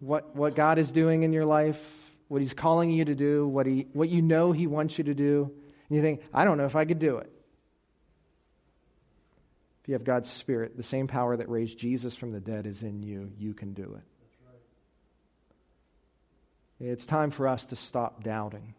what, 0.00 0.36
what 0.36 0.54
God 0.54 0.78
is 0.78 0.92
doing 0.92 1.22
in 1.22 1.32
your 1.32 1.46
life, 1.46 1.80
what 2.28 2.40
He's 2.40 2.54
calling 2.54 2.90
you 2.90 3.04
to 3.06 3.14
do, 3.14 3.46
what, 3.46 3.66
he, 3.66 3.86
what 3.92 4.08
you 4.08 4.22
know 4.22 4.52
He 4.52 4.66
wants 4.66 4.98
you 4.98 5.04
to 5.04 5.14
do? 5.14 5.50
And 5.88 5.96
you 5.96 6.02
think, 6.02 6.22
I 6.32 6.44
don't 6.44 6.58
know 6.58 6.66
if 6.66 6.76
I 6.76 6.84
could 6.84 6.98
do 6.98 7.18
it. 7.18 7.32
If 9.82 9.88
you 9.88 9.94
have 9.94 10.04
God's 10.04 10.30
Spirit, 10.30 10.76
the 10.76 10.82
same 10.82 11.06
power 11.06 11.36
that 11.36 11.48
raised 11.48 11.78
Jesus 11.78 12.14
from 12.14 12.32
the 12.32 12.40
dead 12.40 12.66
is 12.66 12.82
in 12.82 13.02
you. 13.02 13.32
You 13.38 13.54
can 13.54 13.72
do 13.72 13.98
it. 13.98 14.02
It's 16.82 17.04
time 17.04 17.30
for 17.30 17.46
us 17.46 17.66
to 17.66 17.76
stop 17.76 18.22
doubting. 18.22 18.74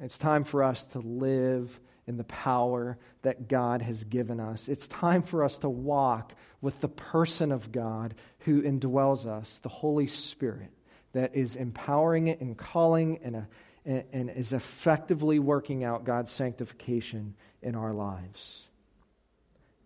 It's 0.00 0.18
time 0.18 0.44
for 0.44 0.62
us 0.62 0.84
to 0.86 0.98
live 0.98 1.78
in 2.06 2.16
the 2.16 2.24
power 2.24 2.98
that 3.22 3.48
God 3.48 3.82
has 3.82 4.04
given 4.04 4.38
us. 4.38 4.68
It's 4.68 4.86
time 4.86 5.22
for 5.22 5.44
us 5.44 5.58
to 5.58 5.68
walk 5.68 6.34
with 6.60 6.80
the 6.80 6.88
person 6.88 7.50
of 7.52 7.72
God 7.72 8.14
who 8.40 8.62
indwells 8.62 9.26
us, 9.26 9.58
the 9.58 9.68
Holy 9.68 10.06
Spirit, 10.06 10.70
that 11.12 11.34
is 11.34 11.56
empowering 11.56 12.28
it 12.28 12.40
and 12.40 12.56
calling 12.56 13.18
and, 13.24 13.36
a, 13.36 13.48
and, 13.84 14.04
and 14.12 14.30
is 14.30 14.52
effectively 14.52 15.38
working 15.38 15.82
out 15.82 16.04
God's 16.04 16.30
sanctification 16.30 17.34
in 17.62 17.74
our 17.74 17.92
lives. 17.92 18.62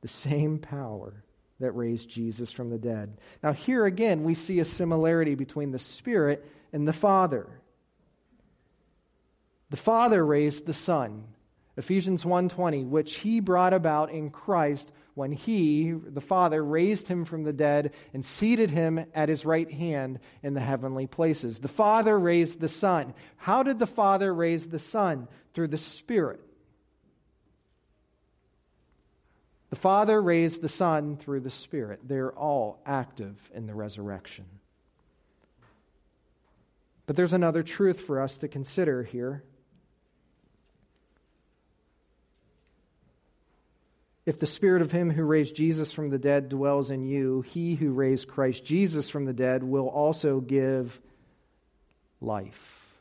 The 0.02 0.08
same 0.08 0.58
power 0.58 1.24
that 1.60 1.72
raised 1.72 2.08
Jesus 2.08 2.52
from 2.52 2.70
the 2.70 2.78
dead. 2.78 3.18
Now, 3.42 3.52
here 3.52 3.84
again, 3.84 4.24
we 4.24 4.34
see 4.34 4.60
a 4.60 4.64
similarity 4.64 5.34
between 5.34 5.70
the 5.70 5.78
Spirit 5.78 6.46
and 6.72 6.88
the 6.88 6.92
Father. 6.92 7.46
The 9.70 9.76
Father 9.76 10.24
raised 10.24 10.66
the 10.66 10.74
Son. 10.74 11.24
Ephesians 11.76 12.24
1:20, 12.24 12.84
which 12.84 13.16
he 13.16 13.40
brought 13.40 13.72
about 13.72 14.10
in 14.10 14.30
Christ 14.30 14.90
when 15.14 15.32
he, 15.32 15.92
the 15.92 16.20
Father, 16.20 16.64
raised 16.64 17.08
him 17.08 17.24
from 17.24 17.42
the 17.42 17.52
dead 17.52 17.92
and 18.12 18.24
seated 18.24 18.70
him 18.70 19.04
at 19.14 19.28
his 19.28 19.44
right 19.44 19.70
hand 19.70 20.18
in 20.42 20.54
the 20.54 20.60
heavenly 20.60 21.06
places. 21.06 21.58
The 21.58 21.68
Father 21.68 22.18
raised 22.18 22.60
the 22.60 22.68
Son. 22.68 23.14
How 23.36 23.62
did 23.62 23.78
the 23.78 23.86
Father 23.86 24.32
raise 24.32 24.66
the 24.68 24.78
Son? 24.78 25.28
Through 25.52 25.68
the 25.68 25.76
Spirit. 25.76 26.40
The 29.70 29.76
Father 29.76 30.20
raised 30.20 30.62
the 30.62 30.68
Son 30.68 31.16
through 31.16 31.40
the 31.40 31.50
Spirit. 31.50 32.00
They're 32.02 32.32
all 32.32 32.80
active 32.84 33.36
in 33.54 33.66
the 33.66 33.74
resurrection. 33.74 34.46
But 37.06 37.16
there's 37.16 37.32
another 37.32 37.62
truth 37.62 38.00
for 38.00 38.20
us 38.20 38.38
to 38.38 38.48
consider 38.48 39.02
here. 39.02 39.44
If 44.30 44.38
the 44.38 44.46
Spirit 44.46 44.80
of 44.80 44.92
Him 44.92 45.10
who 45.10 45.24
raised 45.24 45.56
Jesus 45.56 45.90
from 45.90 46.10
the 46.10 46.18
dead 46.18 46.48
dwells 46.48 46.92
in 46.92 47.02
you, 47.02 47.40
He 47.40 47.74
who 47.74 47.90
raised 47.90 48.28
Christ 48.28 48.64
Jesus 48.64 49.10
from 49.10 49.24
the 49.24 49.32
dead 49.32 49.64
will 49.64 49.88
also 49.88 50.38
give 50.38 51.00
life 52.20 52.94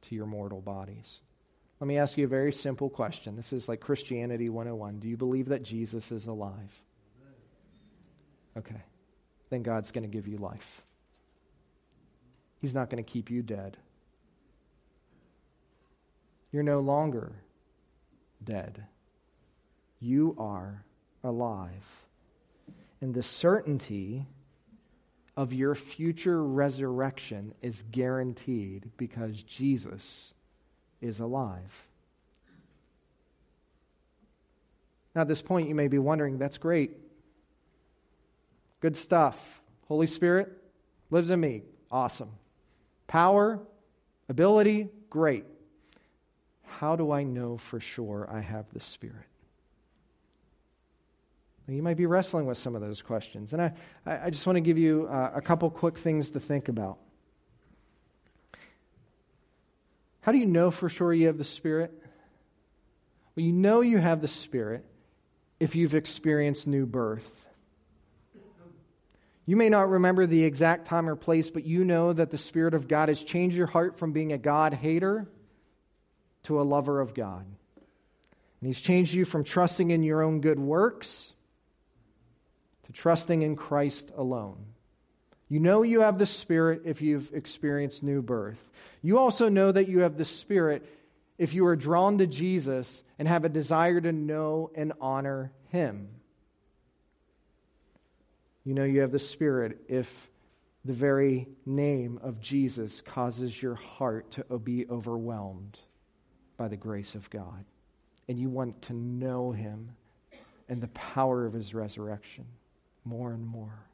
to 0.00 0.14
your 0.14 0.24
mortal 0.24 0.62
bodies. 0.62 1.20
Let 1.80 1.86
me 1.86 1.98
ask 1.98 2.16
you 2.16 2.24
a 2.24 2.28
very 2.28 2.50
simple 2.50 2.88
question. 2.88 3.36
This 3.36 3.52
is 3.52 3.68
like 3.68 3.80
Christianity 3.80 4.48
101. 4.48 5.00
Do 5.00 5.08
you 5.08 5.18
believe 5.18 5.50
that 5.50 5.64
Jesus 5.64 6.10
is 6.10 6.24
alive? 6.24 6.72
Okay. 8.56 8.80
Then 9.50 9.62
God's 9.62 9.90
going 9.90 10.04
to 10.04 10.08
give 10.08 10.26
you 10.26 10.38
life. 10.38 10.80
He's 12.62 12.72
not 12.72 12.88
going 12.88 13.04
to 13.04 13.12
keep 13.12 13.30
you 13.30 13.42
dead. 13.42 13.76
You're 16.52 16.62
no 16.62 16.80
longer 16.80 17.32
dead. 18.42 18.86
You 20.04 20.36
are 20.36 20.84
alive. 21.22 21.86
And 23.00 23.14
the 23.14 23.22
certainty 23.22 24.26
of 25.34 25.54
your 25.54 25.74
future 25.74 26.44
resurrection 26.44 27.54
is 27.62 27.82
guaranteed 27.90 28.90
because 28.98 29.42
Jesus 29.42 30.34
is 31.00 31.20
alive. 31.20 31.72
Now, 35.14 35.22
at 35.22 35.28
this 35.28 35.40
point, 35.40 35.70
you 35.70 35.74
may 35.74 35.88
be 35.88 35.98
wondering 35.98 36.36
that's 36.36 36.58
great. 36.58 36.98
Good 38.80 38.96
stuff. 38.96 39.38
Holy 39.88 40.06
Spirit 40.06 40.52
lives 41.10 41.30
in 41.30 41.40
me. 41.40 41.62
Awesome. 41.90 42.30
Power, 43.06 43.58
ability, 44.28 44.90
great. 45.08 45.46
How 46.66 46.94
do 46.94 47.10
I 47.10 47.22
know 47.22 47.56
for 47.56 47.80
sure 47.80 48.28
I 48.30 48.40
have 48.40 48.66
the 48.74 48.80
Spirit? 48.80 49.33
You 51.66 51.82
might 51.82 51.96
be 51.96 52.04
wrestling 52.04 52.44
with 52.44 52.58
some 52.58 52.74
of 52.74 52.82
those 52.82 53.00
questions. 53.00 53.54
And 53.54 53.62
I, 53.62 53.72
I 54.04 54.30
just 54.30 54.46
want 54.46 54.56
to 54.56 54.60
give 54.60 54.76
you 54.76 55.08
uh, 55.10 55.32
a 55.34 55.40
couple 55.40 55.70
quick 55.70 55.96
things 55.96 56.30
to 56.30 56.40
think 56.40 56.68
about. 56.68 56.98
How 60.20 60.32
do 60.32 60.38
you 60.38 60.46
know 60.46 60.70
for 60.70 60.88
sure 60.88 61.12
you 61.12 61.26
have 61.28 61.38
the 61.38 61.44
Spirit? 61.44 61.92
Well, 63.34 63.44
you 63.44 63.52
know 63.52 63.80
you 63.80 63.98
have 63.98 64.20
the 64.20 64.28
Spirit 64.28 64.84
if 65.58 65.74
you've 65.74 65.94
experienced 65.94 66.66
new 66.66 66.84
birth. 66.84 67.30
You 69.46 69.56
may 69.56 69.68
not 69.68 69.90
remember 69.90 70.26
the 70.26 70.44
exact 70.44 70.86
time 70.86 71.08
or 71.08 71.16
place, 71.16 71.50
but 71.50 71.66
you 71.66 71.84
know 71.84 72.12
that 72.12 72.30
the 72.30 72.38
Spirit 72.38 72.74
of 72.74 72.88
God 72.88 73.08
has 73.08 73.22
changed 73.22 73.56
your 73.56 73.66
heart 73.66 73.98
from 73.98 74.12
being 74.12 74.32
a 74.32 74.38
God 74.38 74.72
hater 74.74 75.26
to 76.44 76.60
a 76.60 76.62
lover 76.62 77.00
of 77.00 77.14
God. 77.14 77.44
And 78.60 78.66
He's 78.66 78.80
changed 78.80 79.12
you 79.12 79.24
from 79.24 79.44
trusting 79.44 79.90
in 79.90 80.02
your 80.02 80.22
own 80.22 80.40
good 80.40 80.58
works 80.58 81.33
trusting 82.94 83.42
in 83.42 83.56
Christ 83.56 84.10
alone. 84.16 84.64
You 85.48 85.60
know 85.60 85.82
you 85.82 86.00
have 86.00 86.18
the 86.18 86.26
Spirit 86.26 86.82
if 86.86 87.02
you've 87.02 87.32
experienced 87.34 88.02
new 88.02 88.22
birth. 88.22 88.58
You 89.02 89.18
also 89.18 89.48
know 89.48 89.70
that 89.70 89.88
you 89.88 90.00
have 90.00 90.16
the 90.16 90.24
Spirit 90.24 90.88
if 91.36 91.52
you 91.52 91.66
are 91.66 91.76
drawn 91.76 92.18
to 92.18 92.26
Jesus 92.26 93.02
and 93.18 93.28
have 93.28 93.44
a 93.44 93.50
desire 93.50 94.00
to 94.00 94.12
know 94.12 94.70
and 94.74 94.94
honor 95.00 95.52
Him. 95.68 96.08
You 98.64 98.72
know 98.72 98.84
you 98.84 99.02
have 99.02 99.12
the 99.12 99.18
Spirit 99.18 99.82
if 99.88 100.30
the 100.84 100.94
very 100.94 101.48
name 101.66 102.18
of 102.22 102.40
Jesus 102.40 103.00
causes 103.02 103.60
your 103.60 103.74
heart 103.74 104.30
to 104.32 104.58
be 104.58 104.86
overwhelmed 104.88 105.78
by 106.56 106.68
the 106.68 106.76
grace 106.76 107.14
of 107.14 107.28
God. 107.28 107.64
And 108.28 108.38
you 108.38 108.48
want 108.48 108.82
to 108.82 108.94
know 108.94 109.52
Him 109.52 109.90
and 110.68 110.80
the 110.80 110.88
power 110.88 111.44
of 111.44 111.52
His 111.52 111.74
resurrection 111.74 112.46
more 113.04 113.32
and 113.32 113.46
more. 113.46 113.84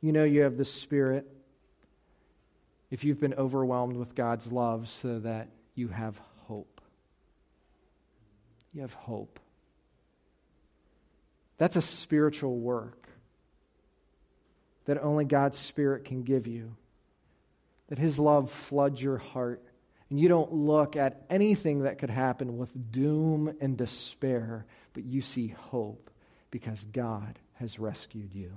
You 0.00 0.12
know 0.12 0.24
you 0.24 0.42
have 0.42 0.56
the 0.56 0.64
Spirit 0.64 1.26
if 2.90 3.04
you've 3.04 3.20
been 3.20 3.34
overwhelmed 3.34 3.96
with 3.96 4.14
God's 4.14 4.52
love 4.52 4.88
so 4.88 5.18
that 5.20 5.48
you 5.74 5.88
have 5.88 6.20
hope. 6.46 6.80
You 8.72 8.82
have 8.82 8.92
hope. 8.92 9.40
That's 11.58 11.76
a 11.76 11.82
spiritual 11.82 12.56
work 12.58 13.08
that 14.84 15.02
only 15.02 15.24
God's 15.24 15.58
Spirit 15.58 16.04
can 16.04 16.22
give 16.22 16.46
you. 16.46 16.76
That 17.88 17.98
His 17.98 18.18
love 18.18 18.50
floods 18.50 19.00
your 19.00 19.18
heart, 19.18 19.62
and 20.10 20.20
you 20.20 20.28
don't 20.28 20.52
look 20.52 20.96
at 20.96 21.24
anything 21.30 21.84
that 21.84 21.98
could 21.98 22.10
happen 22.10 22.58
with 22.58 22.70
doom 22.92 23.56
and 23.60 23.76
despair, 23.76 24.66
but 24.92 25.04
you 25.04 25.22
see 25.22 25.48
hope 25.48 26.10
because 26.54 26.84
God 26.84 27.36
has 27.54 27.80
rescued 27.80 28.32
you. 28.32 28.52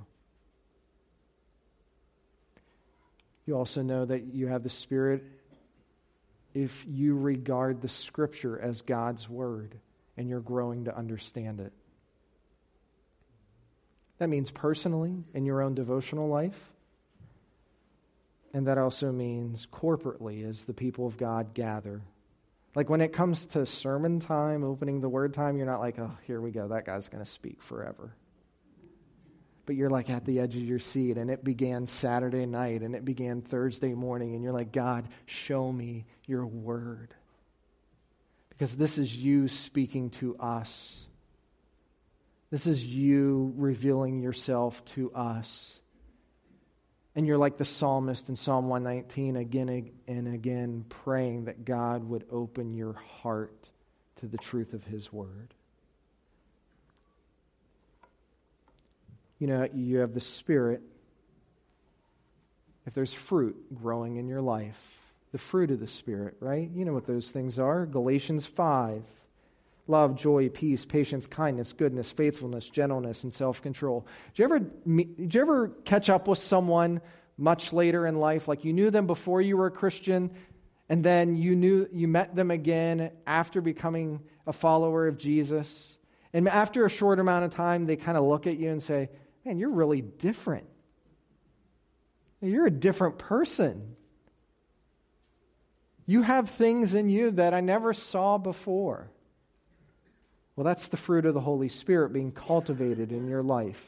You 3.48 3.58
also 3.58 3.82
know 3.82 4.06
that 4.06 4.36
you 4.36 4.46
have 4.46 4.62
the 4.62 4.70
Spirit 4.70 5.24
if 6.54 6.86
you 6.88 7.18
regard 7.18 7.82
the 7.82 7.88
Scripture 7.88 8.60
as 8.60 8.82
God's 8.82 9.28
Word 9.28 9.80
and 10.16 10.30
you're 10.30 10.42
growing 10.42 10.86
to 10.86 10.96
understand 10.96 11.60
it. 11.60 11.74
That 14.20 14.30
means 14.30 14.52
personally 14.52 15.24
in 15.34 15.48
your 15.48 15.64
own 15.64 15.74
devotional 15.74 16.30
life. 16.30 16.70
And 18.54 18.68
that 18.68 18.78
also 18.78 19.12
means 19.12 19.66
corporately 19.74 20.48
as 20.48 20.66
the 20.66 20.74
people 20.76 21.08
of 21.08 21.18
God 21.18 21.56
gather. 21.56 22.02
Like 22.78 22.92
when 22.92 23.02
it 23.02 23.12
comes 23.12 23.48
to 23.48 23.66
sermon 23.66 24.20
time, 24.20 24.64
opening 24.64 25.02
the 25.02 25.10
word 25.10 25.34
time, 25.34 25.58
you're 25.58 25.66
not 25.66 25.80
like, 25.80 25.98
oh, 25.98 26.16
here 26.28 26.40
we 26.40 26.52
go, 26.52 26.68
that 26.68 26.86
guy's 26.86 27.10
going 27.10 27.24
to 27.24 27.30
speak 27.30 27.64
forever. 27.64 28.14
But 29.66 29.76
you're 29.76 29.90
like 29.90 30.12
at 30.12 30.26
the 30.26 30.40
edge 30.40 30.56
of 30.56 30.62
your 30.62 30.78
seat, 30.78 31.18
and 31.18 31.32
it 31.32 31.44
began 31.44 31.88
Saturday 31.88 32.46
night, 32.46 32.84
and 32.84 32.94
it 32.94 33.04
began 33.04 33.42
Thursday 33.42 33.96
morning, 33.96 34.36
and 34.36 34.44
you're 34.44 34.54
like, 34.54 34.72
God, 34.72 35.08
show 35.26 35.72
me 35.72 36.06
your 36.28 36.46
word. 36.46 37.16
Because 38.50 38.76
this 38.76 39.00
is 39.00 39.16
you 39.16 39.48
speaking 39.48 40.12
to 40.12 40.38
us 40.38 41.08
this 42.50 42.66
is 42.66 42.86
you 42.86 43.54
revealing 43.58 44.22
yourself 44.22 44.84
to 44.86 45.12
us. 45.12 45.80
And 47.18 47.26
you're 47.26 47.40
like 47.40 47.58
the 47.58 47.66
psalmist 47.66 48.30
in 48.30 48.36
Psalm 48.36 48.70
119 48.70 49.38
again 49.38 49.90
and 50.08 50.34
again, 50.36 50.86
praying 50.88 51.46
that 51.46 51.66
God 51.66 52.08
would 52.08 52.28
open 52.32 52.76
your 52.76 52.94
heart 52.94 53.72
to 54.18 54.28
the 54.28 54.38
truth 54.38 54.74
of 54.74 54.84
His 54.84 55.12
Word. 55.12 55.56
You 59.40 59.48
know, 59.48 59.68
you 59.74 59.98
have 59.98 60.14
the 60.14 60.22
Spirit. 60.22 60.84
If 62.86 62.94
there's 62.94 63.16
fruit 63.16 63.74
growing 63.74 64.18
in 64.18 64.28
your 64.28 64.42
life, 64.42 64.80
the 65.32 65.40
fruit 65.40 65.72
of 65.72 65.80
the 65.80 65.88
Spirit, 65.88 66.38
right? 66.40 66.70
You 66.72 66.86
know 66.86 66.94
what 66.94 67.08
those 67.08 67.32
things 67.32 67.58
are. 67.58 67.88
Galatians 67.88 68.46
5 68.46 69.02
love, 69.88 70.16
joy, 70.16 70.50
peace, 70.50 70.86
patience, 70.86 71.28
kindness, 71.28 71.74
goodness, 71.74 72.12
faithfulness, 72.12 72.70
gentleness, 72.70 73.24
and 73.24 73.34
self 73.34 73.62
control. 73.62 74.06
Did 74.36 74.40
you, 74.40 74.46
ever, 74.46 74.60
did 74.60 75.34
you 75.34 75.42
ever 75.42 75.70
catch 75.86 76.10
up 76.10 76.28
with 76.28 76.40
someone 76.40 77.02
much 77.38 77.74
later 77.74 78.06
in 78.06 78.20
life? 78.20 78.48
Like 78.48 78.66
you 78.66 78.74
knew 78.74 78.92
them 78.92 79.08
before 79.08 79.42
you 79.42 79.58
were 79.58 79.68
a 79.68 79.72
Christian, 79.72 80.32
and 80.90 81.04
then 81.04 81.36
you, 81.36 81.56
knew, 81.56 81.88
you 81.92 82.08
met 82.08 82.36
them 82.36 82.52
again 82.52 83.12
after 83.26 83.62
becoming 83.62 84.22
a 84.46 84.54
follower 84.54 85.08
of 85.08 85.18
Jesus. 85.18 85.96
And 86.34 86.48
after 86.48 86.86
a 86.86 86.90
short 86.90 87.20
amount 87.20 87.46
of 87.46 87.54
time, 87.54 87.86
they 87.86 87.96
kind 87.96 88.18
of 88.18 88.24
look 88.24 88.48
at 88.48 88.58
you 88.58 88.70
and 88.70 88.82
say, 88.82 89.10
Man, 89.46 89.58
you're 89.58 89.70
really 89.70 90.02
different. 90.02 90.68
You're 92.42 92.68
a 92.68 92.72
different 92.72 93.18
person. 93.18 93.96
You 96.06 96.22
have 96.22 96.50
things 96.50 96.94
in 96.94 97.10
you 97.10 97.32
that 97.32 97.54
I 97.54 97.62
never 97.62 97.94
saw 97.94 98.38
before. 98.38 99.10
Well, 100.58 100.64
that's 100.64 100.88
the 100.88 100.98
fruit 100.98 101.28
of 101.28 101.36
the 101.36 101.40
Holy 101.40 101.70
Spirit 101.70 102.12
being 102.12 102.32
cultivated 102.32 103.12
in 103.12 103.28
your 103.28 103.44
life. 103.44 103.82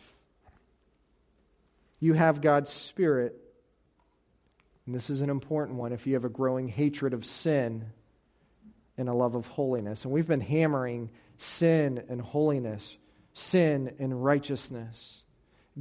You 1.99 2.13
have 2.13 2.41
God's 2.41 2.69
Spirit, 2.69 3.35
and 4.85 4.93
this 4.93 5.09
is 5.09 5.21
an 5.21 5.31
important 5.31 5.79
one 5.79 5.93
if 5.93 6.05
you 6.05 6.13
have 6.13 6.25
a 6.25 6.29
growing 6.29 6.67
hatred 6.67 7.15
of 7.15 7.25
sin 7.25 7.87
and 8.99 9.09
a 9.09 9.13
love 9.15 9.33
of 9.33 9.47
holiness. 9.47 10.03
And 10.03 10.13
we've 10.13 10.27
been 10.27 10.41
hammering 10.41 11.09
sin 11.39 12.03
and 12.07 12.21
holiness, 12.21 12.95
sin 13.33 13.95
and 13.97 14.23
righteousness, 14.23 15.23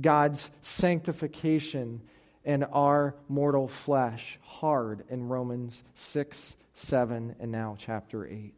God's 0.00 0.50
sanctification 0.62 2.00
and 2.46 2.64
our 2.72 3.14
mortal 3.28 3.68
flesh 3.68 4.38
hard 4.40 5.04
in 5.10 5.28
Romans 5.28 5.82
6, 5.96 6.56
7, 6.72 7.36
and 7.38 7.52
now 7.52 7.76
chapter 7.78 8.26
8. 8.26 8.54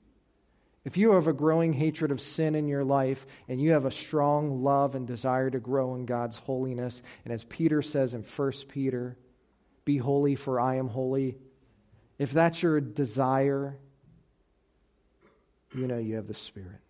If 0.84 0.96
you 0.96 1.12
have 1.12 1.26
a 1.26 1.32
growing 1.32 1.74
hatred 1.74 2.10
of 2.10 2.20
sin 2.20 2.54
in 2.54 2.66
your 2.66 2.84
life 2.84 3.26
and 3.48 3.60
you 3.60 3.72
have 3.72 3.84
a 3.84 3.90
strong 3.90 4.62
love 4.62 4.94
and 4.94 5.06
desire 5.06 5.50
to 5.50 5.60
grow 5.60 5.94
in 5.94 6.06
God's 6.06 6.38
holiness, 6.38 7.02
and 7.24 7.34
as 7.34 7.44
Peter 7.44 7.82
says 7.82 8.14
in 8.14 8.22
1 8.22 8.52
Peter, 8.68 9.18
be 9.84 9.98
holy 9.98 10.36
for 10.36 10.58
I 10.58 10.76
am 10.76 10.88
holy, 10.88 11.36
if 12.18 12.32
that's 12.32 12.62
your 12.62 12.80
desire, 12.80 13.78
you 15.74 15.86
know 15.86 15.98
you 15.98 16.16
have 16.16 16.26
the 16.26 16.34
Spirit. 16.34 16.80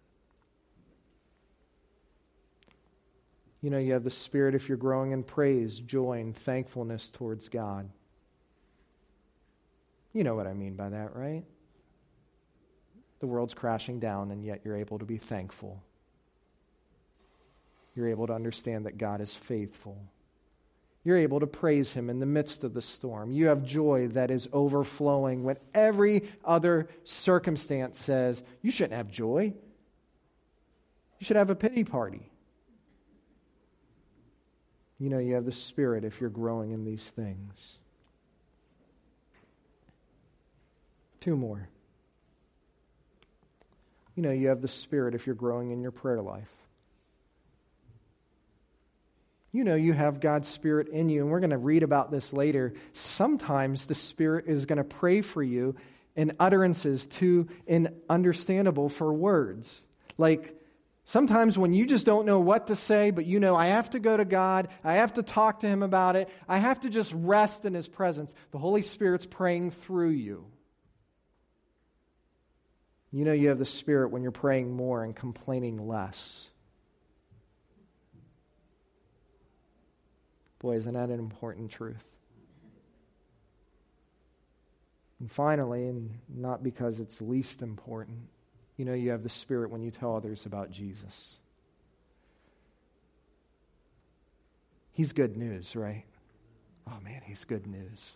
You 3.60 3.70
know 3.70 3.78
you 3.78 3.92
have 3.92 4.04
the 4.04 4.10
Spirit 4.10 4.54
if 4.54 4.68
you're 4.68 4.78
growing 4.78 5.10
in 5.10 5.22
praise, 5.22 5.80
joy, 5.80 6.20
and 6.20 6.34
thankfulness 6.34 7.10
towards 7.10 7.48
God. 7.48 7.90
You 10.12 10.24
know 10.24 10.34
what 10.34 10.46
I 10.46 10.54
mean 10.54 10.74
by 10.74 10.88
that, 10.88 11.14
right? 11.14 11.44
The 13.20 13.26
world's 13.26 13.54
crashing 13.54 14.00
down, 14.00 14.30
and 14.30 14.44
yet 14.44 14.62
you're 14.64 14.76
able 14.76 14.98
to 14.98 15.04
be 15.04 15.18
thankful. 15.18 15.82
You're 17.94 18.08
able 18.08 18.26
to 18.26 18.32
understand 18.32 18.86
that 18.86 18.98
God 18.98 19.20
is 19.20 19.32
faithful. 19.32 19.98
You're 21.04 21.18
able 21.18 21.40
to 21.40 21.46
praise 21.46 21.92
Him 21.92 22.10
in 22.10 22.18
the 22.18 22.26
midst 22.26 22.64
of 22.64 22.74
the 22.74 22.82
storm. 22.82 23.32
You 23.32 23.46
have 23.46 23.64
joy 23.64 24.08
that 24.08 24.30
is 24.30 24.48
overflowing 24.52 25.44
when 25.44 25.56
every 25.74 26.30
other 26.44 26.88
circumstance 27.04 27.98
says, 27.98 28.42
You 28.62 28.70
shouldn't 28.70 28.94
have 28.94 29.10
joy. 29.10 29.54
You 31.18 31.24
should 31.26 31.36
have 31.36 31.50
a 31.50 31.54
pity 31.54 31.84
party. 31.84 32.30
You 34.98 35.08
know, 35.08 35.18
you 35.18 35.34
have 35.34 35.46
the 35.46 35.52
Spirit 35.52 36.04
if 36.04 36.20
you're 36.20 36.30
growing 36.30 36.72
in 36.72 36.84
these 36.84 37.08
things. 37.08 37.76
Two 41.20 41.36
more. 41.36 41.68
You 44.20 44.26
know, 44.26 44.32
you 44.32 44.48
have 44.48 44.60
the 44.60 44.68
Spirit 44.68 45.14
if 45.14 45.26
you're 45.26 45.34
growing 45.34 45.70
in 45.70 45.80
your 45.80 45.92
prayer 45.92 46.20
life. 46.20 46.52
You 49.50 49.64
know, 49.64 49.76
you 49.76 49.94
have 49.94 50.20
God's 50.20 50.46
Spirit 50.46 50.88
in 50.88 51.08
you, 51.08 51.22
and 51.22 51.30
we're 51.30 51.40
going 51.40 51.48
to 51.48 51.56
read 51.56 51.82
about 51.82 52.10
this 52.10 52.30
later. 52.30 52.74
Sometimes 52.92 53.86
the 53.86 53.94
Spirit 53.94 54.44
is 54.46 54.66
going 54.66 54.76
to 54.76 54.84
pray 54.84 55.22
for 55.22 55.42
you 55.42 55.74
in 56.16 56.36
utterances 56.38 57.06
too 57.06 57.48
in 57.66 57.94
understandable 58.10 58.90
for 58.90 59.10
words. 59.10 59.80
Like, 60.18 60.54
Sometimes 61.06 61.56
when 61.56 61.72
you 61.72 61.86
just 61.86 62.04
don't 62.04 62.26
know 62.26 62.40
what 62.40 62.66
to 62.66 62.76
say, 62.76 63.10
but 63.10 63.24
you 63.24 63.40
know, 63.40 63.56
I 63.56 63.68
have 63.68 63.88
to 63.90 64.00
go 64.00 64.18
to 64.18 64.26
God, 64.26 64.68
I 64.84 64.96
have 64.96 65.14
to 65.14 65.22
talk 65.22 65.60
to 65.60 65.66
Him 65.66 65.82
about 65.82 66.14
it, 66.14 66.28
I 66.46 66.58
have 66.58 66.80
to 66.80 66.90
just 66.90 67.10
rest 67.16 67.64
in 67.64 67.72
His 67.72 67.88
presence, 67.88 68.34
the 68.50 68.58
Holy 68.58 68.82
Spirit's 68.82 69.24
praying 69.24 69.70
through 69.70 70.10
you. 70.10 70.44
You 73.12 73.24
know 73.24 73.32
you 73.32 73.48
have 73.48 73.58
the 73.58 73.64
Spirit 73.64 74.10
when 74.10 74.22
you're 74.22 74.30
praying 74.30 74.72
more 74.72 75.02
and 75.02 75.14
complaining 75.14 75.88
less. 75.88 76.48
Boy, 80.60 80.76
isn't 80.76 80.94
that 80.94 81.08
an 81.08 81.18
important 81.18 81.70
truth? 81.70 82.06
And 85.18 85.30
finally, 85.30 85.86
and 85.86 86.18
not 86.28 86.62
because 86.62 87.00
it's 87.00 87.20
least 87.20 87.62
important, 87.62 88.18
you 88.76 88.84
know 88.84 88.94
you 88.94 89.10
have 89.10 89.22
the 89.22 89.28
Spirit 89.28 89.70
when 89.70 89.82
you 89.82 89.90
tell 89.90 90.14
others 90.14 90.46
about 90.46 90.70
Jesus. 90.70 91.36
He's 94.92 95.12
good 95.12 95.36
news, 95.36 95.74
right? 95.74 96.04
Oh 96.86 96.98
man, 97.02 97.22
he's 97.24 97.44
good 97.44 97.66
news. 97.66 98.12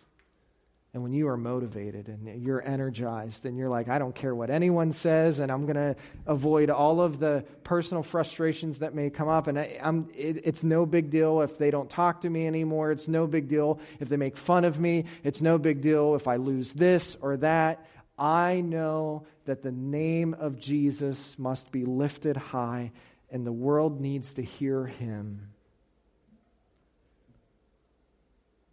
And 0.95 1.03
when 1.03 1.11
you 1.11 1.27
are 1.27 1.35
motivated 1.35 2.07
and 2.07 2.41
you're 2.41 2.65
energized 2.65 3.45
and 3.45 3.57
you're 3.57 3.67
like, 3.67 3.89
I 3.89 3.99
don't 3.99 4.15
care 4.15 4.33
what 4.33 4.49
anyone 4.49 4.93
says, 4.93 5.39
and 5.39 5.51
I'm 5.51 5.65
going 5.65 5.75
to 5.75 5.97
avoid 6.25 6.69
all 6.69 7.01
of 7.01 7.19
the 7.19 7.43
personal 7.65 8.01
frustrations 8.01 8.79
that 8.79 8.95
may 8.95 9.09
come 9.09 9.27
up. 9.27 9.47
And 9.47 9.59
I, 9.59 9.77
it, 10.15 10.43
it's 10.45 10.63
no 10.63 10.85
big 10.85 11.09
deal 11.09 11.41
if 11.41 11.57
they 11.57 11.69
don't 11.69 11.89
talk 11.89 12.21
to 12.21 12.29
me 12.29 12.47
anymore. 12.47 12.93
It's 12.93 13.09
no 13.09 13.27
big 13.27 13.49
deal 13.49 13.81
if 13.99 14.07
they 14.07 14.15
make 14.15 14.37
fun 14.37 14.63
of 14.63 14.79
me. 14.79 15.03
It's 15.25 15.41
no 15.41 15.57
big 15.57 15.81
deal 15.81 16.15
if 16.15 16.29
I 16.29 16.37
lose 16.37 16.71
this 16.71 17.17
or 17.19 17.35
that. 17.37 17.85
I 18.17 18.61
know 18.61 19.25
that 19.43 19.63
the 19.63 19.73
name 19.73 20.33
of 20.33 20.57
Jesus 20.57 21.37
must 21.37 21.73
be 21.73 21.83
lifted 21.83 22.37
high, 22.37 22.93
and 23.29 23.45
the 23.45 23.51
world 23.51 23.99
needs 23.99 24.35
to 24.35 24.41
hear 24.41 24.85
him. 24.85 25.49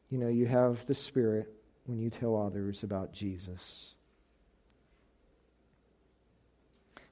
You 0.09 0.18
know, 0.18 0.29
you 0.29 0.47
have 0.47 0.87
the 0.87 0.95
Spirit 0.95 1.53
when 1.87 1.99
you 1.99 2.11
tell 2.11 2.37
others 2.37 2.83
about 2.83 3.12
Jesus. 3.12 3.95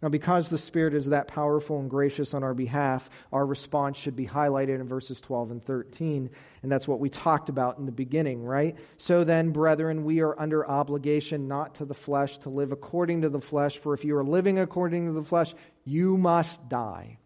Now, 0.03 0.09
because 0.09 0.49
the 0.49 0.57
Spirit 0.57 0.95
is 0.95 1.07
that 1.07 1.29
powerful 1.29 1.79
and 1.79 1.91
gracious 1.91 2.33
on 2.33 2.43
our 2.43 2.55
behalf, 2.55 3.11
our 3.33 3.45
response 3.45 3.99
should 3.99 4.17
be 4.17 4.27
highlighted 4.27 4.81
in 4.81 4.89
verses 4.89 5.21
12 5.21 5.51
and 5.51 5.63
13. 5.63 6.31
And 6.63 6.73
that's 6.73 6.89
what 6.89 7.01
we 7.01 7.11
talked 7.11 7.51
about 7.51 7.79
in 7.79 7.85
the 7.85 7.93
beginning, 7.93 8.43
right? 8.43 8.77
So 8.97 9.25
then, 9.25 9.51
brethren, 9.51 10.05
we 10.05 10.21
are 10.21 10.39
under 10.41 10.67
obligation 10.67 11.49
not 11.49 11.75
to 11.77 11.85
the 11.85 11.93
flesh 11.93 12.39
to 12.39 12.49
live 12.49 12.73
according 12.73 13.23
to 13.23 13.29
the 13.29 13.43
flesh, 13.43 13.77
for 13.77 13.93
if 13.93 14.05
you 14.05 14.17
are 14.17 14.25
living 14.25 14.59
according 14.59 15.07
to 15.07 15.13
the 15.13 15.25
flesh, 15.25 15.55
you 15.85 16.17
must 16.17 16.67
die. 16.71 17.19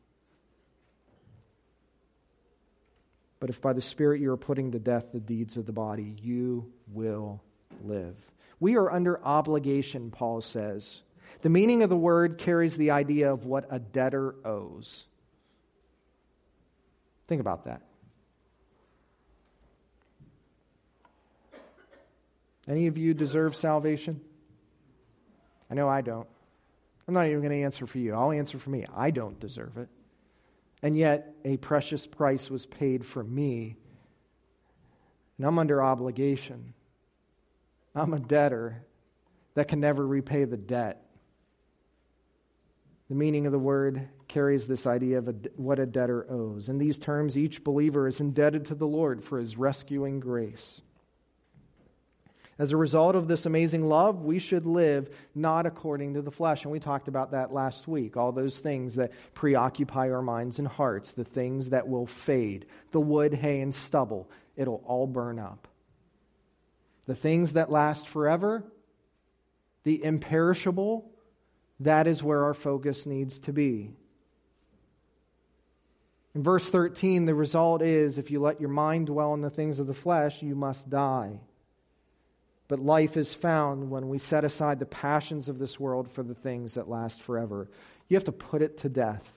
But 3.45 3.51
if 3.51 3.61
by 3.61 3.75
the 3.75 3.83
Spirit 3.83 4.23
you 4.23 4.33
are 4.33 4.39
putting 4.39 4.73
to 4.73 4.79
death 4.79 5.13
the 5.13 5.21
deeds 5.21 5.59
of 5.59 5.67
the 5.67 5.73
body, 5.73 6.17
you 6.23 6.73
will 6.87 7.43
live. 7.83 8.17
We 8.59 8.79
are 8.79 8.91
under 8.91 9.23
obligation, 9.23 10.11
Paul 10.11 10.41
says. 10.41 11.03
The 11.43 11.51
meaning 11.51 11.83
of 11.83 11.91
the 11.91 11.95
word 11.95 12.39
carries 12.39 12.79
the 12.79 12.93
idea 12.93 13.31
of 13.31 13.45
what 13.45 13.67
a 13.69 13.79
debtor 13.79 14.37
owes. 14.47 15.05
Think 17.29 17.43
about 17.43 17.67
that. 17.67 17.83
Any 22.67 22.87
of 22.87 22.97
you 22.97 23.13
deserve 23.13 23.55
salvation? 23.55 24.23
I 25.71 25.75
know 25.75 25.87
I 25.87 26.01
don't. 26.01 26.29
I'm 27.07 27.13
not 27.13 27.27
even 27.27 27.41
going 27.41 27.53
to 27.53 27.63
answer 27.63 27.87
for 27.87 27.99
you. 27.99 28.15
I'll 28.15 28.33
answer 28.33 28.59
for 28.59 28.71
me. 28.71 28.87
I 28.97 29.11
don't 29.11 29.39
deserve 29.39 29.77
it. 29.77 29.91
And 30.85 30.99
yet, 30.99 31.35
a 31.47 31.57
precious 31.57 32.07
price 32.07 32.51
was 32.51 32.67
paid 32.67 33.07
for 33.07 33.25
me. 33.25 33.75
And 35.39 35.47
I'm 35.47 35.59
under 35.59 35.83
obligation. 35.83 36.75
I'm 37.95 38.13
a 38.13 38.21
debtor 38.21 38.85
that 39.55 39.67
can 39.67 39.81
never 39.81 40.07
repay 40.07 40.45
the 40.45 40.59
debt. 40.59 41.01
The 43.09 43.15
meaning 43.15 43.47
of 43.47 43.53
the 43.53 43.59
word 43.59 44.11
carries 44.29 44.67
this 44.67 44.87
idea 44.87 45.17
of 45.17 45.29
a, 45.29 45.35
what 45.57 45.79
a 45.79 45.87
debtor 45.87 46.31
owes. 46.31 46.69
In 46.69 46.77
these 46.77 46.99
terms, 46.99 47.39
each 47.39 47.65
believer 47.65 48.07
is 48.07 48.21
indebted 48.21 48.67
to 48.67 48.75
the 48.75 48.87
Lord 48.87 49.25
for 49.25 49.39
his 49.39 49.57
rescuing 49.57 50.21
grace. 50.21 50.83
As 52.59 52.71
a 52.71 52.77
result 52.77 53.17
of 53.17 53.27
this 53.27 53.47
amazing 53.47 53.89
love, 53.89 54.23
we 54.23 54.39
should 54.39 54.65
live 54.65 55.11
not 55.35 55.67
according 55.67 56.15
to 56.15 56.23
the 56.23 56.31
flesh. 56.31 56.63
And 56.63 56.71
we 56.71 56.79
talked 56.79 57.09
about 57.09 57.33
that 57.33 57.53
last 57.53 57.89
week. 57.89 58.17
All 58.17 58.31
those 58.31 58.59
things 58.61 58.95
that 58.95 59.13
preoccupy 59.35 60.11
our 60.11 60.23
minds 60.23 60.61
and 60.61 60.69
hearts, 60.69 61.13
the 61.13 61.25
things 61.25 61.71
that 61.71 61.89
will 61.89 62.07
fade, 62.07 62.67
the 62.93 63.01
wood, 63.01 63.35
hay, 63.35 63.61
and 63.61 63.75
stubble, 63.75 64.31
it'll 64.57 64.85
all 64.87 65.07
burn 65.09 65.41
up. 65.41 65.67
The 67.07 67.17
things 67.17 67.55
that 67.55 67.71
last 67.71 68.07
forever, 68.07 68.65
the 69.83 70.03
imperishable, 70.03 71.11
that 71.81 72.07
is 72.07 72.23
where 72.23 72.45
our 72.45 72.55
focus 72.55 73.05
needs 73.05 73.41
to 73.41 73.53
be. 73.53 73.91
In 76.35 76.43
verse 76.43 76.69
13, 76.69 77.27
the 77.27 77.35
result 77.35 77.83
is 77.83 78.17
if 78.17 78.31
you 78.31 78.41
let 78.41 78.61
your 78.61 78.71
mind 78.71 79.07
dwell 79.07 79.33
on 79.33 79.41
the 79.41 79.51
things 79.51 79.81
of 79.81 79.87
the 79.87 79.95
flesh, 79.95 80.43
you 80.43 80.55
must 80.55 80.89
die. 80.89 81.41
But 82.69 82.79
life 82.79 83.17
is 83.17 83.35
found 83.35 83.91
when 83.91 84.09
we 84.09 84.19
set 84.19 84.45
aside 84.45 84.79
the 84.79 84.87
passions 84.87 85.49
of 85.49 85.59
this 85.59 85.79
world 85.79 86.11
for 86.11 86.23
the 86.23 86.35
things 86.35 86.75
that 86.75 86.89
last 86.89 87.21
forever. 87.23 87.69
You 88.09 88.17
have 88.17 88.25
to 88.25 88.33
put 88.33 88.63
it 88.63 88.79
to 88.79 88.89
death. 88.89 89.31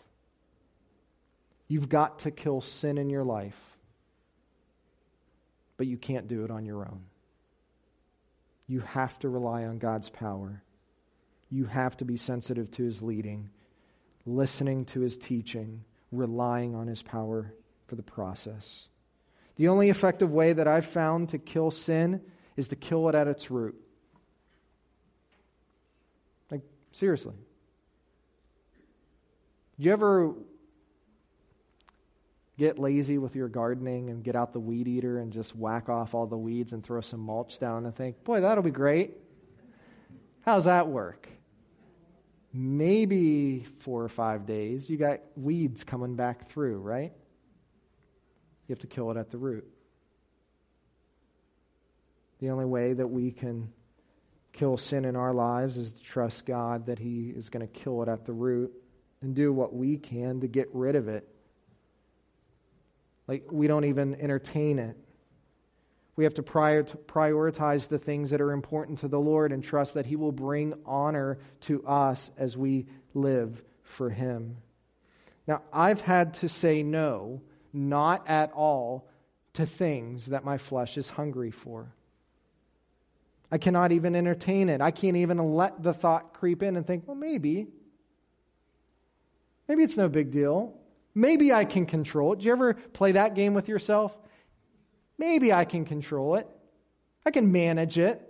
You've 1.67 1.89
got 1.89 2.19
to 2.19 2.31
kill 2.31 2.61
sin 2.61 2.97
in 2.97 3.09
your 3.09 3.25
life, 3.25 3.59
but 5.75 5.87
you 5.87 5.97
can't 5.97 6.27
do 6.27 6.45
it 6.45 6.51
on 6.51 6.65
your 6.65 6.85
own. 6.85 7.03
You 8.67 8.79
have 8.79 9.19
to 9.19 9.29
rely 9.29 9.65
on 9.65 9.77
God's 9.77 10.09
power 10.09 10.63
you 11.49 11.65
have 11.65 11.95
to 11.97 12.05
be 12.05 12.17
sensitive 12.17 12.69
to 12.71 12.83
his 12.83 13.01
leading, 13.01 13.49
listening 14.25 14.85
to 14.85 14.99
his 14.99 15.17
teaching, 15.17 15.83
relying 16.11 16.75
on 16.75 16.87
his 16.87 17.01
power 17.01 17.53
for 17.87 17.95
the 17.95 18.03
process. 18.03 18.87
The 19.55 19.69
only 19.69 19.89
effective 19.89 20.31
way 20.31 20.53
that 20.53 20.67
I've 20.67 20.85
found 20.85 21.29
to 21.29 21.37
kill 21.37 21.71
sin 21.71 22.21
is 22.57 22.67
to 22.69 22.75
kill 22.75 23.07
it 23.07 23.15
at 23.15 23.27
its 23.27 23.49
root. 23.49 23.75
Like, 26.51 26.61
seriously. 26.91 27.35
Do 29.79 29.85
you 29.85 29.93
ever 29.93 30.33
get 32.57 32.79
lazy 32.79 33.17
with 33.19 33.35
your 33.35 33.47
gardening 33.47 34.09
and 34.09 34.23
get 34.23 34.35
out 34.35 34.51
the 34.51 34.59
weed 34.59 34.87
eater 34.87 35.19
and 35.19 35.31
just 35.31 35.55
whack 35.55 35.87
off 35.87 36.13
all 36.13 36.25
the 36.25 36.37
weeds 36.37 36.73
and 36.73 36.83
throw 36.83 36.99
some 36.99 37.21
mulch 37.21 37.59
down 37.59 37.85
and 37.85 37.95
think, 37.95 38.23
boy, 38.25 38.41
that'll 38.41 38.63
be 38.63 38.71
great? 38.71 39.13
How's 40.41 40.65
that 40.65 40.89
work? 40.89 41.29
maybe 42.57 43.65
four 43.79 44.03
or 44.03 44.09
five 44.09 44.45
days, 44.45 44.89
you 44.89 44.97
got 44.97 45.19
weeds 45.35 45.83
coming 45.83 46.15
back 46.15 46.49
through, 46.49 46.79
right? 46.79 47.13
You 48.67 48.73
have 48.73 48.79
to 48.79 48.87
kill 48.87 49.11
it 49.11 49.17
at 49.17 49.29
the 49.29 49.37
root. 49.37 49.65
The 52.39 52.49
only 52.49 52.65
way 52.65 52.93
that 52.93 53.07
we 53.07 53.31
can 53.31 53.71
kill 54.53 54.77
sin 54.77 55.05
in 55.05 55.15
our 55.15 55.33
lives 55.33 55.77
is 55.77 55.91
to 55.91 56.01
trust 56.01 56.45
God 56.45 56.87
that 56.87 56.99
He 56.99 57.29
is 57.29 57.49
going 57.49 57.67
to 57.67 57.71
kill 57.71 58.01
it 58.03 58.09
at 58.09 58.25
the 58.25 58.33
root 58.33 58.71
and 59.21 59.35
do 59.35 59.51
what 59.51 59.73
we 59.73 59.97
can 59.97 60.41
to 60.41 60.47
get 60.47 60.69
rid 60.73 60.95
of 60.95 61.07
it. 61.07 61.27
Like, 63.27 63.51
we 63.51 63.67
don't 63.67 63.85
even 63.85 64.15
entertain 64.15 64.79
it. 64.79 64.97
We 66.15 66.23
have 66.23 66.35
to 66.35 66.43
prioritize 66.43 67.87
the 67.87 67.99
things 67.99 68.31
that 68.31 68.41
are 68.41 68.51
important 68.51 68.99
to 68.99 69.07
the 69.07 69.19
Lord 69.19 69.51
and 69.51 69.63
trust 69.63 69.93
that 69.93 70.05
He 70.05 70.15
will 70.15 70.31
bring 70.31 70.73
honor 70.85 71.37
to 71.61 71.85
us 71.85 72.31
as 72.37 72.57
we 72.57 72.87
live 73.13 73.63
for 73.83 74.09
Him. 74.09 74.57
Now, 75.45 75.61
I've 75.71 76.01
had 76.01 76.35
to 76.35 76.49
say 76.49 76.83
no, 76.83 77.41
not 77.73 78.27
at 78.27 78.51
all, 78.53 79.07
to 79.53 79.65
things 79.65 80.27
that 80.27 80.43
my 80.43 80.57
flesh 80.57 80.97
is 80.97 81.09
hungry 81.09 81.51
for. 81.51 81.93
I 83.51 83.57
cannot 83.57 83.91
even 83.91 84.15
entertain 84.15 84.69
it. 84.69 84.81
I 84.81 84.91
can't 84.91 85.17
even 85.17 85.37
let 85.55 85.81
the 85.81 85.93
thought 85.93 86.33
creep 86.33 86.63
in 86.63 86.75
and 86.75 86.85
think, 86.85 87.07
well, 87.07 87.15
maybe. 87.15 87.67
Maybe 89.67 89.83
it's 89.83 89.97
no 89.97 90.09
big 90.09 90.31
deal. 90.31 90.77
Maybe 91.15 91.53
I 91.53 91.65
can 91.65 91.85
control 91.85 92.33
it. 92.33 92.39
Do 92.39 92.45
you 92.45 92.51
ever 92.51 92.73
play 92.73 93.13
that 93.13 93.35
game 93.35 93.53
with 93.53 93.67
yourself? 93.67 94.15
Maybe 95.17 95.51
I 95.51 95.65
can 95.65 95.85
control 95.85 96.35
it. 96.35 96.47
I 97.25 97.31
can 97.31 97.51
manage 97.51 97.97
it. 97.97 98.21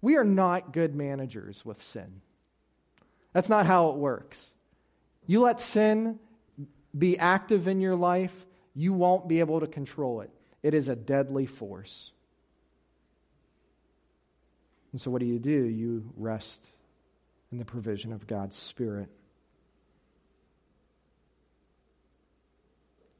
We 0.00 0.16
are 0.16 0.24
not 0.24 0.72
good 0.72 0.94
managers 0.94 1.64
with 1.64 1.82
sin. 1.82 2.20
That's 3.32 3.48
not 3.48 3.66
how 3.66 3.90
it 3.90 3.96
works. 3.96 4.52
You 5.26 5.40
let 5.40 5.60
sin 5.60 6.18
be 6.96 7.18
active 7.18 7.68
in 7.68 7.80
your 7.80 7.96
life, 7.96 8.32
you 8.74 8.92
won't 8.92 9.28
be 9.28 9.40
able 9.40 9.60
to 9.60 9.66
control 9.66 10.20
it. 10.20 10.30
It 10.62 10.74
is 10.74 10.88
a 10.88 10.96
deadly 10.96 11.46
force. 11.46 12.10
And 14.96 15.00
so, 15.02 15.10
what 15.10 15.20
do 15.20 15.26
you 15.26 15.38
do? 15.38 15.50
You 15.50 16.10
rest 16.16 16.64
in 17.52 17.58
the 17.58 17.66
provision 17.66 18.14
of 18.14 18.26
God's 18.26 18.56
Spirit. 18.56 19.10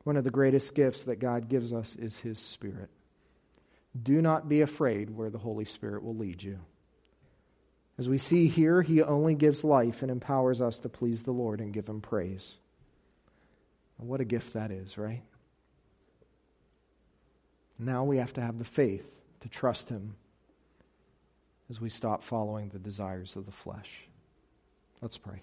One 0.02 0.16
of 0.16 0.24
the 0.24 0.30
greatest 0.30 0.74
gifts 0.74 1.04
that 1.04 1.16
God 1.16 1.50
gives 1.50 1.74
us 1.74 1.94
is 1.94 2.16
His 2.16 2.38
Spirit. 2.38 2.88
Do 4.02 4.22
not 4.22 4.48
be 4.48 4.62
afraid 4.62 5.10
where 5.10 5.28
the 5.28 5.36
Holy 5.36 5.66
Spirit 5.66 6.02
will 6.02 6.16
lead 6.16 6.42
you. 6.42 6.60
As 7.98 8.08
we 8.08 8.16
see 8.16 8.48
here, 8.48 8.80
He 8.80 9.02
only 9.02 9.34
gives 9.34 9.62
life 9.62 10.00
and 10.00 10.10
empowers 10.10 10.62
us 10.62 10.78
to 10.78 10.88
please 10.88 11.24
the 11.24 11.32
Lord 11.32 11.60
and 11.60 11.74
give 11.74 11.86
Him 11.86 12.00
praise. 12.00 12.56
And 13.98 14.08
what 14.08 14.22
a 14.22 14.24
gift 14.24 14.54
that 14.54 14.70
is, 14.70 14.96
right? 14.96 15.24
Now 17.78 18.04
we 18.04 18.16
have 18.16 18.32
to 18.32 18.40
have 18.40 18.58
the 18.58 18.64
faith 18.64 19.06
to 19.40 19.50
trust 19.50 19.90
Him 19.90 20.14
as 21.68 21.80
we 21.80 21.90
stop 21.90 22.22
following 22.22 22.68
the 22.68 22.78
desires 22.78 23.36
of 23.36 23.46
the 23.46 23.52
flesh. 23.52 24.08
Let's 25.00 25.18
pray. 25.18 25.42